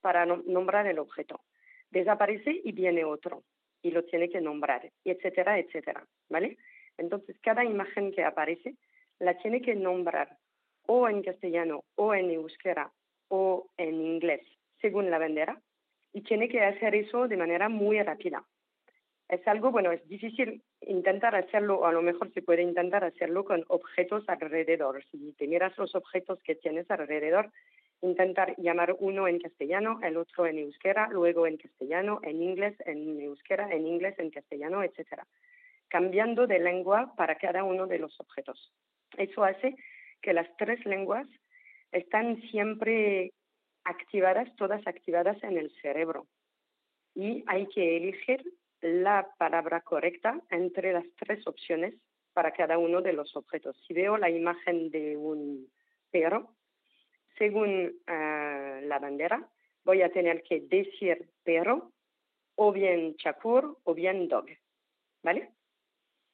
para 0.00 0.26
nombrar 0.26 0.86
el 0.88 0.98
objeto. 0.98 1.40
Desaparece 1.90 2.60
y 2.64 2.72
viene 2.72 3.04
otro 3.04 3.44
y 3.82 3.92
lo 3.92 4.02
tiene 4.04 4.28
que 4.28 4.40
nombrar, 4.40 4.90
etcétera, 5.04 5.60
etcétera, 5.60 6.04
¿vale? 6.28 6.58
Entonces, 6.98 7.36
cada 7.40 7.64
imagen 7.64 8.10
que 8.10 8.24
aparece 8.24 8.74
la 9.20 9.38
tiene 9.38 9.60
que 9.60 9.76
nombrar 9.76 10.36
o 10.86 11.08
en 11.08 11.22
castellano 11.22 11.84
o 11.94 12.14
en 12.14 12.30
euskera 12.30 12.90
o 13.28 13.68
en 13.76 14.00
inglés, 14.00 14.42
según 14.80 15.10
la 15.10 15.18
bandera, 15.18 15.60
y 16.12 16.22
tiene 16.22 16.48
que 16.48 16.62
hacer 16.62 16.94
eso 16.94 17.28
de 17.28 17.36
manera 17.36 17.68
muy 17.68 18.00
rápida. 18.02 18.44
Es 19.28 19.46
algo, 19.48 19.72
bueno, 19.72 19.90
es 19.90 20.06
difícil 20.08 20.62
intentar 20.82 21.34
hacerlo, 21.34 21.80
o 21.80 21.86
a 21.86 21.92
lo 21.92 22.00
mejor 22.00 22.32
se 22.32 22.42
puede 22.42 22.62
intentar 22.62 23.02
hacerlo 23.02 23.44
con 23.44 23.64
objetos 23.68 24.24
alrededor. 24.28 25.04
Si 25.10 25.32
te 25.32 25.48
miras 25.48 25.76
los 25.76 25.96
objetos 25.96 26.40
que 26.42 26.54
tienes 26.54 26.88
alrededor, 26.90 27.50
intentar 28.02 28.54
llamar 28.56 28.94
uno 29.00 29.26
en 29.26 29.40
castellano, 29.40 29.98
el 30.02 30.16
otro 30.16 30.46
en 30.46 30.58
euskera, 30.58 31.08
luego 31.10 31.46
en 31.46 31.56
castellano, 31.56 32.20
en 32.22 32.40
inglés, 32.40 32.76
en 32.86 33.20
euskera, 33.20 33.68
en 33.72 33.86
inglés, 33.86 34.16
en 34.18 34.30
castellano, 34.30 34.82
etcétera, 34.84 35.26
cambiando 35.88 36.46
de 36.46 36.60
lengua 36.60 37.12
para 37.16 37.34
cada 37.36 37.64
uno 37.64 37.88
de 37.88 37.98
los 37.98 38.18
objetos. 38.20 38.72
Eso 39.16 39.42
hace 39.42 39.76
que 40.26 40.32
las 40.32 40.48
tres 40.56 40.84
lenguas 40.84 41.28
están 41.92 42.42
siempre 42.50 43.32
activadas, 43.84 44.48
todas 44.56 44.84
activadas 44.84 45.40
en 45.44 45.56
el 45.56 45.70
cerebro. 45.80 46.26
Y 47.14 47.44
hay 47.46 47.68
que 47.68 47.96
elegir 47.96 48.42
la 48.80 49.28
palabra 49.38 49.82
correcta 49.82 50.40
entre 50.50 50.92
las 50.92 51.04
tres 51.16 51.46
opciones 51.46 51.94
para 52.32 52.50
cada 52.50 52.76
uno 52.76 53.02
de 53.02 53.12
los 53.12 53.36
objetos. 53.36 53.80
Si 53.86 53.94
veo 53.94 54.16
la 54.16 54.28
imagen 54.28 54.90
de 54.90 55.16
un 55.16 55.70
perro, 56.10 56.56
según 57.38 57.94
eh, 58.08 58.80
la 58.82 58.98
bandera, 58.98 59.48
voy 59.84 60.02
a 60.02 60.10
tener 60.10 60.42
que 60.42 60.58
decir 60.62 61.30
perro, 61.44 61.92
o 62.56 62.72
bien 62.72 63.14
chakur, 63.14 63.78
o 63.84 63.94
bien 63.94 64.26
dog. 64.26 64.46
¿Vale? 65.22 65.52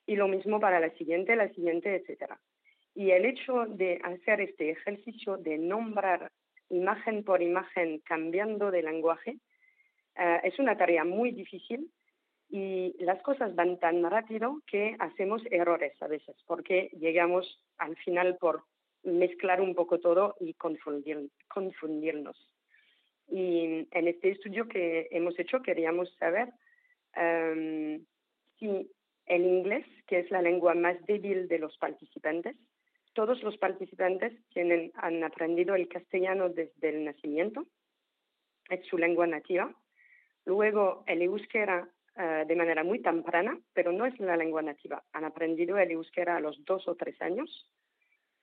Y 0.07 0.17
lo 0.17 0.29
mismo 0.29 0.61
para 0.61 0.81
la 0.81 0.89
siguiente, 0.95 1.37
la 1.37 1.51
siguiente, 1.51 1.95
etcétera. 1.97 2.41
Y 2.95 3.11
el 3.11 3.25
hecho 3.25 3.67
de 3.67 4.01
hacer 4.03 4.41
este 4.41 4.71
ejercicio 4.71 5.39
de 5.39 5.59
nombrar 5.59 6.31
imagen 6.69 7.25
por 7.25 7.43
imagen 7.43 8.01
cambiando 8.01 8.71
de 8.71 8.83
lenguaje 8.83 9.39
eh, 10.17 10.41
es 10.45 10.59
una 10.59 10.77
tarea 10.77 11.05
muy 11.05 11.31
difícil 11.31 11.91
y 12.49 12.95
las 12.99 13.23
cosas 13.23 13.55
van 13.55 13.79
tan 13.79 14.03
rápido 14.03 14.61
que 14.67 14.95
hacemos 14.99 15.43
errores 15.51 15.95
a 16.03 16.07
veces 16.07 16.37
porque 16.47 16.91
llegamos 16.99 17.63
al 17.79 17.97
final 17.97 18.37
por 18.39 18.65
mezclar 19.05 19.61
un 19.61 19.75
poco 19.75 19.99
todo 19.99 20.37
y 20.41 20.55
confundir, 20.55 21.29
confundirnos. 21.49 22.37
Y 23.29 23.89
en 23.91 24.09
este 24.09 24.31
estudio 24.31 24.69
que 24.69 25.09
hemos 25.11 25.39
hecho 25.39 25.63
queríamos 25.63 26.15
saber 26.17 26.53
em, 27.15 28.05
si 28.59 28.91
el 29.27 29.45
inglés, 29.45 29.87
que 30.07 30.21
es 30.21 30.31
la 30.31 30.43
lengua 30.43 30.75
más 30.75 30.97
débil 31.07 31.49
de 31.49 31.59
los 31.59 31.77
participantes, 31.79 32.57
todos 33.13 33.43
los 33.43 33.57
participantes 33.59 34.33
tienen, 34.53 34.93
han 34.95 35.23
aprendido 35.25 35.75
el 35.75 35.89
castellano 35.89 36.49
desde 36.49 36.89
el 36.89 37.05
nacimiento, 37.05 37.67
es 38.69 38.87
su 38.87 38.99
lengua 38.99 39.27
nativa. 39.27 39.75
Luego 40.45 41.05
el 41.07 41.23
euskera 41.23 41.89
eh, 42.17 42.45
de 42.47 42.57
manera 42.57 42.85
muy 42.85 43.01
temprana, 43.01 43.59
pero 43.73 43.93
no 43.93 44.07
es 44.07 44.19
la 44.19 44.37
lengua 44.37 44.63
nativa. 44.63 45.03
Han 45.13 45.25
aprendido 45.25 45.79
el 45.79 45.91
euskera 45.91 46.37
a 46.37 46.41
los 46.41 46.65
dos 46.65 46.87
o 46.89 46.95
tres 46.95 47.21
años 47.23 47.69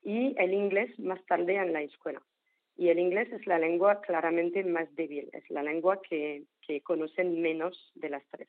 y 0.01 0.35
el 0.37 0.53
inglés 0.53 0.97
más 0.99 1.23
tarde 1.25 1.55
en 1.55 1.73
la 1.73 1.81
escuela. 1.81 2.21
y 2.75 2.87
el 2.87 2.97
inglés 2.97 3.29
es 3.33 3.45
la 3.45 3.59
lengua 3.59 3.99
claramente 3.99 4.63
más 4.63 4.87
débil, 4.95 5.29
es 5.33 5.43
la 5.49 5.61
lengua 5.61 6.01
que, 6.01 6.45
que 6.65 6.79
conocen 6.79 7.41
menos 7.41 7.75
de 7.95 8.09
las 8.09 8.23
tres. 8.31 8.47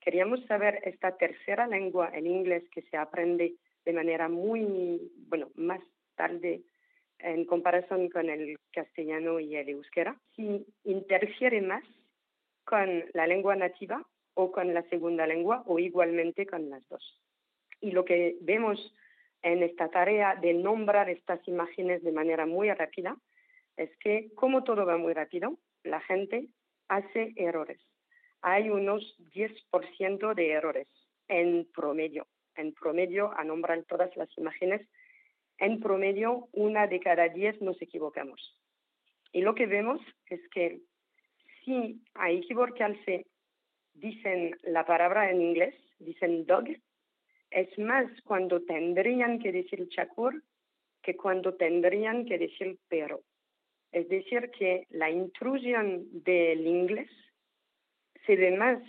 Queríamos 0.00 0.44
saber 0.46 0.80
esta 0.82 1.16
tercera 1.16 1.68
lengua, 1.68 2.10
el 2.12 2.26
inglés, 2.26 2.64
que 2.70 2.82
se 2.82 2.96
aprende 2.96 3.54
de 3.88 3.94
manera 3.94 4.28
muy, 4.28 5.10
bueno, 5.30 5.48
más 5.54 5.80
tarde 6.14 6.60
en 7.20 7.46
comparación 7.46 8.10
con 8.10 8.28
el 8.28 8.58
castellano 8.70 9.40
y 9.40 9.56
el 9.56 9.70
euskera, 9.70 10.14
si 10.36 10.66
interfiere 10.84 11.62
más 11.62 11.82
con 12.66 13.06
la 13.14 13.26
lengua 13.26 13.56
nativa 13.56 14.06
o 14.34 14.52
con 14.52 14.74
la 14.74 14.82
segunda 14.90 15.26
lengua 15.26 15.62
o 15.64 15.78
igualmente 15.78 16.44
con 16.44 16.68
las 16.68 16.86
dos. 16.90 17.02
Y 17.80 17.92
lo 17.92 18.04
que 18.04 18.36
vemos 18.42 18.94
en 19.40 19.62
esta 19.62 19.88
tarea 19.88 20.34
de 20.34 20.52
nombrar 20.52 21.08
estas 21.08 21.40
imágenes 21.48 22.02
de 22.02 22.12
manera 22.12 22.44
muy 22.44 22.70
rápida 22.70 23.16
es 23.78 23.88
que 24.00 24.34
como 24.34 24.64
todo 24.64 24.84
va 24.84 24.98
muy 24.98 25.14
rápido, 25.14 25.56
la 25.82 26.00
gente 26.02 26.48
hace 26.88 27.32
errores. 27.36 27.80
Hay 28.42 28.68
unos 28.68 29.16
10% 29.34 30.34
de 30.34 30.50
errores 30.50 30.88
en 31.26 31.66
promedio. 31.72 32.26
En 32.58 32.74
promedio, 32.74 33.32
a 33.38 33.44
nombrar 33.44 33.82
todas 33.84 34.14
las 34.16 34.28
imágenes, 34.36 34.86
en 35.58 35.80
promedio, 35.80 36.48
una 36.52 36.86
de 36.86 37.00
cada 37.00 37.28
diez 37.28 37.60
nos 37.62 37.80
equivocamos. 37.80 38.56
Y 39.32 39.40
lo 39.40 39.54
que 39.54 39.66
vemos 39.66 40.00
es 40.26 40.40
que 40.50 40.80
si 41.64 42.02
a 42.14 42.30
equivocarse 42.30 43.26
dicen 43.94 44.56
la 44.62 44.84
palabra 44.84 45.30
en 45.30 45.40
inglés, 45.40 45.74
dicen 45.98 46.46
dog, 46.46 46.66
es 47.50 47.78
más 47.78 48.06
cuando 48.22 48.62
tendrían 48.62 49.38
que 49.38 49.52
decir 49.52 49.88
chakur 49.88 50.42
que 51.02 51.16
cuando 51.16 51.54
tendrían 51.54 52.26
que 52.26 52.38
decir 52.38 52.78
perro. 52.88 53.20
Es 53.92 54.08
decir, 54.08 54.50
que 54.50 54.86
la 54.90 55.10
intrusión 55.10 56.06
del 56.22 56.66
inglés 56.66 57.10
se 58.26 58.36
ve 58.36 58.56
más 58.56 58.82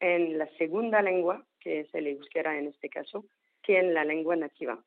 en 0.00 0.38
la 0.38 0.48
segunda 0.56 1.02
lengua, 1.02 1.44
que 1.66 1.80
es 1.80 1.92
el 1.96 2.06
euskera 2.06 2.56
en 2.56 2.68
este 2.68 2.88
caso, 2.88 3.24
que 3.60 3.80
en 3.80 3.92
la 3.92 4.04
lengua 4.04 4.36
nativa. 4.36 4.78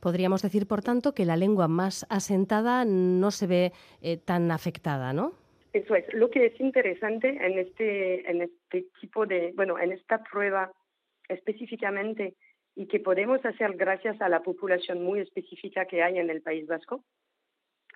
Podríamos 0.00 0.40
decir, 0.40 0.66
por 0.66 0.80
tanto, 0.80 1.12
que 1.12 1.26
la 1.26 1.36
lengua 1.36 1.68
más 1.68 2.06
asentada 2.08 2.86
no 2.86 3.30
se 3.30 3.46
ve 3.46 3.72
eh, 4.00 4.16
tan 4.16 4.50
afectada, 4.50 5.12
¿no? 5.12 5.34
Eso 5.74 5.94
es. 5.94 6.06
Lo 6.14 6.30
que 6.30 6.46
es 6.46 6.58
interesante 6.58 7.28
en 7.28 7.58
este, 7.58 8.30
en 8.30 8.40
este 8.40 8.86
tipo 8.98 9.26
de, 9.26 9.52
bueno, 9.54 9.78
en 9.78 9.92
esta 9.92 10.24
prueba 10.24 10.72
específicamente 11.28 12.34
y 12.74 12.86
que 12.86 13.00
podemos 13.00 13.44
hacer 13.44 13.74
gracias 13.76 14.18
a 14.22 14.30
la 14.30 14.40
población 14.40 15.04
muy 15.04 15.20
específica 15.20 15.84
que 15.84 16.02
hay 16.02 16.18
en 16.18 16.30
el 16.30 16.40
País 16.40 16.66
Vasco, 16.66 17.04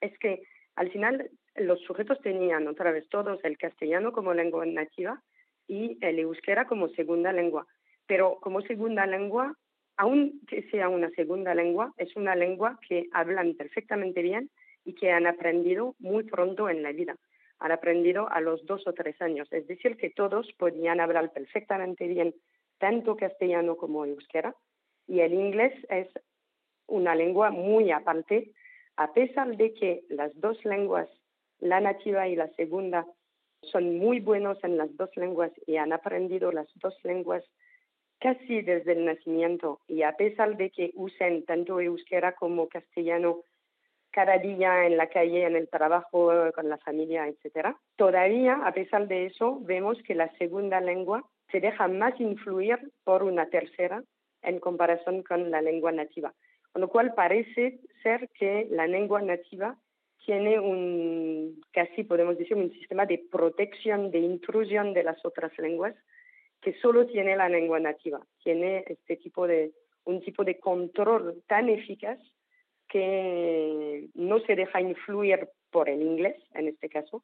es 0.02 0.12
que 0.18 0.42
al 0.74 0.90
final 0.90 1.30
los 1.54 1.80
sujetos 1.84 2.20
tenían 2.20 2.68
otra 2.68 2.92
vez 2.92 3.08
todos 3.08 3.42
el 3.44 3.56
castellano 3.56 4.12
como 4.12 4.34
lengua 4.34 4.66
nativa 4.66 5.22
y 5.66 5.96
el 6.02 6.18
euskera 6.18 6.66
como 6.66 6.90
segunda 6.90 7.32
lengua. 7.32 7.66
Pero 8.06 8.38
como 8.40 8.60
segunda 8.62 9.06
lengua 9.06 9.56
aunque 9.96 10.62
sea 10.70 10.88
una 10.88 11.10
segunda 11.10 11.54
lengua, 11.54 11.92
es 11.96 12.14
una 12.16 12.34
lengua 12.34 12.78
que 12.86 13.08
hablan 13.12 13.54
perfectamente 13.54 14.22
bien 14.22 14.50
y 14.84 14.94
que 14.94 15.10
han 15.10 15.26
aprendido 15.26 15.94
muy 15.98 16.24
pronto 16.24 16.68
en 16.68 16.82
la 16.82 16.92
vida. 16.92 17.16
Han 17.58 17.72
aprendido 17.72 18.30
a 18.30 18.40
los 18.40 18.64
dos 18.66 18.86
o 18.86 18.92
tres 18.92 19.20
años. 19.22 19.48
Es 19.50 19.66
decir, 19.66 19.96
que 19.96 20.10
todos 20.10 20.52
podían 20.58 21.00
hablar 21.00 21.32
perfectamente 21.32 22.06
bien 22.06 22.34
tanto 22.78 23.16
castellano 23.16 23.76
como 23.76 24.04
euskera. 24.04 24.54
Y 25.08 25.20
el 25.20 25.32
inglés 25.32 25.72
es 25.88 26.08
una 26.86 27.14
lengua 27.14 27.50
muy 27.50 27.90
aparte, 27.90 28.52
a 28.96 29.12
pesar 29.14 29.56
de 29.56 29.72
que 29.72 30.04
las 30.10 30.38
dos 30.38 30.62
lenguas, 30.64 31.08
la 31.58 31.80
nativa 31.80 32.28
y 32.28 32.36
la 32.36 32.48
segunda, 32.50 33.06
son 33.62 33.98
muy 33.98 34.20
buenos 34.20 34.62
en 34.62 34.76
las 34.76 34.94
dos 34.96 35.10
lenguas 35.16 35.50
y 35.66 35.76
han 35.76 35.92
aprendido 35.92 36.52
las 36.52 36.68
dos 36.76 36.94
lenguas 37.02 37.42
casi 38.20 38.62
desde 38.62 38.92
el 38.92 39.04
nacimiento 39.04 39.80
y 39.86 40.02
a 40.02 40.12
pesar 40.12 40.56
de 40.56 40.70
que 40.70 40.90
usen 40.94 41.44
tanto 41.44 41.80
euskera 41.80 42.32
como 42.32 42.68
castellano 42.68 43.42
cada 44.10 44.38
día 44.38 44.86
en 44.86 44.96
la 44.96 45.08
calle, 45.08 45.44
en 45.44 45.56
el 45.56 45.68
trabajo, 45.68 46.32
con 46.54 46.68
la 46.70 46.78
familia, 46.78 47.28
etcétera, 47.28 47.76
todavía 47.96 48.54
a 48.64 48.72
pesar 48.72 49.08
de 49.08 49.26
eso 49.26 49.60
vemos 49.60 49.98
que 50.02 50.14
la 50.14 50.32
segunda 50.38 50.80
lengua 50.80 51.22
se 51.52 51.60
deja 51.60 51.86
más 51.88 52.18
influir 52.18 52.78
por 53.04 53.22
una 53.22 53.46
tercera 53.50 54.02
en 54.42 54.58
comparación 54.58 55.22
con 55.22 55.50
la 55.50 55.60
lengua 55.60 55.92
nativa. 55.92 56.32
Con 56.72 56.80
lo 56.80 56.88
cual 56.88 57.14
parece 57.14 57.80
ser 58.02 58.28
que 58.30 58.66
la 58.70 58.86
lengua 58.86 59.20
nativa 59.20 59.76
tiene 60.24 60.58
un, 60.58 61.62
casi 61.72 62.02
podemos 62.02 62.36
decir, 62.36 62.56
un 62.56 62.72
sistema 62.72 63.06
de 63.06 63.22
protección, 63.30 64.10
de 64.10 64.18
intrusión 64.18 64.92
de 64.92 65.04
las 65.04 65.24
otras 65.24 65.56
lenguas 65.58 65.94
que 66.66 66.74
solo 66.80 67.06
tiene 67.06 67.36
la 67.36 67.48
lengua 67.48 67.78
nativa. 67.78 68.20
Tiene 68.42 68.82
este 68.88 69.18
tipo 69.18 69.46
de, 69.46 69.70
un 70.02 70.20
tipo 70.20 70.42
de 70.42 70.58
control 70.58 71.44
tan 71.46 71.68
eficaz 71.68 72.18
que 72.88 74.08
no 74.14 74.40
se 74.40 74.56
deja 74.56 74.80
influir 74.80 75.48
por 75.70 75.88
el 75.88 76.02
inglés, 76.02 76.34
en 76.54 76.66
este 76.66 76.88
caso, 76.88 77.22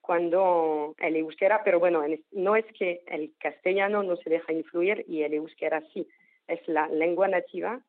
cuando 0.00 0.94
el 0.98 1.16
euskera, 1.16 1.64
pero 1.64 1.80
bueno, 1.80 2.04
no 2.30 2.54
es 2.54 2.64
que 2.78 3.02
el 3.08 3.32
castellano 3.40 4.04
no 4.04 4.14
se 4.18 4.30
deja 4.30 4.52
influir 4.52 5.04
y 5.08 5.22
el 5.22 5.34
euskera 5.34 5.82
sí, 5.92 6.06
es 6.46 6.60
la 6.68 6.86
lengua 6.86 7.26
nativa 7.26 7.80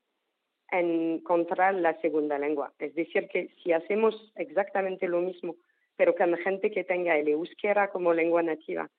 en 0.71 1.19
contra 1.19 1.73
la 1.73 1.93
segunda 2.01 2.39
lengua. 2.39 2.73
Es 2.79 2.95
decir, 2.95 3.27
que 3.27 3.49
si 3.61 3.71
hacemos 3.71 4.33
exactamente 4.35 5.07
lo 5.07 5.21
mismo, 5.21 5.57
pero 5.95 6.15
con 6.15 6.35
gente 6.37 6.71
que 6.71 6.83
tenga 6.83 7.15
el 7.19 7.27
euskera 7.27 7.91
como 7.91 8.15
lengua 8.15 8.41
nativa 8.41 8.89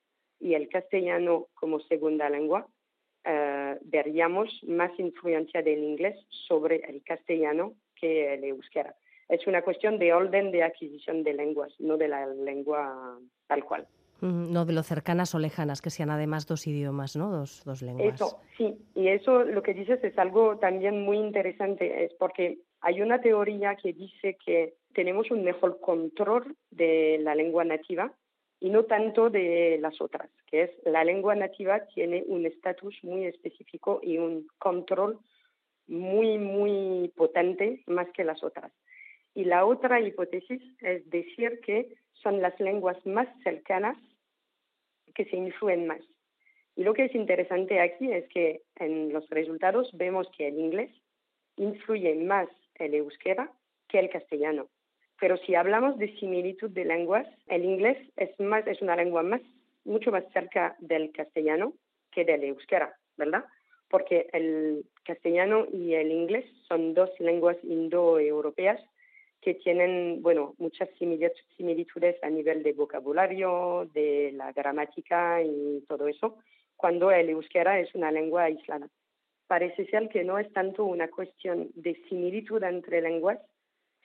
y 0.41 0.55
el 0.55 0.68
castellano 0.68 1.47
como 1.55 1.80
segunda 1.80 2.28
lengua, 2.30 2.66
eh, 3.24 3.78
veríamos 3.82 4.49
más 4.66 4.91
influencia 4.99 5.62
del 5.62 5.82
inglés 5.82 6.16
sobre 6.47 6.76
el 6.89 7.03
castellano 7.03 7.74
que 7.95 8.34
el 8.34 8.45
euskera. 8.45 8.95
Es 9.28 9.47
una 9.47 9.62
cuestión 9.62 9.99
de 9.99 10.14
orden 10.14 10.51
de 10.51 10.62
adquisición 10.62 11.22
de 11.22 11.34
lenguas, 11.34 11.72
no 11.78 11.97
de 11.97 12.09
la 12.09 12.26
lengua 12.26 13.18
tal 13.47 13.64
cual. 13.64 13.86
No 14.20 14.64
de 14.64 14.72
lo 14.72 14.82
cercanas 14.82 15.34
o 15.34 15.39
lejanas, 15.39 15.80
que 15.80 15.91
sean 15.91 16.11
además 16.11 16.47
dos 16.47 16.66
idiomas, 16.66 17.14
¿no? 17.14 17.30
Dos, 17.30 17.62
dos 17.64 17.82
lenguas. 17.82 18.14
Eso, 18.14 18.41
sí. 18.57 18.76
Y 18.95 19.09
eso 19.09 19.45
lo 19.45 19.62
que 19.62 19.74
dices 19.74 20.03
es 20.03 20.18
algo 20.18 20.59
también 20.59 21.05
muy 21.05 21.18
interesante, 21.18 22.05
es 22.05 22.14
porque 22.14 22.59
hay 22.80 23.01
una 23.01 23.20
teoría 23.20 23.76
que 23.76 23.93
dice 23.93 24.36
que 24.45 24.74
tenemos 24.93 25.30
un 25.30 25.45
mejor 25.45 25.80
control 25.80 26.57
de 26.70 27.18
la 27.20 27.34
lengua 27.34 27.64
nativa 27.64 28.12
y 28.61 28.70
no 28.70 28.84
tanto 28.84 29.30
de 29.30 29.78
las 29.80 30.00
otras, 30.00 30.30
que 30.46 30.62
es 30.62 30.70
la 30.84 31.04
lengua 31.04 31.34
nativa 31.34 31.86
tiene 31.86 32.24
un 32.26 32.44
estatus 32.44 32.98
muy 33.02 33.26
específico 33.26 34.00
y 34.02 34.18
un 34.18 34.48
control 34.59 35.18
muy, 35.86 36.38
muy 36.38 37.12
potente 37.16 37.82
más 37.86 38.09
que 38.11 38.24
las 38.24 38.42
otras. 38.42 38.72
Y 39.34 39.44
la 39.44 39.64
otra 39.64 40.00
hipótesis 40.00 40.62
es 40.80 41.09
decir 41.09 41.61
que 41.61 41.96
son 42.14 42.42
las 42.42 42.59
lenguas 42.59 43.04
más 43.06 43.28
cercanas 43.44 43.96
que 45.14 45.24
se 45.26 45.36
influyen 45.36 45.86
más. 45.86 46.00
Y 46.74 46.84
lo 46.84 46.94
que 46.94 47.04
es 47.04 47.14
interesante 47.14 47.80
aquí 47.80 48.12
es 48.12 48.28
que 48.28 48.62
en 48.76 49.12
los 49.12 49.28
resultados 49.30 49.90
vemos 49.94 50.28
que 50.36 50.48
el 50.48 50.59
inglés 50.59 50.90
influye 51.56 52.14
más 52.14 52.48
el 52.76 52.94
euskera 52.94 53.50
que 53.88 53.98
el 53.98 54.11
castellano. 54.11 54.68
Pero 55.21 55.37
si 55.39 55.55
hablamos 55.55 55.99
de 55.99 56.14
similitud 56.19 56.71
de 56.71 56.85
lenguas, 56.85 57.27
el 57.49 57.64
inglés 57.64 57.99
es, 58.16 58.39
más, 58.39 58.66
es 58.66 58.81
una 58.81 58.97
lengua 58.97 59.23
más, 59.23 59.41
mucho 59.85 60.12
más 60.12 60.25
cerca 60.33 60.77
del 60.79 61.11
castellano 61.12 61.75
que 62.12 62.25
del 62.25 62.45
euskera, 62.45 62.97
¿verdad? 63.16 63.45
Porque 63.89 64.29
el 64.33 64.85
castellano 65.05 65.66
y 65.73 65.95
el 65.95 66.12
inglés 66.12 66.45
son 66.69 66.95
dos 66.95 67.11
lenguas 67.19 67.57
indoeuropeas 67.62 68.81
que 69.41 69.55
tienen, 69.55 70.21
bueno, 70.23 70.55
muchas 70.59 70.89
similitudes 70.99 72.23
a 72.23 72.31
nivel 72.31 72.62
de 72.62 72.73
vocabulario, 72.73 73.89
de 73.95 74.33
la 74.35 74.53
gramática 74.53 75.43
y 75.43 75.85
todo 75.89 76.09
eso, 76.09 76.39
cuando 76.77 77.11
el 77.11 77.31
euskera 77.31 77.81
es 77.81 77.95
una 77.95 78.11
lengua 78.11 78.45
aislada. 78.45 78.89
Parece 79.47 79.87
ser 79.87 80.09
que 80.09 80.25
no 80.25 80.39
es 80.39 80.53
tanto 80.53 80.85
una 80.85 81.09
cuestión 81.09 81.71
de 81.75 81.95
similitud 82.09 82.62
entre 82.62 83.01
lenguas, 83.01 83.39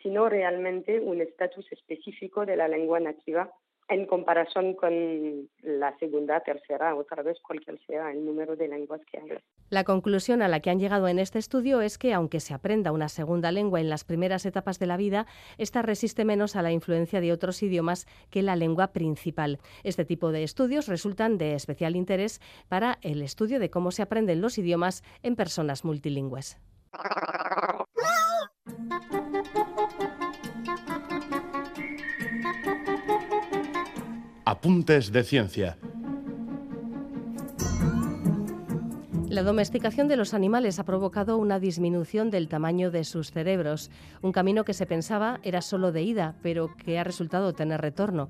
sino 0.03 0.29
realmente 0.29 0.99
un 0.99 1.21
estatus 1.21 1.65
específico 1.71 2.45
de 2.45 2.57
la 2.57 2.67
lengua 2.67 2.99
nativa 2.99 3.51
en 3.89 4.05
comparación 4.05 4.75
con 4.75 5.49
la 5.61 5.97
segunda, 5.97 6.39
tercera, 6.41 6.95
otra 6.95 7.21
vez 7.21 7.37
cualquier 7.41 7.79
sea 7.85 8.11
el 8.11 8.25
número 8.25 8.55
de 8.55 8.67
lenguas 8.67 9.01
que 9.11 9.19
hay. 9.19 9.37
La 9.69 9.83
conclusión 9.83 10.41
a 10.41 10.47
la 10.47 10.61
que 10.61 10.69
han 10.69 10.79
llegado 10.79 11.07
en 11.07 11.19
este 11.19 11.39
estudio 11.39 11.81
es 11.81 11.97
que, 11.97 12.13
aunque 12.13 12.39
se 12.39 12.53
aprenda 12.53 12.91
una 12.91 13.09
segunda 13.09 13.51
lengua 13.51 13.81
en 13.81 13.89
las 13.89 14.03
primeras 14.03 14.45
etapas 14.45 14.79
de 14.79 14.87
la 14.87 14.97
vida, 14.97 15.25
esta 15.57 15.81
resiste 15.81 16.25
menos 16.25 16.55
a 16.55 16.61
la 16.61 16.71
influencia 16.71 17.21
de 17.21 17.31
otros 17.31 17.61
idiomas 17.63 18.05
que 18.29 18.41
la 18.41 18.55
lengua 18.55 18.93
principal. 18.93 19.59
Este 19.83 20.05
tipo 20.05 20.31
de 20.31 20.43
estudios 20.43 20.87
resultan 20.87 21.37
de 21.37 21.55
especial 21.55 21.95
interés 21.95 22.39
para 22.69 22.99
el 23.01 23.21
estudio 23.21 23.59
de 23.59 23.69
cómo 23.69 23.91
se 23.91 24.03
aprenden 24.03 24.41
los 24.41 24.57
idiomas 24.57 25.03
en 25.23 25.35
personas 25.35 25.83
multilingües. 25.83 26.57
Apuntes 34.45 35.13
de 35.13 35.23
Ciencia. 35.23 35.77
La 39.29 39.41
domesticación 39.41 40.09
de 40.09 40.17
los 40.17 40.33
animales 40.33 40.79
ha 40.79 40.83
provocado 40.83 41.37
una 41.37 41.61
disminución 41.61 42.29
del 42.29 42.49
tamaño 42.49 42.91
de 42.91 43.05
sus 43.05 43.31
cerebros, 43.31 43.89
un 44.21 44.33
camino 44.33 44.65
que 44.65 44.73
se 44.73 44.85
pensaba 44.85 45.39
era 45.43 45.61
solo 45.61 45.93
de 45.93 46.03
ida, 46.03 46.35
pero 46.43 46.75
que 46.75 46.99
ha 46.99 47.05
resultado 47.05 47.53
tener 47.53 47.79
retorno. 47.79 48.29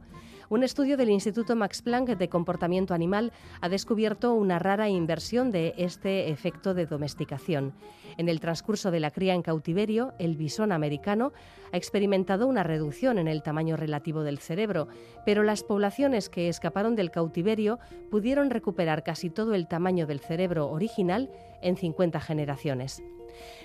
Un 0.54 0.62
estudio 0.62 0.97
del 0.97 1.10
Instituto 1.10 1.56
Max 1.56 1.82
Planck 1.82 2.10
de 2.10 2.30
Comportamiento 2.30 2.93
Animal 2.93 3.32
ha 3.60 3.70
descubierto 3.70 4.36
una 4.36 4.60
rara 4.60 4.88
inversión 4.88 5.49
de 5.49 5.74
este 5.80 6.30
efecto 6.30 6.76
de 6.76 6.86
domesticación. 6.86 7.74
En 8.18 8.30
el 8.30 8.39
transcurso 8.39 8.91
de 8.91 8.99
la 8.99 9.10
cría 9.10 9.34
en 9.34 9.41
cautiverio, 9.41 10.14
el 10.20 10.38
bisón 10.38 10.72
americano 10.72 11.34
ha 11.72 11.78
experimentado 11.78 12.45
una 12.45 12.62
reducción 12.62 13.18
en 13.18 13.28
el 13.28 13.41
tamaño 13.41 13.78
relativo 13.78 14.22
del 14.22 14.38
cerebro, 14.38 14.89
pero 15.26 15.41
las 15.41 15.64
poblaciones 15.64 16.30
que 16.30 16.49
escaparon 16.49 16.95
del 16.95 17.10
cautiverio 17.10 17.80
pudieron 18.12 18.51
recuperar 18.51 19.01
casi 19.01 19.32
todo 19.32 19.56
el 19.56 19.68
tamaño 19.68 20.06
del 20.06 20.20
cerebro 20.20 20.70
original 20.70 21.32
en 21.64 21.78
50 21.78 22.20
generaciones. 22.20 23.01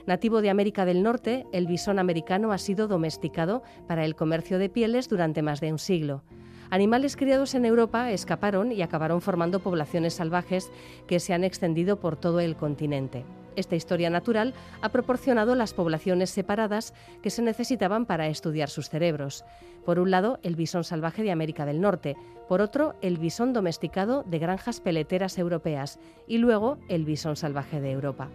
Nativo 0.06 0.40
de 0.40 0.48
América 0.48 0.86
del 0.86 1.02
Norte, 1.02 1.44
el 1.52 1.66
bisón 1.66 1.98
americano 1.98 2.50
ha 2.50 2.56
sido 2.56 2.88
domesticado 2.88 3.62
para 3.86 4.06
el 4.06 4.16
comercio 4.16 4.58
de 4.58 4.70
pieles 4.70 5.10
durante 5.10 5.42
más 5.42 5.60
de 5.60 5.70
un 5.70 5.78
siglo. 5.78 6.22
Animales 6.70 7.16
criados 7.16 7.54
en 7.54 7.64
Europa 7.64 8.10
escaparon 8.12 8.72
y 8.72 8.82
acabaron 8.82 9.22
formando 9.22 9.60
poblaciones 9.60 10.14
salvajes 10.14 10.70
que 11.06 11.18
se 11.18 11.32
han 11.32 11.42
extendido 11.42 11.98
por 11.98 12.16
todo 12.16 12.40
el 12.40 12.56
continente. 12.56 13.24
Esta 13.56 13.74
historia 13.74 14.10
natural 14.10 14.52
ha 14.82 14.90
proporcionado 14.90 15.54
las 15.54 15.72
poblaciones 15.72 16.28
separadas 16.28 16.92
que 17.22 17.30
se 17.30 17.42
necesitaban 17.42 18.04
para 18.04 18.28
estudiar 18.28 18.68
sus 18.68 18.90
cerebros. 18.90 19.44
Por 19.86 19.98
un 19.98 20.10
lado, 20.10 20.38
el 20.42 20.56
bisón 20.56 20.84
salvaje 20.84 21.22
de 21.22 21.32
América 21.32 21.64
del 21.64 21.80
Norte, 21.80 22.16
por 22.48 22.60
otro, 22.60 22.94
el 23.00 23.16
bisón 23.16 23.54
domesticado 23.54 24.22
de 24.24 24.38
granjas 24.38 24.80
peleteras 24.80 25.38
europeas 25.38 25.98
y 26.26 26.36
luego 26.36 26.78
el 26.88 27.06
bisón 27.06 27.36
salvaje 27.36 27.80
de 27.80 27.92
Europa. 27.92 28.28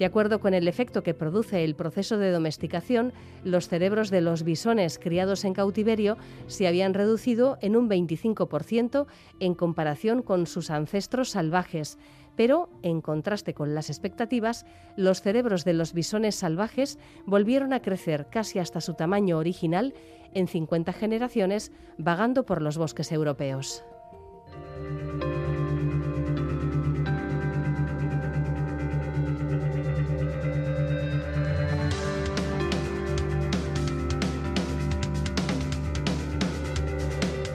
De 0.00 0.06
acuerdo 0.06 0.40
con 0.40 0.54
el 0.54 0.66
efecto 0.66 1.02
que 1.02 1.12
produce 1.12 1.62
el 1.62 1.74
proceso 1.74 2.16
de 2.16 2.30
domesticación, 2.30 3.12
los 3.44 3.68
cerebros 3.68 4.08
de 4.08 4.22
los 4.22 4.44
bisones 4.44 4.98
criados 4.98 5.44
en 5.44 5.52
cautiverio 5.52 6.16
se 6.46 6.66
habían 6.66 6.94
reducido 6.94 7.58
en 7.60 7.76
un 7.76 7.90
25% 7.90 9.06
en 9.40 9.54
comparación 9.54 10.22
con 10.22 10.46
sus 10.46 10.70
ancestros 10.70 11.28
salvajes. 11.28 11.98
Pero, 12.34 12.70
en 12.80 13.02
contraste 13.02 13.52
con 13.52 13.74
las 13.74 13.90
expectativas, 13.90 14.64
los 14.96 15.20
cerebros 15.20 15.66
de 15.66 15.74
los 15.74 15.92
bisones 15.92 16.34
salvajes 16.34 16.98
volvieron 17.26 17.74
a 17.74 17.82
crecer 17.82 18.28
casi 18.30 18.58
hasta 18.58 18.80
su 18.80 18.94
tamaño 18.94 19.36
original 19.36 19.92
en 20.32 20.48
50 20.48 20.94
generaciones, 20.94 21.72
vagando 21.98 22.46
por 22.46 22.62
los 22.62 22.78
bosques 22.78 23.12
europeos. 23.12 23.84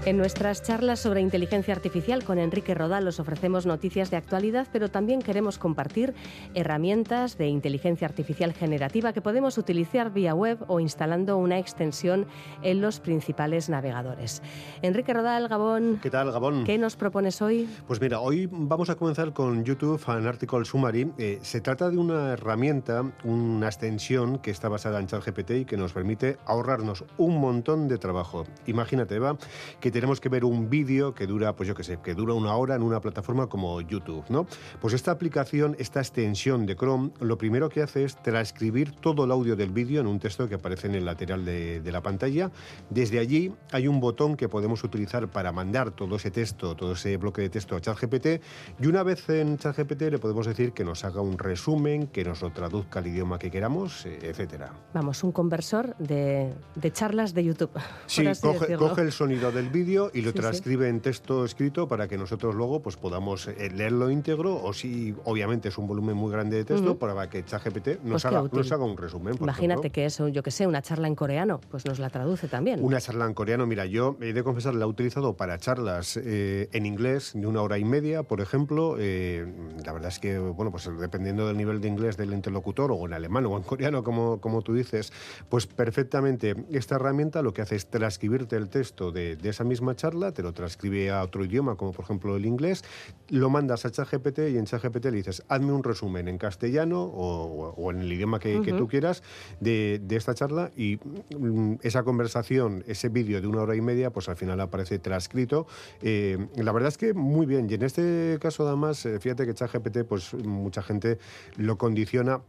En 0.06 0.18
nuestras 0.18 0.62
charlas 0.62 1.00
sobre 1.00 1.20
inteligencia 1.20 1.74
artificial 1.74 2.24
con 2.24 2.38
Enrique 2.38 2.76
Rodal 2.76 3.08
os 3.08 3.20
ofrecemos 3.20 3.66
noticias 3.66 4.12
de 4.12 4.18
actualidad, 4.18 4.68
pero 4.72 4.92
también 4.92 5.20
queremos 5.20 5.58
compartir 5.58 6.14
herramientas 6.54 7.40
de 7.40 7.48
inteligencia 7.48 8.08
artificial 8.08 8.54
generativa 8.54 9.14
que 9.14 9.22
podemos 9.22 9.58
utilizar 9.58 10.14
vía 10.14 10.36
web 10.36 10.60
o 10.68 10.80
instalando 10.80 11.38
una 11.38 11.58
extensión 11.58 12.28
en 12.62 12.82
los 12.82 13.00
principales 13.00 13.68
navegadores. 13.68 14.44
Enrique 14.84 15.12
Rodal, 15.12 15.48
Gabón. 15.48 16.00
¿Qué 16.04 16.12
tal, 16.12 16.32
Gabón? 16.32 16.66
¿Qué 16.66 16.78
nos 16.78 16.96
propones 16.96 17.42
hoy? 17.42 17.68
Pues 17.88 18.00
mira, 18.00 18.20
hoy 18.20 18.48
vamos 18.52 18.92
a 18.92 18.96
comenzar 18.96 19.34
con 19.34 19.66
YouTube 19.66 20.00
An 20.06 20.28
Article 20.28 20.66
Summary. 20.66 21.12
Eh, 21.18 21.40
se 21.42 21.62
trata 21.62 21.90
de 21.90 21.98
una 21.98 22.34
herramienta, 22.34 23.12
una 23.24 23.66
extensión 23.66 24.38
que 24.38 24.52
está 24.52 24.70
basada 24.70 25.00
en 25.00 25.08
ChatGPT 25.08 25.52
y 25.52 25.66
que 25.66 25.78
nos 25.78 25.94
permite 25.94 26.38
ahorrarnos 26.46 27.06
un 27.18 27.40
montón 27.40 27.88
de 27.88 27.98
trabajo. 27.98 28.46
Imagínate, 28.68 29.16
Eva, 29.16 29.36
que 29.80 29.95
tenemos 29.96 30.20
que 30.20 30.28
ver 30.28 30.44
un 30.44 30.70
vídeo 30.70 31.16
que 31.16 31.26
dura, 31.26 31.56
pues 31.56 31.70
yo 31.70 31.74
qué 31.74 31.86
sé, 31.86 32.00
que 32.04 32.16
dura 32.16 32.34
una 32.34 32.54
hora 32.58 32.76
en 32.76 32.82
una 32.82 33.00
plataforma 33.00 33.48
como 33.48 33.80
YouTube, 33.80 34.26
¿no? 34.28 34.46
Pues 34.82 34.94
esta 34.94 35.12
aplicación, 35.12 35.74
esta 35.80 36.02
extensión 36.02 36.66
de 36.66 36.76
Chrome, 36.76 37.12
lo 37.22 37.38
primero 37.38 37.70
que 37.70 37.82
hace 37.82 38.04
es 38.04 38.22
transcribir 38.22 38.92
todo 38.92 39.24
el 39.24 39.32
audio 39.32 39.56
del 39.56 39.70
vídeo 39.70 40.02
en 40.02 40.08
un 40.08 40.20
texto 40.20 40.50
que 40.50 40.56
aparece 40.56 40.88
en 40.88 40.96
el 40.96 41.06
lateral 41.06 41.46
de, 41.46 41.82
la 41.86 42.02
pantalla. 42.02 42.52
Desde 42.90 43.20
allí 43.20 43.54
hay 43.72 43.88
un 43.88 44.02
botón 44.02 44.36
que 44.36 44.50
podemos 44.50 44.84
utilizar 44.84 45.30
para 45.30 45.54
mandar 45.54 45.92
todo 45.92 46.18
ese 46.18 46.30
texto, 46.30 46.76
todo 46.76 46.92
ese 46.92 47.16
bloque 47.16 47.44
de 47.44 47.50
texto 47.50 47.78
a 47.78 47.80
ChatGPT 47.80 48.44
y 48.82 48.88
una 48.88 49.02
vez 49.02 49.30
en 49.30 49.58
ChatGPT 49.58 50.02
le 50.12 50.20
podemos 50.20 50.46
decir 50.46 50.74
que 50.74 50.84
nos 50.84 51.06
haga 51.06 51.22
un 51.22 51.38
resumen, 51.38 52.08
que 52.08 52.26
nos 52.26 52.42
lo 52.42 52.52
traduzca 52.52 53.00
al 53.00 53.08
idioma 53.08 53.40
que 53.40 53.50
queramos, 53.50 54.06
eh, 54.06 54.20
etcétera. 54.24 54.74
Vamos, 54.94 55.24
un 55.24 55.32
conversor 55.32 55.96
de, 56.00 56.54
charlas 56.92 57.34
de 57.34 57.46
YouTube. 57.46 57.72
Sí, 58.08 58.26
coge, 58.42 58.76
coge 58.76 59.02
el 59.02 59.12
sonido 59.12 59.52
del 59.52 59.70
vídeo 59.70 59.85
y 59.86 60.22
lo 60.22 60.34
transcribe 60.34 60.90
en 60.90 61.00
texto 61.00 61.46
escrito 61.46 61.88
para 61.88 62.08
que 62.08 62.18
nosotros 62.18 62.56
luego 62.56 62.82
pues, 62.82 62.98
podamos 62.98 63.48
eh, 63.48 63.70
leerlo 63.70 64.10
íntegro 64.10 64.60
o 64.64 64.74
si 64.74 65.14
obviamente 65.26 65.70
es 65.70 65.78
un 65.78 65.88
volumen 65.88 66.18
muy 66.18 66.32
grande 66.32 66.58
de 66.58 66.66
texto 66.66 66.98
para 66.98 67.30
que 67.30 67.46
ChatGPT 67.46 68.02
nos, 68.02 68.24
pues 68.24 68.26
haga, 68.26 68.44
nos 68.52 68.72
haga 68.72 68.84
un 68.84 68.98
resumen. 68.98 69.36
Imagínate 69.40 69.92
que 69.92 70.06
es, 70.06 70.18
yo 70.18 70.42
que 70.42 70.50
sé, 70.50 70.66
una 70.66 70.82
charla 70.82 71.08
en 71.08 71.16
coreano, 71.16 71.62
pues 71.70 71.86
nos 71.86 72.00
la 72.00 72.10
traduce 72.10 72.48
también. 72.48 72.84
Una 72.84 73.00
charla 73.00 73.26
en 73.26 73.36
coreano, 73.36 73.68
mira, 73.68 73.86
yo 73.86 74.18
he 74.22 74.34
de 74.34 74.44
confesar, 74.44 74.74
la 74.74 74.86
he 74.86 74.88
utilizado 74.88 75.38
para 75.38 75.60
charlas 75.60 76.18
eh, 76.18 76.68
en 76.72 76.86
inglés 76.88 77.34
de 77.36 77.46
una 77.46 77.62
hora 77.62 77.78
y 77.78 77.86
media, 77.86 78.24
por 78.24 78.42
ejemplo. 78.42 78.96
Eh, 78.98 79.46
la 79.86 79.94
verdad 79.94 80.10
es 80.10 80.20
que, 80.20 80.40
bueno, 80.40 80.72
pues 80.72 80.90
dependiendo 81.00 81.48
del 81.48 81.58
nivel 81.58 81.80
de 81.80 81.90
inglés 81.90 82.18
del 82.18 82.34
interlocutor 82.34 82.92
o 82.92 83.06
en 83.06 83.14
alemán 83.14 83.46
o 83.46 83.56
en 83.56 83.64
coreano, 83.64 84.04
como, 84.04 84.42
como 84.42 84.64
tú 84.64 84.74
dices, 84.74 85.14
pues 85.48 85.68
perfectamente 85.68 86.56
esta 86.72 86.96
herramienta 86.96 87.44
lo 87.44 87.54
que 87.54 87.62
hace 87.62 87.76
es 87.76 87.86
transcribirte 87.88 88.56
el 88.56 88.70
texto 88.70 89.12
de, 89.12 89.36
de 89.36 89.50
esa 89.50 89.64
misma 89.64 89.75
misma 89.76 89.96
charla, 89.96 90.32
te 90.32 90.42
lo 90.42 90.54
transcribe 90.54 91.12
a 91.12 91.22
otro 91.22 91.44
idioma, 91.44 91.76
como 91.76 91.92
por 91.92 92.06
ejemplo 92.06 92.36
el 92.38 92.46
inglés, 92.46 92.84
lo 93.30 93.50
mandas 93.50 93.86
a 93.86 93.92
ChatGPT 93.92 94.40
y 94.52 94.58
en 94.58 94.66
ChatGPT 94.66 95.06
le 95.06 95.18
dices, 95.18 95.44
hazme 95.50 95.74
un 95.74 95.84
resumen 95.84 96.28
en 96.30 96.38
castellano 96.38 97.04
o, 97.04 97.92
en 97.92 98.00
el 98.00 98.12
idioma 98.12 98.40
que, 98.40 98.60
tú 98.78 98.88
quieras 98.88 99.22
de, 99.60 100.02
esta 100.10 100.34
charla 100.34 100.72
y 100.78 100.98
mm, 101.38 101.76
esa 101.82 102.04
conversación, 102.04 102.84
ese 102.88 103.10
vídeo 103.10 103.42
de 103.42 103.48
una 103.48 103.62
hora 103.62 103.76
y 103.76 103.82
media, 103.82 104.12
pues 104.12 104.30
al 104.30 104.38
final 104.38 104.62
aparece 104.62 104.98
transcrito. 104.98 105.68
Eh, 106.02 106.38
la 106.56 106.72
verdad 106.72 106.88
es 106.88 106.98
que 106.98 107.14
muy 107.14 107.46
bien. 107.46 107.68
Y 107.70 107.74
en 107.74 107.84
este 107.84 108.38
caso, 108.40 108.66
además, 108.66 109.06
eh, 109.06 109.20
fíjate 109.20 109.46
que 109.46 109.54
ChatGPT, 109.54 110.04
pues 110.08 110.34
mucha 110.34 110.82
gente 110.82 111.18
lo 111.58 111.78
condiciona 111.78 112.42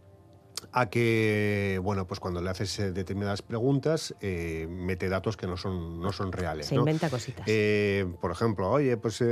a 0.72 0.90
que, 0.90 1.80
bueno, 1.82 2.06
pues 2.06 2.20
cuando 2.20 2.40
le 2.40 2.50
haces 2.50 2.78
eh, 2.78 2.92
determinadas 2.92 3.42
preguntas, 3.42 4.14
eh, 4.20 4.66
mete 4.70 5.08
datos 5.08 5.36
que 5.36 5.46
no 5.46 5.56
son, 5.56 6.00
no 6.00 6.12
son 6.12 6.32
reales. 6.32 6.66
Se 6.66 6.74
inventa 6.74 7.08
cositas. 7.08 7.44
Eh, 7.46 8.06
por 8.20 8.30
ejemplo, 8.30 8.70
oye, 8.70 8.96
pues 8.96 9.22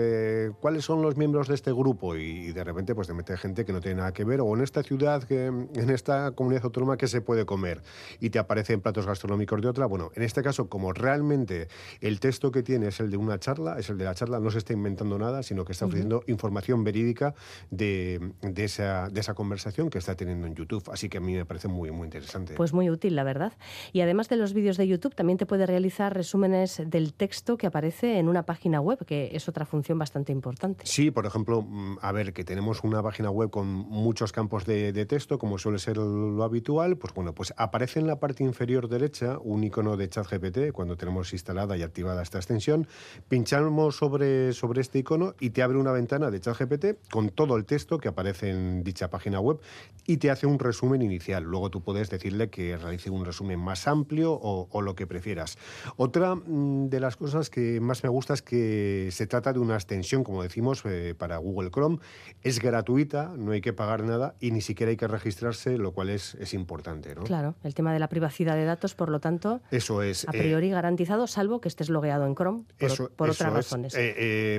¿cuáles 0.61 0.85
son 0.85 1.03
los 1.03 1.16
miembros 1.16 1.49
de 1.49 1.55
este 1.55 1.72
grupo? 1.72 2.16
Y, 2.16 2.53
de 2.53 2.64
repente 2.64 2.95
pues 2.95 3.09
te 3.09 3.14
mete 3.14 3.37
gente 3.37 3.64
que 3.64 3.72
no 3.72 3.81
tiene 3.81 3.97
nada 3.97 4.12
que 4.12 4.25
ver, 4.25 4.41
o 4.41 4.55
en 4.55 4.62
esta 4.62 4.83
ciudad, 4.83 5.22
que, 5.25 5.47
en 5.47 5.91
esta 5.91 6.31
comunidad 6.33 6.64
autónoma, 6.64 6.97
¿qué 6.97 7.09
se 7.09 7.20
puede 7.20 7.45
comer? 7.45 7.83
Y 8.20 8.31
te 8.31 8.39
aparecen 8.39 8.81
platos 8.81 9.07
gastronómicos 9.07 9.61
de 9.61 9.68
otra. 9.68 9.87
Bueno, 9.87 10.11
en 10.14 10.22
este 10.22 10.43
caso, 10.43 10.68
como 10.68 10.93
realmente 10.93 11.68
el 12.01 12.20
texto 12.20 12.53
que 12.53 12.62
tiene 12.62 12.89
es 12.89 13.01
el 13.01 13.11
de 13.11 13.16
una 13.16 13.39
charla, 13.39 13.79
es 13.79 13.91
el 13.91 13.99
de 13.99 14.05
la 14.05 14.14
charla, 14.14 14.41
no 14.41 14.51
se 14.51 14.59
está 14.59 14.72
inventando 14.72 15.18
nada, 15.18 15.43
sino 15.43 15.64
que 15.64 15.72
está 15.72 15.87
ofreciendo 15.87 16.22
información 16.27 16.85
verídica 16.85 17.35
de, 17.70 18.33
de, 18.43 18.64
esa, 18.64 19.09
de 19.09 19.20
esa 19.20 19.35
conversación 19.35 19.91
que 19.91 19.99
está 19.99 20.14
teniendo 20.14 20.47
en 20.47 20.55
YouTube. 20.55 20.89
Así 20.93 21.09
que 21.09 21.13
que 21.14 21.18
a 21.18 21.20
mí 21.20 21.34
me 21.34 21.44
parece 21.44 21.68
muy, 21.68 21.92
muy 21.92 22.06
interesante. 22.06 22.54
Pues 22.54 22.72
muy 22.72 22.90
útil, 22.90 23.14
la 23.14 23.22
verdad. 23.22 23.52
Y 23.92 24.00
además 24.00 24.28
de 24.28 24.34
los 24.34 24.52
vídeos 24.52 24.76
de 24.76 24.88
YouTube, 24.88 25.14
también 25.14 25.38
te 25.38 25.46
puede 25.46 25.64
realizar 25.64 26.12
resúmenes 26.12 26.82
del 26.84 27.14
texto 27.14 27.56
que 27.56 27.68
aparece 27.68 28.18
en 28.18 28.28
una 28.28 28.42
página 28.42 28.80
web, 28.80 29.06
que 29.06 29.30
es 29.32 29.48
otra 29.48 29.64
función 29.64 29.96
bastante 29.96 30.32
importante. 30.32 30.84
Sí, 30.84 31.12
por 31.12 31.24
ejemplo, 31.24 31.62
mm, 31.62 31.98
a 32.00 32.10
ver, 32.10 32.32
que 32.32 32.42
tenemos 32.42 32.82
una 32.82 33.00
página 33.00 33.30
web 33.30 33.50
con 33.50 33.68
muchos 33.68 34.32
campos 34.32 34.66
de, 34.66 35.06
texto, 35.06 35.38
como 35.38 35.56
suele 35.56 35.78
ser 35.78 35.98
lo 35.98 36.42
habitual, 36.42 36.96
pues 36.96 37.14
bueno, 37.14 37.32
pues 37.32 37.54
aparece 37.56 38.00
en 38.00 38.08
la 38.08 38.18
parte 38.18 38.42
inferior 38.42 38.88
derecha 38.88 39.38
un 39.38 39.62
icono 39.62 39.96
de 39.96 40.08
ChatGPT 40.08 40.72
cuando 40.72 40.96
tenemos 40.96 41.32
instalada 41.32 41.76
y 41.76 41.82
activada 41.82 42.22
esta 42.22 42.38
extensión. 42.38 42.88
Pinchamos 43.28 43.94
sobre, 43.96 44.52
sobre 44.52 44.80
este 44.80 44.98
icono 44.98 45.34
y 45.38 45.50
te 45.50 45.62
abre 45.62 45.78
una 45.78 45.92
ventana 45.92 46.32
de 46.32 46.40
ChatGPT 46.40 47.08
con 47.08 47.28
todo 47.28 47.56
el 47.56 47.66
texto 47.66 47.98
que 47.98 48.08
aparece 48.08 48.50
en 48.50 48.82
dicha 48.82 49.10
página 49.10 49.38
web 49.38 49.60
y 50.06 50.16
te 50.16 50.32
hace 50.32 50.46
un 50.46 50.58
resumen 50.58 51.03
inicial. 51.05 51.44
Luego 51.44 51.70
tú 51.70 51.82
puedes 51.82 52.11
decirle 52.11 52.50
que 52.50 52.76
realice 52.76 53.11
un 53.11 53.24
resumen 53.24 53.59
más 53.59 53.86
amplio 53.86 54.32
o, 54.32 54.82
lo 54.82 54.94
que 54.94 55.07
prefieras. 55.07 55.57
Otra 55.96 56.34
mm, 56.34 56.88
de 56.88 57.00
las 57.00 57.16
cosas 57.16 57.48
que 57.48 57.80
más 57.80 58.02
me 58.02 58.11
gusta 58.11 58.34
es 58.34 58.42
que 58.42 59.09
se 59.12 59.26
trata 59.26 59.52
de 59.52 59.59
una 59.59 59.74
extensión, 59.74 60.24
como 60.24 60.42
decimos, 60.42 60.82
eh, 60.84 61.14
para 61.16 61.38
Google 61.38 61.70
Chrome. 61.70 61.98
Es 62.42 62.61
gratuita, 62.61 63.32
no 63.36 63.52
hay 63.52 63.61
que 63.61 63.72
pagar 63.72 64.02
nada 64.02 64.34
y 64.40 64.50
ni 64.50 64.61
siquiera 64.61 64.90
hay 64.90 64.96
que 64.96 65.09
registrarse, 65.09 65.78
lo 65.78 65.92
cual 65.92 66.11
es, 66.11 66.34
es 66.34 66.55
importante. 66.55 67.14
¿no? 67.14 67.22
Claro, 67.22 67.55
el 67.62 67.74
tema 67.74 67.92
de 67.92 67.98
la 67.98 68.09
privacidad 68.09 68.57
de 68.57 68.64
datos, 68.64 68.94
por 68.94 69.09
lo 69.09 69.20
tanto, 69.20 69.61
eso 69.70 70.02
es, 70.02 70.28
a 70.28 70.32
priori 70.32 70.70
garantizado, 70.70 71.26
salvo 71.26 71.61
que 71.61 71.68
estés 71.68 71.88
logueado 71.88 72.26
en 72.26 72.34
Chrome 72.34 72.64
por, 72.78 73.11
por 73.12 73.30
otras 73.30 73.52
razones. 73.52 73.94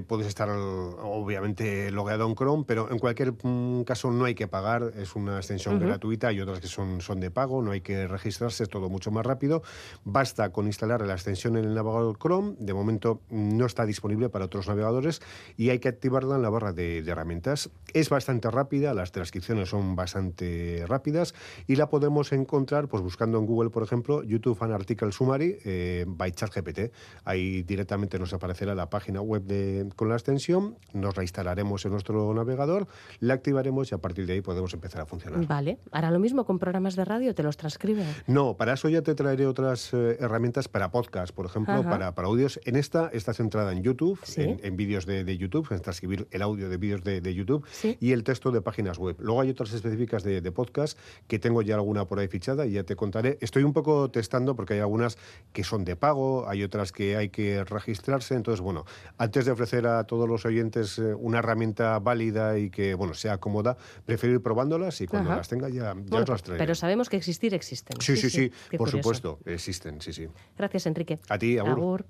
puedes 0.08 0.28
estar 0.28 0.50
obviamente 0.50 1.92
logueado 1.92 2.28
en 2.28 2.36
Chrome, 2.36 2.64
pero 2.66 2.92
en 2.92 3.00
cualquier 3.00 3.34
mm, 3.42 3.84
caso 3.84 4.12
no 4.12 4.26
hay 4.26 4.36
que 4.36 4.48
pagar, 4.48 4.92
es 4.98 5.16
una 5.16 5.38
extensión 5.38 5.80
gratuita 5.80 6.32
y 6.36 6.42
otras 6.42 6.60
que 6.60 6.68
son, 6.68 7.02
son 7.02 7.20
de 7.20 7.32
pago, 7.32 7.62
no 7.62 7.72
hay 7.72 7.82
que 7.82 8.08
registrarse, 8.08 8.64
es 8.64 8.70
todo 8.70 8.90
mucho 8.90 9.12
más 9.12 9.26
rápido. 9.26 9.64
Basta 10.04 10.52
con 10.52 10.68
instalar 10.68 11.02
la 11.06 11.14
extensión 11.14 11.58
en 11.58 11.66
el 11.66 11.74
navegador 11.74 12.18
Chrome, 12.18 12.56
de 12.60 12.74
momento 12.74 13.22
no 13.30 13.66
está 13.66 13.86
disponible 13.86 14.30
para 14.30 14.46
otros 14.46 14.68
navegadores 14.68 15.22
y 15.58 15.70
hay 15.70 15.80
que 15.80 15.90
activarla 15.90 16.36
en 16.36 16.42
la 16.42 16.50
barra 16.50 16.74
de, 16.74 17.00
herramientas. 17.00 17.70
Es 17.94 18.10
bastante 18.10 18.50
rápida, 18.52 18.94
las 18.94 19.12
transcripciones 19.12 19.70
son 19.70 19.96
bastante 19.96 20.84
rápidas 20.88 21.34
y 21.68 21.76
la 21.76 21.90
podemos 21.90 22.32
encontrar 22.32 22.88
pues 22.88 23.02
buscando 23.02 23.38
en 23.40 23.46
Google, 23.46 23.70
por 23.70 23.84
ejemplo, 23.84 24.24
YouTube 24.24 24.62
An 24.62 24.72
Article 24.72 25.12
Summary 25.12 25.58
eh, 25.66 26.06
by 26.08 26.32
ChatGPT. 26.32 26.92
Ahí 27.24 27.64
directamente 27.64 28.20
nos 28.20 28.34
aparecerá 28.34 28.76
la 28.76 28.90
página 28.90 29.22
web 29.22 29.44
de, 29.44 29.90
con 29.96 30.10
la 30.10 30.16
extensión, 30.16 30.78
nos 30.94 31.16
la 31.16 31.24
instalaremos 31.24 31.86
en 31.86 31.92
nuestro 31.92 32.34
navegador, 32.34 32.88
la 33.20 33.34
activaremos 33.34 33.92
y 33.92 33.96
a 33.96 33.98
partir 33.98 34.26
de 34.26 34.34
ahí 34.34 34.42
podemos 34.42 34.74
empezar 34.74 35.02
a 35.02 35.06
funcionar. 35.06 35.46
Vale. 35.46 35.80
¿Hará 35.92 36.12
lo 36.12 36.20
mismo 36.26 36.44
con 36.44 36.58
programas 36.58 36.96
de 36.96 37.06
radio? 37.06 37.36
¿Te 37.36 37.44
los 37.44 37.56
transcribe? 37.56 38.04
No, 38.26 38.58
para 38.58 38.74
eso 38.74 38.90
ya 38.90 39.04
te 39.04 39.14
traeré 39.14 39.46
otras 39.46 39.94
eh, 39.94 40.18
herramientas 40.20 40.68
para 40.68 40.90
podcast, 40.90 41.32
por 41.32 41.46
ejemplo, 41.46 41.84
para, 41.84 42.16
para 42.16 42.28
audios. 42.28 42.60
En 42.66 42.78
esta 42.78 43.12
está 43.14 43.32
centrada 43.36 43.72
en 43.74 43.84
YouTube, 43.84 44.20
en, 44.36 44.76
vídeos 44.76 45.06
de, 45.06 45.38
YouTube, 45.38 45.68
en 45.70 45.82
transcribir 45.82 46.28
el 46.32 46.42
audio 46.42 46.68
de 46.68 46.78
vídeos 46.78 47.04
de, 47.04 47.36
YouTube 47.36 47.64
y 48.00 48.12
el 48.12 48.24
texto 48.24 48.50
de 48.50 48.62
páginas 48.62 48.98
web. 48.98 49.18
Luego 49.20 49.40
hay 49.42 49.52
otras 49.52 49.72
específicas 49.74 50.24
de, 50.24 50.42
podcast 50.52 50.98
que 51.28 51.38
tengo 51.38 51.62
ya 51.62 51.76
alguna 51.76 52.06
por 52.06 52.18
ahí 52.18 52.28
fichada 52.28 52.66
y 52.66 52.72
ya 52.72 52.84
te 52.84 52.96
contaré. 52.96 53.38
Estoy 53.40 53.62
un 53.62 53.74
poco 53.74 54.10
testando 54.10 54.56
porque 54.56 54.74
hay 54.74 54.80
algunas 54.80 55.20
que 55.54 55.64
son 55.64 55.86
de 55.86 55.96
pago, 55.96 56.50
hay 56.50 56.64
otras 56.64 56.92
que 56.92 57.18
hay 57.18 57.30
que 57.30 57.64
registrarse. 57.66 58.34
Entonces, 58.34 58.62
bueno, 58.62 58.86
antes 59.20 59.46
de 59.46 59.52
ofrecer 59.52 59.86
a 59.86 60.06
todos 60.06 60.28
los 60.28 60.44
oyentes 60.46 60.98
eh, 60.98 61.14
una 61.14 61.38
herramienta 61.38 62.00
válida 62.00 62.58
y 62.58 62.72
que, 62.72 62.96
bueno, 62.96 63.14
sea 63.14 63.38
cómoda, 63.38 63.78
prefiero 64.06 64.34
ir 64.34 64.42
probándolas 64.42 65.02
y 65.02 65.06
cuando 65.06 65.30
las 65.30 65.48
tenga 65.50 65.70
ya, 65.70 65.94
ya 65.94 66.15
Pero 66.58 66.76
sabemos 66.76 67.10
que 67.10 67.18
existir 67.18 67.54
existen. 67.54 68.00
Sí, 68.00 68.16
sí, 68.16 68.30
sí, 68.30 68.52
por 68.78 68.90
supuesto, 68.90 69.40
existen, 69.46 70.02
sí, 70.02 70.14
sí. 70.14 70.28
Gracias, 70.58 70.86
Enrique. 70.86 71.20
A 71.30 71.38
ti, 71.38 71.58
agur. 71.58 72.06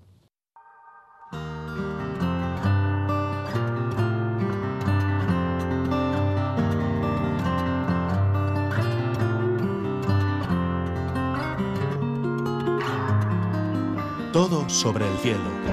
Todo 14.32 14.68
sobre 14.68 15.10
el 15.10 15.18
cielo. 15.20 15.65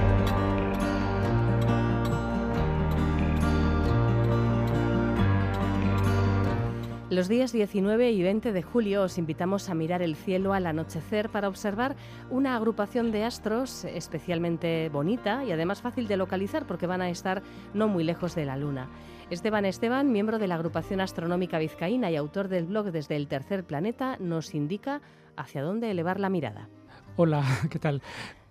Los 7.13 7.27
días 7.27 7.51
19 7.51 8.11
y 8.11 8.23
20 8.23 8.51
de 8.51 8.63
julio 8.63 9.03
os 9.03 9.19
invitamos 9.19 9.69
a 9.69 9.75
mirar 9.75 10.01
el 10.01 10.15
cielo 10.15 10.51
al 10.51 10.65
anochecer 10.65 11.29
para 11.29 11.47
observar 11.47 11.95
una 12.31 12.55
agrupación 12.55 13.11
de 13.11 13.23
astros 13.23 13.85
especialmente 13.85 14.89
bonita 14.89 15.45
y 15.45 15.51
además 15.51 15.83
fácil 15.83 16.07
de 16.07 16.17
localizar 16.17 16.65
porque 16.65 16.87
van 16.87 17.03
a 17.03 17.11
estar 17.11 17.43
no 17.75 17.87
muy 17.87 18.03
lejos 18.03 18.33
de 18.33 18.45
la 18.45 18.57
Luna. 18.57 18.89
Esteban 19.29 19.65
Esteban, 19.65 20.11
miembro 20.11 20.39
de 20.39 20.47
la 20.47 20.55
agrupación 20.55 21.01
astronómica 21.01 21.59
vizcaína 21.59 22.09
y 22.09 22.15
autor 22.15 22.47
del 22.47 22.65
blog 22.65 22.91
Desde 22.91 23.15
el 23.15 23.27
Tercer 23.27 23.63
Planeta, 23.63 24.17
nos 24.19 24.55
indica 24.55 24.99
hacia 25.37 25.61
dónde 25.61 25.91
elevar 25.91 26.19
la 26.19 26.29
mirada. 26.29 26.67
Hola, 27.15 27.43
¿qué 27.69 27.77
tal? 27.77 28.01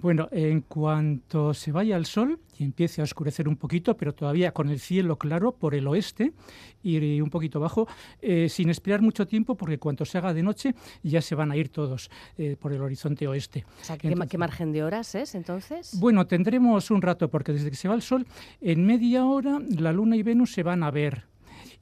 Bueno, 0.03 0.29
en 0.33 0.63
cuanto 0.63 1.55
se 1.55 1.71
vaya 1.71 1.97
el 1.97 2.07
sol 2.07 2.41
y 2.59 2.65
empiece 2.65 3.01
a 3.01 3.05
oscurecer 3.05 3.47
un 3.47 3.57
poquito, 3.57 3.97
pero 3.97 4.13
todavía 4.13 4.51
con 4.51 4.69
el 4.69 4.81
cielo 4.81 5.17
claro 5.17 5.53
por 5.53 5.77
el 5.77 5.87
oeste 5.87 6.33
y 6.83 7.21
un 7.21 7.31
poquito 7.31 7.61
bajo, 7.61 7.87
eh, 8.21 8.49
sin 8.49 8.69
esperar 8.69 9.01
mucho 9.01 9.29
tiempo, 9.29 9.55
porque 9.55 9.79
cuando 9.79 10.05
se 10.05 10.19
haga 10.19 10.35
de 10.35 10.43
noche 10.43 10.75
ya 11.05 11.23
se 11.23 11.37
van 11.37 11.53
a 11.53 11.57
ir 11.57 11.69
todos 11.69 12.11
eh, 12.37 12.57
por 12.59 12.73
el 12.73 12.83
horizonte 12.83 13.29
oeste. 13.29 13.65
¿qué, 14.29 14.39
margen 14.39 14.73
de 14.73 14.83
horas 14.83 15.15
es 15.15 15.37
entonces? 15.37 15.97
Bueno, 16.01 16.27
tendremos 16.27 16.91
un 16.91 17.01
rato, 17.01 17.31
porque 17.31 17.53
desde 17.53 17.71
que 17.71 17.77
se 17.77 17.87
va 17.87 17.95
el 17.95 18.03
sol, 18.03 18.27
en 18.61 18.85
media 18.85 19.25
hora 19.25 19.61
la 19.79 19.93
Luna 19.93 20.17
y 20.17 20.25
Venus 20.25 20.53
se 20.53 20.65
van 20.65 20.83
a 20.83 20.91
ver 20.91 21.32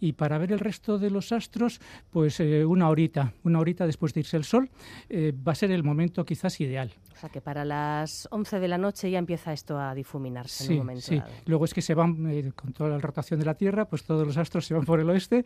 y 0.00 0.14
para 0.14 0.38
ver 0.38 0.52
el 0.52 0.58
resto 0.58 0.98
de 0.98 1.10
los 1.10 1.30
astros, 1.30 1.80
pues 2.10 2.40
eh, 2.40 2.64
una 2.64 2.88
horita, 2.88 3.34
una 3.44 3.60
horita 3.60 3.86
después 3.86 4.14
de 4.14 4.20
irse 4.20 4.36
el 4.36 4.44
sol, 4.44 4.70
eh, 5.08 5.32
va 5.32 5.52
a 5.52 5.54
ser 5.54 5.70
el 5.70 5.84
momento 5.84 6.24
quizás 6.24 6.60
ideal. 6.60 6.92
O 7.12 7.20
sea 7.20 7.28
que 7.28 7.42
para 7.42 7.66
las 7.66 8.26
11 8.30 8.60
de 8.60 8.68
la 8.68 8.78
noche 8.78 9.10
ya 9.10 9.18
empieza 9.18 9.52
esto 9.52 9.78
a 9.78 9.94
difuminarse 9.94 10.64
en 10.64 10.72
un 10.72 10.78
momento 10.78 11.02
sí. 11.02 11.20
Luego 11.44 11.66
es 11.66 11.74
que 11.74 11.82
se 11.82 11.92
van, 11.92 12.26
eh, 12.30 12.50
con 12.56 12.72
toda 12.72 12.88
la 12.88 12.98
rotación 12.98 13.38
de 13.38 13.44
la 13.44 13.54
Tierra, 13.54 13.84
pues 13.84 14.04
todos 14.04 14.26
los 14.26 14.38
astros 14.38 14.64
se 14.64 14.72
van 14.72 14.84
por 14.84 15.00
el 15.00 15.10
oeste, 15.10 15.44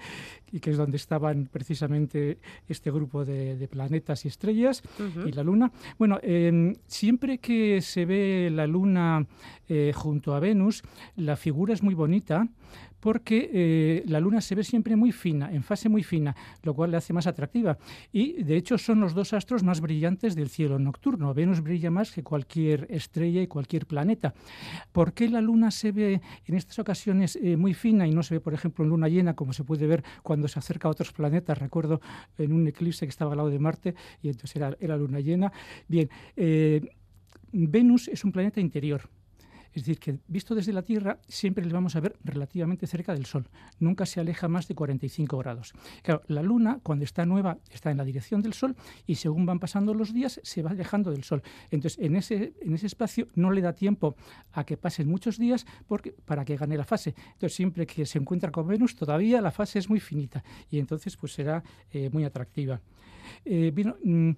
y 0.52 0.60
que 0.60 0.70
es 0.70 0.76
donde 0.76 0.96
estaban 0.96 1.46
precisamente 1.50 2.38
este 2.68 2.92
grupo 2.92 3.24
de, 3.24 3.64
planetas 3.64 4.24
y 4.24 4.28
estrellas 4.28 4.82
y 5.26 5.32
la 5.32 5.42
Luna. 5.42 5.72
Bueno, 5.98 6.18
em, 6.22 6.74
siempre 6.86 7.38
que 7.38 7.80
se 7.80 8.04
ve 8.04 8.50
la 8.52 8.66
Luna 8.66 9.26
junto 9.94 10.34
a 10.34 10.40
Venus, 10.40 10.82
la 11.16 11.36
figura 11.36 11.72
es 11.72 11.82
muy 11.82 11.94
bonita 11.94 12.46
porque 13.04 13.50
eh, 13.52 14.02
la 14.06 14.18
luna 14.18 14.40
se 14.40 14.54
ve 14.54 14.64
siempre 14.64 14.96
muy 14.96 15.12
fina, 15.12 15.52
en 15.52 15.62
fase 15.62 15.90
muy 15.90 16.02
fina, 16.02 16.34
lo 16.62 16.72
cual 16.72 16.90
le 16.90 16.96
hace 16.96 17.12
más 17.12 17.26
atractiva. 17.26 17.76
Y 18.10 18.42
de 18.42 18.56
hecho 18.56 18.78
son 18.78 19.00
los 19.00 19.12
dos 19.12 19.34
astros 19.34 19.62
más 19.62 19.82
brillantes 19.82 20.34
del 20.34 20.48
cielo 20.48 20.78
nocturno. 20.78 21.34
Venus 21.34 21.60
brilla 21.60 21.90
más 21.90 22.12
que 22.12 22.22
cualquier 22.22 22.86
estrella 22.88 23.42
y 23.42 23.46
cualquier 23.46 23.84
planeta. 23.84 24.32
¿Por 24.90 25.12
qué 25.12 25.28
la 25.28 25.42
luna 25.42 25.70
se 25.70 25.92
ve 25.92 26.22
en 26.46 26.54
estas 26.54 26.78
ocasiones 26.78 27.36
eh, 27.36 27.58
muy 27.58 27.74
fina 27.74 28.06
y 28.06 28.10
no 28.10 28.22
se 28.22 28.36
ve, 28.36 28.40
por 28.40 28.54
ejemplo, 28.54 28.86
en 28.86 28.88
luna 28.88 29.10
llena, 29.10 29.36
como 29.36 29.52
se 29.52 29.64
puede 29.64 29.86
ver 29.86 30.02
cuando 30.22 30.48
se 30.48 30.58
acerca 30.58 30.88
a 30.88 30.90
otros 30.90 31.12
planetas? 31.12 31.58
Recuerdo 31.58 32.00
en 32.38 32.54
un 32.54 32.66
eclipse 32.68 33.04
que 33.04 33.10
estaba 33.10 33.32
al 33.32 33.36
lado 33.36 33.50
de 33.50 33.58
Marte 33.58 33.94
y 34.22 34.30
entonces 34.30 34.56
era, 34.56 34.96
luna 34.96 35.20
llena. 35.20 35.52
Bien, 35.88 36.08
eh, 36.36 36.80
Venus 37.52 38.08
es 38.08 38.24
un 38.24 38.32
planeta 38.32 38.62
interior 38.62 39.10
es 39.74 39.82
decir, 39.82 39.98
que 39.98 40.18
visto 40.28 40.54
desde 40.54 40.72
la 40.72 40.82
Tierra 40.82 41.18
siempre 41.26 41.64
le 41.64 41.72
vamos 41.72 41.96
a 41.96 42.00
ver 42.00 42.16
relativamente 42.22 42.86
cerca 42.86 43.12
del 43.12 43.26
Sol. 43.26 43.48
Nunca 43.80 44.06
se 44.06 44.20
aleja 44.20 44.46
más 44.46 44.68
de 44.68 44.74
45 44.74 45.36
grados. 45.38 45.72
Claro, 46.02 46.22
la 46.28 46.42
Luna, 46.42 46.78
cuando 46.82 47.04
está 47.04 47.26
nueva, 47.26 47.58
está 47.70 47.90
en 47.90 47.98
la 47.98 48.04
dirección 48.04 48.40
del 48.40 48.52
Sol 48.52 48.76
y 49.06 49.16
según 49.16 49.46
van 49.46 49.58
pasando 49.58 49.92
los 49.92 50.14
días 50.14 50.40
se 50.44 50.62
va 50.62 50.70
alejando 50.70 51.10
del 51.10 51.24
Sol. 51.24 51.42
Entonces, 51.70 51.98
en 51.98 52.14
ese, 52.14 52.54
en 52.60 52.74
ese 52.74 52.86
espacio 52.86 53.26
no 53.34 53.50
le 53.50 53.60
da 53.62 53.72
tiempo 53.72 54.16
a 54.52 54.64
que 54.64 54.76
pasen 54.76 55.08
muchos 55.08 55.38
días 55.38 55.66
porque, 55.88 56.12
para 56.24 56.44
que 56.44 56.56
gane 56.56 56.76
la 56.76 56.84
fase. 56.84 57.14
Entonces, 57.32 57.54
siempre 57.54 57.86
que 57.86 58.06
se 58.06 58.18
encuentra 58.18 58.52
con 58.52 58.68
Venus, 58.68 58.94
todavía 58.94 59.40
la 59.40 59.50
fase 59.50 59.80
es 59.80 59.88
muy 59.88 59.98
finita 59.98 60.44
y 60.70 60.78
entonces 60.78 61.16
pues 61.16 61.32
será 61.32 61.64
eh, 61.90 62.10
muy 62.12 62.24
atractiva. 62.24 62.80
Eh, 63.44 63.72
mm, 64.04 64.30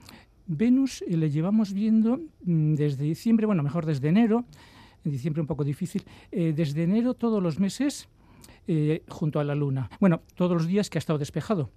Venus 0.47 1.03
eh, 1.03 1.17
le 1.17 1.31
llevamos 1.31 1.73
viendo 1.73 2.21
mm, 2.45 2.75
desde 2.75 3.05
diciembre, 3.05 3.47
bueno, 3.47 3.63
mejor 3.63 3.85
desde 3.85 4.09
enero, 4.09 4.45
en 5.07 5.13
diciembre 5.13 5.41
un 5.41 5.47
poco 5.47 5.65
difícil, 5.65 6.05
eh, 6.31 6.53
desde 6.55 6.83
enero 6.83 7.15
todos 7.15 7.43
los 7.43 7.59
meses 7.59 8.09
eh, 8.67 9.05
junto 9.09 9.39
a 9.39 9.45
la 9.45 9.55
Luna. 9.55 9.89
Bueno, 10.01 10.21
todos 10.35 10.53
los 10.53 10.67
días 10.67 10.91
que 10.91 10.99
ha 10.99 11.01
estado 11.01 11.19
despejado. 11.19 11.71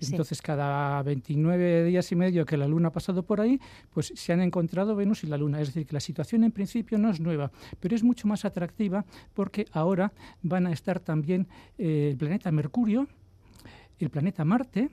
Entonces, 0.00 0.40
cada 0.40 1.02
29 1.02 1.82
días 1.82 2.12
y 2.12 2.14
medio 2.14 2.46
que 2.46 2.56
la 2.56 2.68
Luna 2.68 2.88
ha 2.88 2.92
pasado 2.92 3.24
por 3.24 3.40
ahí, 3.40 3.60
pues 3.92 4.12
se 4.14 4.32
han 4.32 4.40
encontrado 4.40 4.94
Venus 4.94 5.24
y 5.24 5.26
la 5.26 5.36
Luna. 5.36 5.60
Es 5.60 5.68
decir, 5.68 5.86
que 5.86 5.94
la 5.94 6.00
situación 6.00 6.44
en 6.44 6.52
principio 6.52 6.98
no 6.98 7.10
es 7.10 7.18
nueva, 7.18 7.50
pero 7.80 7.96
es 7.96 8.04
mucho 8.04 8.28
más 8.28 8.44
atractiva 8.44 9.04
porque 9.34 9.66
ahora 9.72 10.12
van 10.42 10.68
a 10.68 10.72
estar 10.72 11.00
también 11.00 11.48
eh, 11.78 12.10
el 12.12 12.16
planeta 12.16 12.52
Mercurio, 12.52 13.08
el 13.98 14.10
planeta 14.10 14.44
Marte, 14.44 14.90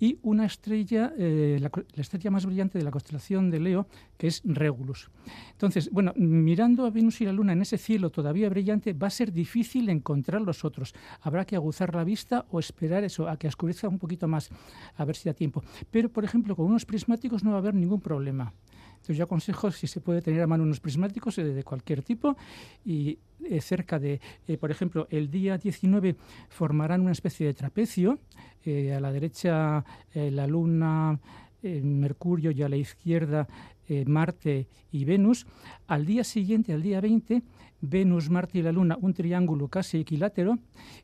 y 0.00 0.18
una 0.22 0.46
estrella, 0.46 1.12
eh, 1.16 1.58
la, 1.60 1.70
estrella 1.94 2.30
más 2.30 2.46
brillante 2.46 2.78
de 2.78 2.84
la 2.84 2.90
constelación 2.90 3.50
de 3.50 3.60
Leo, 3.60 3.86
que 4.16 4.26
es 4.26 4.40
Regulus. 4.44 5.10
Entonces, 5.52 5.90
bueno, 5.90 6.12
mirando 6.16 6.86
a 6.86 6.90
Venus 6.90 7.20
y 7.20 7.26
la 7.26 7.32
Luna 7.32 7.52
en 7.52 7.60
ese 7.60 7.76
cielo 7.76 8.10
todavía 8.10 8.48
brillante, 8.48 8.94
va 8.94 9.08
a 9.08 9.10
ser 9.10 9.30
difícil 9.30 9.90
encontrar 9.90 10.40
los 10.40 10.64
otros. 10.64 10.94
Habrá 11.20 11.44
que 11.44 11.54
aguzar 11.54 11.94
la 11.94 12.02
vista 12.02 12.46
o 12.50 12.58
esperar 12.58 13.04
eso, 13.04 13.28
a 13.28 13.36
que 13.36 13.46
oscurezca 13.46 13.88
un 13.88 13.98
poquito 13.98 14.26
más, 14.26 14.48
a 14.96 15.04
ver 15.04 15.16
si 15.16 15.28
da 15.28 15.34
tiempo. 15.34 15.62
Pero, 15.90 16.08
por 16.08 16.24
ejemplo, 16.24 16.56
con 16.56 16.66
unos 16.66 16.86
prismáticos 16.86 17.44
no 17.44 17.50
va 17.50 17.56
a 17.56 17.60
haber 17.60 17.74
ningún 17.74 18.00
problema. 18.00 18.54
Entonces 19.00 19.16
yo 19.16 19.24
aconsejo 19.24 19.70
si 19.70 19.86
se 19.86 20.00
puede 20.00 20.22
tener 20.22 20.42
a 20.42 20.46
mano 20.46 20.62
unos 20.62 20.80
prismáticos 20.80 21.36
de 21.36 21.64
cualquier 21.64 22.02
tipo 22.02 22.36
y 22.84 23.18
cerca 23.60 23.98
de, 23.98 24.20
por 24.60 24.70
ejemplo, 24.70 25.06
el 25.10 25.30
día 25.30 25.56
19 25.56 26.16
formarán 26.50 27.00
una 27.00 27.12
especie 27.12 27.46
de 27.46 27.54
trapecio, 27.54 28.18
a 28.66 29.00
la 29.00 29.10
derecha 29.10 29.84
la 30.14 30.46
luna, 30.46 31.18
Mercurio 31.62 32.50
y 32.50 32.62
a 32.62 32.68
la 32.68 32.76
izquierda 32.76 33.46
eh, 33.88 34.04
Marte 34.06 34.68
y 34.92 35.04
Venus. 35.04 35.46
Al 35.88 36.06
día 36.06 36.22
siguiente, 36.22 36.72
al 36.72 36.80
día 36.80 37.00
20, 37.00 37.42
Venus, 37.80 38.30
Marte 38.30 38.58
y 38.58 38.62
la 38.62 38.72
Luna, 38.72 38.98
un 39.00 39.14
triángulo 39.14 39.68
casi 39.68 39.98
equilátero. 39.98 40.58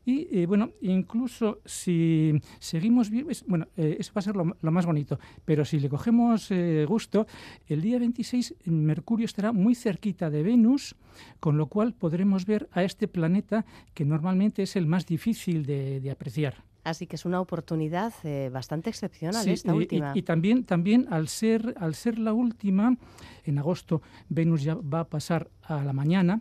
Y 0.05 0.27
eh, 0.31 0.45
bueno, 0.45 0.71
incluso 0.81 1.59
si 1.65 2.33
seguimos 2.59 3.09
bien, 3.09 3.27
bueno, 3.47 3.67
eh, 3.77 3.97
eso 3.99 4.11
va 4.15 4.19
a 4.19 4.23
ser 4.23 4.35
lo, 4.35 4.71
más 4.71 4.85
bonito, 4.85 5.19
pero 5.45 5.65
si 5.65 5.79
le 5.79 5.89
cogemos 5.89 6.51
gusto, 6.87 7.27
el 7.67 7.81
día 7.81 7.99
26 7.99 8.55
Mercurio 8.65 9.25
estará 9.25 9.51
muy 9.51 9.75
cerquita 9.75 10.29
de 10.29 10.43
Venus, 10.43 10.95
con 11.39 11.57
lo 11.57 11.67
cual 11.67 11.93
podremos 11.93 12.45
ver 12.45 12.69
a 12.71 12.83
este 12.83 13.07
planeta 13.07 13.65
que 13.93 14.05
normalmente 14.05 14.63
es 14.63 14.75
el 14.75 14.85
más 14.87 15.05
difícil 15.05 15.65
de 15.65 16.11
apreciar. 16.11 16.66
Así 16.87 17.05
que 17.05 17.17
es 17.17 17.25
una 17.25 17.41
oportunidad 17.41 18.13
eh, 18.23 18.49
bastante 18.49 18.89
excepcional 18.89 19.45
esta 19.45 19.73
última. 19.73 20.13
Y, 20.15 20.21
también, 20.21 20.63
también 20.63 21.05
al 21.09 21.27
ser, 21.27 21.75
al 21.77 21.95
ser 21.95 22.17
la 22.17 22.31
última, 22.31 22.95
en 23.43 23.59
agosto 23.59 24.01
Venus 24.29 24.63
ya 24.63 24.75
va 24.75 25.01
a 25.01 25.03
pasar 25.03 25.49
a 25.63 25.83
la 25.83 25.91
mañana, 25.91 26.39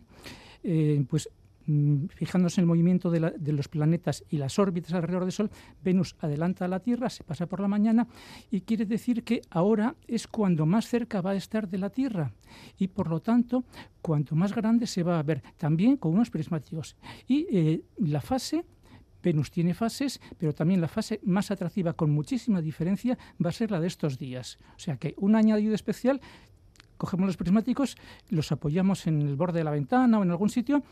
eh, 0.62 1.04
pues 1.10 1.28
mm, 1.66 2.06
fijándose 2.14 2.60
en 2.60 2.62
el 2.62 2.68
movimiento 2.68 3.10
de, 3.10 3.52
los 3.52 3.66
planetas 3.66 4.22
y 4.30 4.36
las 4.36 4.56
órbitas 4.60 4.92
alrededor 4.92 5.24
del 5.24 5.32
Sol, 5.32 5.50
Venus 5.82 6.14
adelanta 6.20 6.66
a 6.66 6.68
la 6.68 6.78
Tierra, 6.78 7.10
se 7.10 7.24
pasa 7.24 7.46
por 7.46 7.58
la 7.58 7.66
mañana 7.66 8.06
y 8.48 8.60
quiere 8.60 8.84
decir 8.84 9.24
que 9.24 9.42
ahora 9.50 9.96
es 10.06 10.28
cuando 10.28 10.64
más 10.64 10.86
cerca 10.86 11.22
va 11.22 11.32
a 11.32 11.34
estar 11.34 11.66
de 11.68 11.78
la 11.78 11.90
Tierra 11.90 12.30
y 12.78 12.86
por 12.86 13.08
lo 13.08 13.18
tanto 13.18 13.64
cuanto 14.00 14.36
más 14.36 14.54
grande 14.54 14.86
se 14.86 15.02
va 15.02 15.18
a 15.18 15.24
ver, 15.24 15.42
también 15.56 15.96
con 15.96 16.12
unos 16.12 16.30
prismáticos. 16.30 16.94
Y 17.26 17.48
eh, 17.50 17.82
la 17.98 18.20
fase 18.20 18.64
Venus 19.22 19.50
tiene 19.50 19.74
fases, 19.74 20.20
pero 20.38 20.54
también 20.54 20.80
la 20.80 20.88
fase 20.88 21.20
más 21.24 21.50
atractiva, 21.50 21.94
con 21.94 22.10
muchísima 22.10 22.62
diferencia, 22.62 23.18
va 23.44 23.50
a 23.50 23.52
ser 23.52 23.70
la 23.70 23.80
de 23.80 23.86
estos 23.86 24.18
días. 24.18 24.58
O 24.76 24.78
sea 24.78 24.96
que 24.96 25.14
un 25.18 25.34
añadido 25.34 25.74
especial 25.74 26.20
cogemos 26.96 27.26
los 27.26 27.36
prismáticos, 27.36 27.96
los 28.30 28.52
apoyamos 28.52 29.06
en 29.06 29.20
el 29.20 29.36
borde 29.36 29.58
de 29.58 29.64
la 29.64 29.70
ventana 29.70 30.18
o 30.18 30.22
en 30.22 30.30
algún 30.30 30.48
sitio 30.48 30.82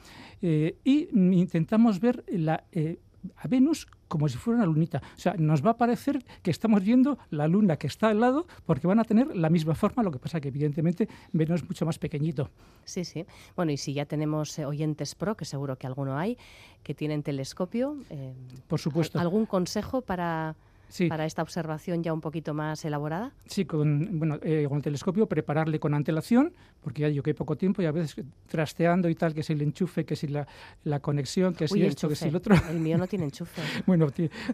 e 0.42 0.76
intentamos 0.84 2.00
ver 2.00 2.24
la, 2.28 2.64
eh, 2.72 2.98
a 3.36 3.48
Venus 3.48 3.86
como 4.14 4.28
si 4.28 4.38
fuera 4.38 4.58
una 4.58 4.66
lunita. 4.66 5.02
O 5.16 5.18
sea, 5.18 5.34
nos 5.36 5.66
va 5.66 5.70
a 5.70 5.76
parecer 5.76 6.24
que 6.40 6.52
estamos 6.52 6.84
viendo 6.84 7.18
la 7.30 7.48
luna 7.48 7.78
que 7.78 7.88
está 7.88 8.10
al 8.10 8.20
lado 8.20 8.46
porque 8.64 8.86
van 8.86 9.00
a 9.00 9.04
tener 9.04 9.34
la 9.34 9.50
misma 9.50 9.74
forma, 9.74 10.04
lo 10.04 10.12
que 10.12 10.20
pasa 10.20 10.40
que 10.40 10.50
evidentemente 10.50 11.08
Venus 11.32 11.62
es 11.62 11.68
mucho 11.68 11.84
más 11.84 11.98
pequeñito. 11.98 12.48
Sí, 12.84 13.04
sí. 13.04 13.26
Bueno, 13.56 13.72
y 13.72 13.76
si 13.76 13.92
ya 13.92 14.06
tenemos 14.06 14.56
eh, 14.60 14.66
oyentes 14.66 15.16
pro, 15.16 15.36
que 15.36 15.44
seguro 15.44 15.74
que 15.78 15.88
alguno 15.88 16.16
hay, 16.16 16.38
que 16.84 16.94
tienen 16.94 17.24
telescopio. 17.24 17.96
Eh, 18.08 18.34
Por 18.68 18.78
supuesto. 18.78 19.18
¿Algún 19.18 19.46
consejo 19.46 20.00
para 20.00 20.54
para 21.08 21.26
esta 21.26 21.42
observación 21.42 22.02
ya 22.02 22.12
un 22.12 22.20
poquito 22.20 22.54
más 22.54 22.84
elaborada? 22.84 23.32
Sí, 23.46 23.64
con, 23.64 24.18
bueno, 24.18 24.38
eh, 24.42 24.66
con 24.68 24.78
el 24.78 24.82
telescopio 24.82 25.26
prepararle 25.26 25.78
con 25.78 25.94
antelación, 25.94 26.52
porque 26.82 27.02
ya 27.02 27.08
digo 27.08 27.22
que 27.22 27.30
hay 27.30 27.34
poco 27.34 27.56
tiempo 27.56 27.82
y 27.82 27.86
a 27.86 27.92
veces 27.92 28.24
trasteando 28.46 29.08
y 29.08 29.14
tal, 29.14 29.34
que 29.34 29.42
si 29.42 29.52
el 29.52 29.62
enchufe, 29.62 30.04
que 30.04 30.16
si 30.16 30.28
la, 30.28 30.46
la 30.84 31.00
conexión, 31.00 31.54
que 31.54 31.68
si 31.68 31.82
esto, 31.82 32.08
que 32.08 32.16
si 32.16 32.28
el 32.28 32.36
otro. 32.36 32.54
El 32.68 32.80
mío 32.80 32.98
no 32.98 33.06
tiene 33.06 33.24
enchufe. 33.24 33.62
bueno, 33.86 34.08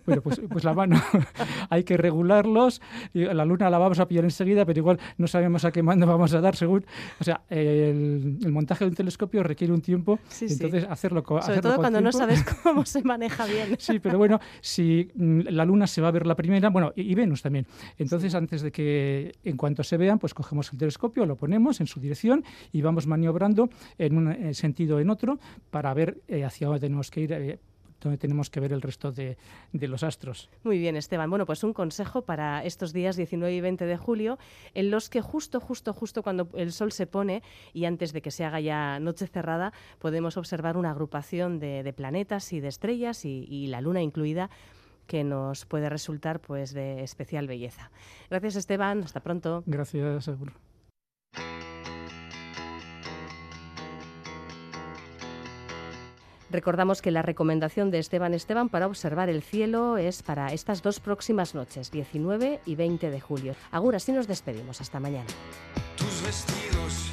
bueno 0.07 0.23
pues, 0.23 0.41
pues, 0.49 0.65
la 0.65 0.75
mano, 0.75 1.01
hay 1.71 1.85
que 1.85 1.97
regularlo. 1.97 2.69
Y 3.15 3.25
la 3.25 3.45
luna 3.45 3.71
la 3.71 3.79
vamos 3.79 3.99
a 4.01 4.07
pillar 4.07 4.25
enseguida, 4.25 4.65
pero 4.65 4.79
igual 4.79 4.99
no 5.19 5.27
sabemos 5.27 5.65
a 5.65 5.73
qué 5.73 5.83
mando 5.83 6.07
vamos 6.07 6.33
a 6.35 6.41
dar 6.41 6.57
según... 6.57 6.85
O 7.21 7.25
sea, 7.25 7.43
el, 7.49 8.39
montaje 8.51 8.85
de 8.85 8.91
un 8.91 8.97
telescopio 8.97 9.43
requiere 9.43 9.73
un 9.73 9.81
tiempo, 9.81 10.19
entonces 10.41 10.87
hacerlo 10.89 11.23
con 11.23 11.43
Sobre 11.43 11.61
todo 11.61 11.77
cuando 11.77 12.01
no 12.01 12.13
sabes 12.13 12.45
cómo 12.63 12.85
se 12.85 13.03
maneja 13.03 13.47
bien. 13.47 13.77
sí, 13.79 13.99
pero 13.99 14.19
bueno, 14.19 14.41
si 14.61 15.11
mm, 15.15 15.41
la 15.51 15.65
luna 15.65 15.87
se 15.87 16.01
va 16.01 16.09
a 16.09 16.11
ver 16.11 16.27
la 16.31 16.37
primera, 16.37 16.71
bueno, 16.71 16.93
y, 16.97 17.15
Venus 17.15 17.43
también. 17.43 17.67
Entonces, 17.99 18.35
antes 18.35 18.63
de 18.63 18.73
que, 18.73 19.33
en 19.45 19.57
cuanto 19.57 19.83
se 19.83 19.97
vean, 19.97 20.19
pues 20.19 20.33
cogemos 20.33 20.73
el 20.73 20.79
telescopio, 20.79 21.27
lo 21.27 21.37
ponemos 21.37 21.81
en 21.81 21.87
su 21.87 22.01
dirección 22.01 22.45
y 22.73 22.83
vamos 22.83 23.07
maniobrando 23.07 23.69
en 23.99 24.17
un 24.17 24.33
eh, 24.33 24.55
sentido 24.55 24.97
o 24.97 25.01
en 25.01 25.11
otro 25.11 25.39
para 25.71 25.93
ver 25.93 26.19
eh, 26.29 26.45
hacia 26.45 26.69
dónde 26.69 26.81
tenemos 26.81 27.11
que 27.11 27.21
ir. 27.21 27.33
Eh, 27.33 27.59
donde 28.01 28.19
tenemos 28.19 28.49
que 28.49 28.61
ver 28.61 28.73
el 28.73 28.81
resto 28.81 29.13
de, 29.13 29.37
de, 29.73 29.89
los 29.89 30.03
astros. 30.03 30.49
Muy 30.65 30.79
bien, 30.79 30.97
Esteban. 30.97 31.29
Bueno, 31.29 31.45
pues 31.45 31.63
un 31.65 31.73
consejo 31.73 32.23
para 32.23 32.65
estos 32.65 32.95
días 32.95 33.17
19 33.17 33.55
y 33.55 33.61
20 33.61 33.85
de 33.85 33.97
julio, 33.99 34.39
en 34.73 34.91
los 34.91 35.11
que 35.11 35.21
justo, 35.21 35.61
justo, 35.61 35.93
justo 35.93 36.23
cuando 36.23 36.49
el 36.55 36.73
sol 36.73 36.93
se 36.93 37.07
pone 37.07 37.43
y 37.75 37.85
antes 37.85 38.15
de 38.15 38.23
que 38.23 38.31
se 38.31 38.45
haga 38.45 38.59
ya 38.59 38.99
noche 39.01 39.27
cerrada, 39.27 39.73
podemos 39.99 40.39
observar 40.39 40.79
una 40.79 40.93
agrupación 40.93 41.59
de, 41.59 41.83
de 41.83 41.93
planetas 41.93 42.53
y 42.55 42.61
de 42.61 42.69
estrellas 42.69 43.27
y, 43.27 43.45
y 43.51 43.67
la 43.67 43.83
luna 43.83 44.01
incluida 44.01 44.49
que 45.11 45.25
nos 45.25 45.67
puede 45.67 45.89
resultar 45.91 46.39
pues 46.39 46.73
de 46.73 47.03
especial 47.03 47.49
belleza. 47.49 47.91
Gracias 48.31 48.55
Esteban, 48.55 49.03
hasta 49.03 49.19
pronto. 49.19 49.65
Gracias, 49.67 50.25
seguro. 50.25 50.53
Recordamos 56.49 57.03
que 57.03 57.11
la 57.11 57.23
recomendación 57.23 57.91
de 57.91 57.99
Esteban 57.99 58.35
Esteban 58.35 58.69
para 58.69 58.87
observar 58.87 59.29
el 59.29 59.43
cielo 59.43 59.99
es 59.99 60.23
para 60.23 60.53
estas 60.53 60.81
dos 60.83 61.01
próximas 61.01 61.57
noches, 61.57 61.91
19 61.91 62.61
y 62.65 62.75
20 62.77 63.11
de 63.11 63.21
julio. 63.21 63.55
Agur, 63.73 63.97
así 63.97 64.13
nos 64.13 64.29
despedimos. 64.29 64.81
Hasta 64.81 65.01
mañana. 65.01 65.29
Tus 65.97 66.23
vestidos 66.25 67.11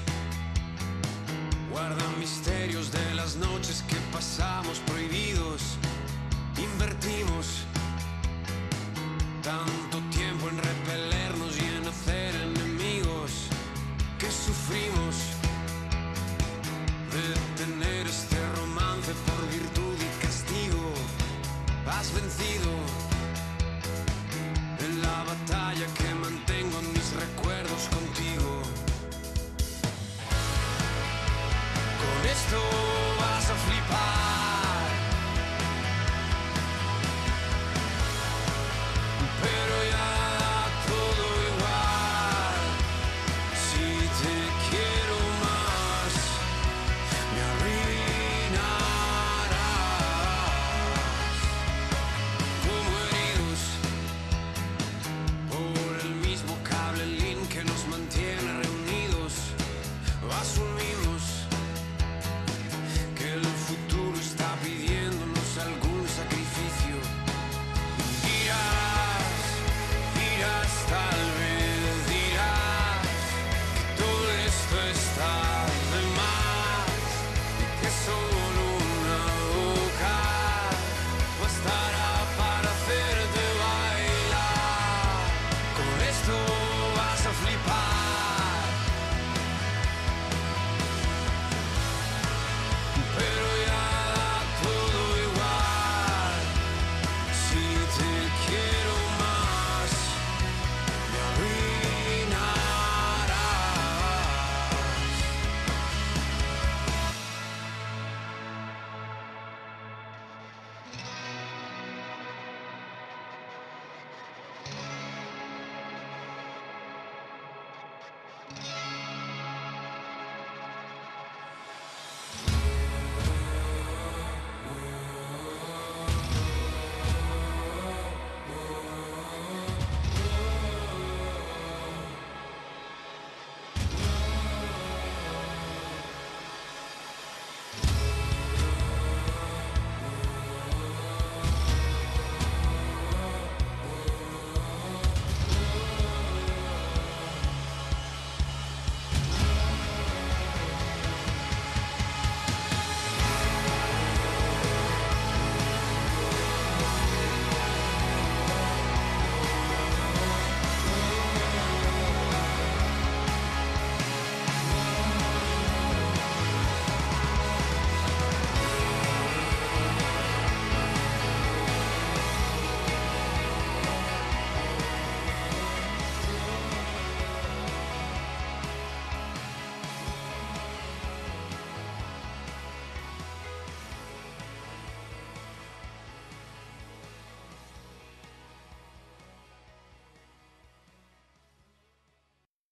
guardan 1.72 2.20
misterios 2.20 2.91
de 2.91 3.16
las 3.16 3.38
noches 3.38 3.84
que 3.88 3.98
pasamos 4.12 4.80
prohibidos. 4.82 5.78
Invertimos 6.58 7.66
tanto 9.48 10.02
tiempo 10.12 10.50
en 10.50 10.76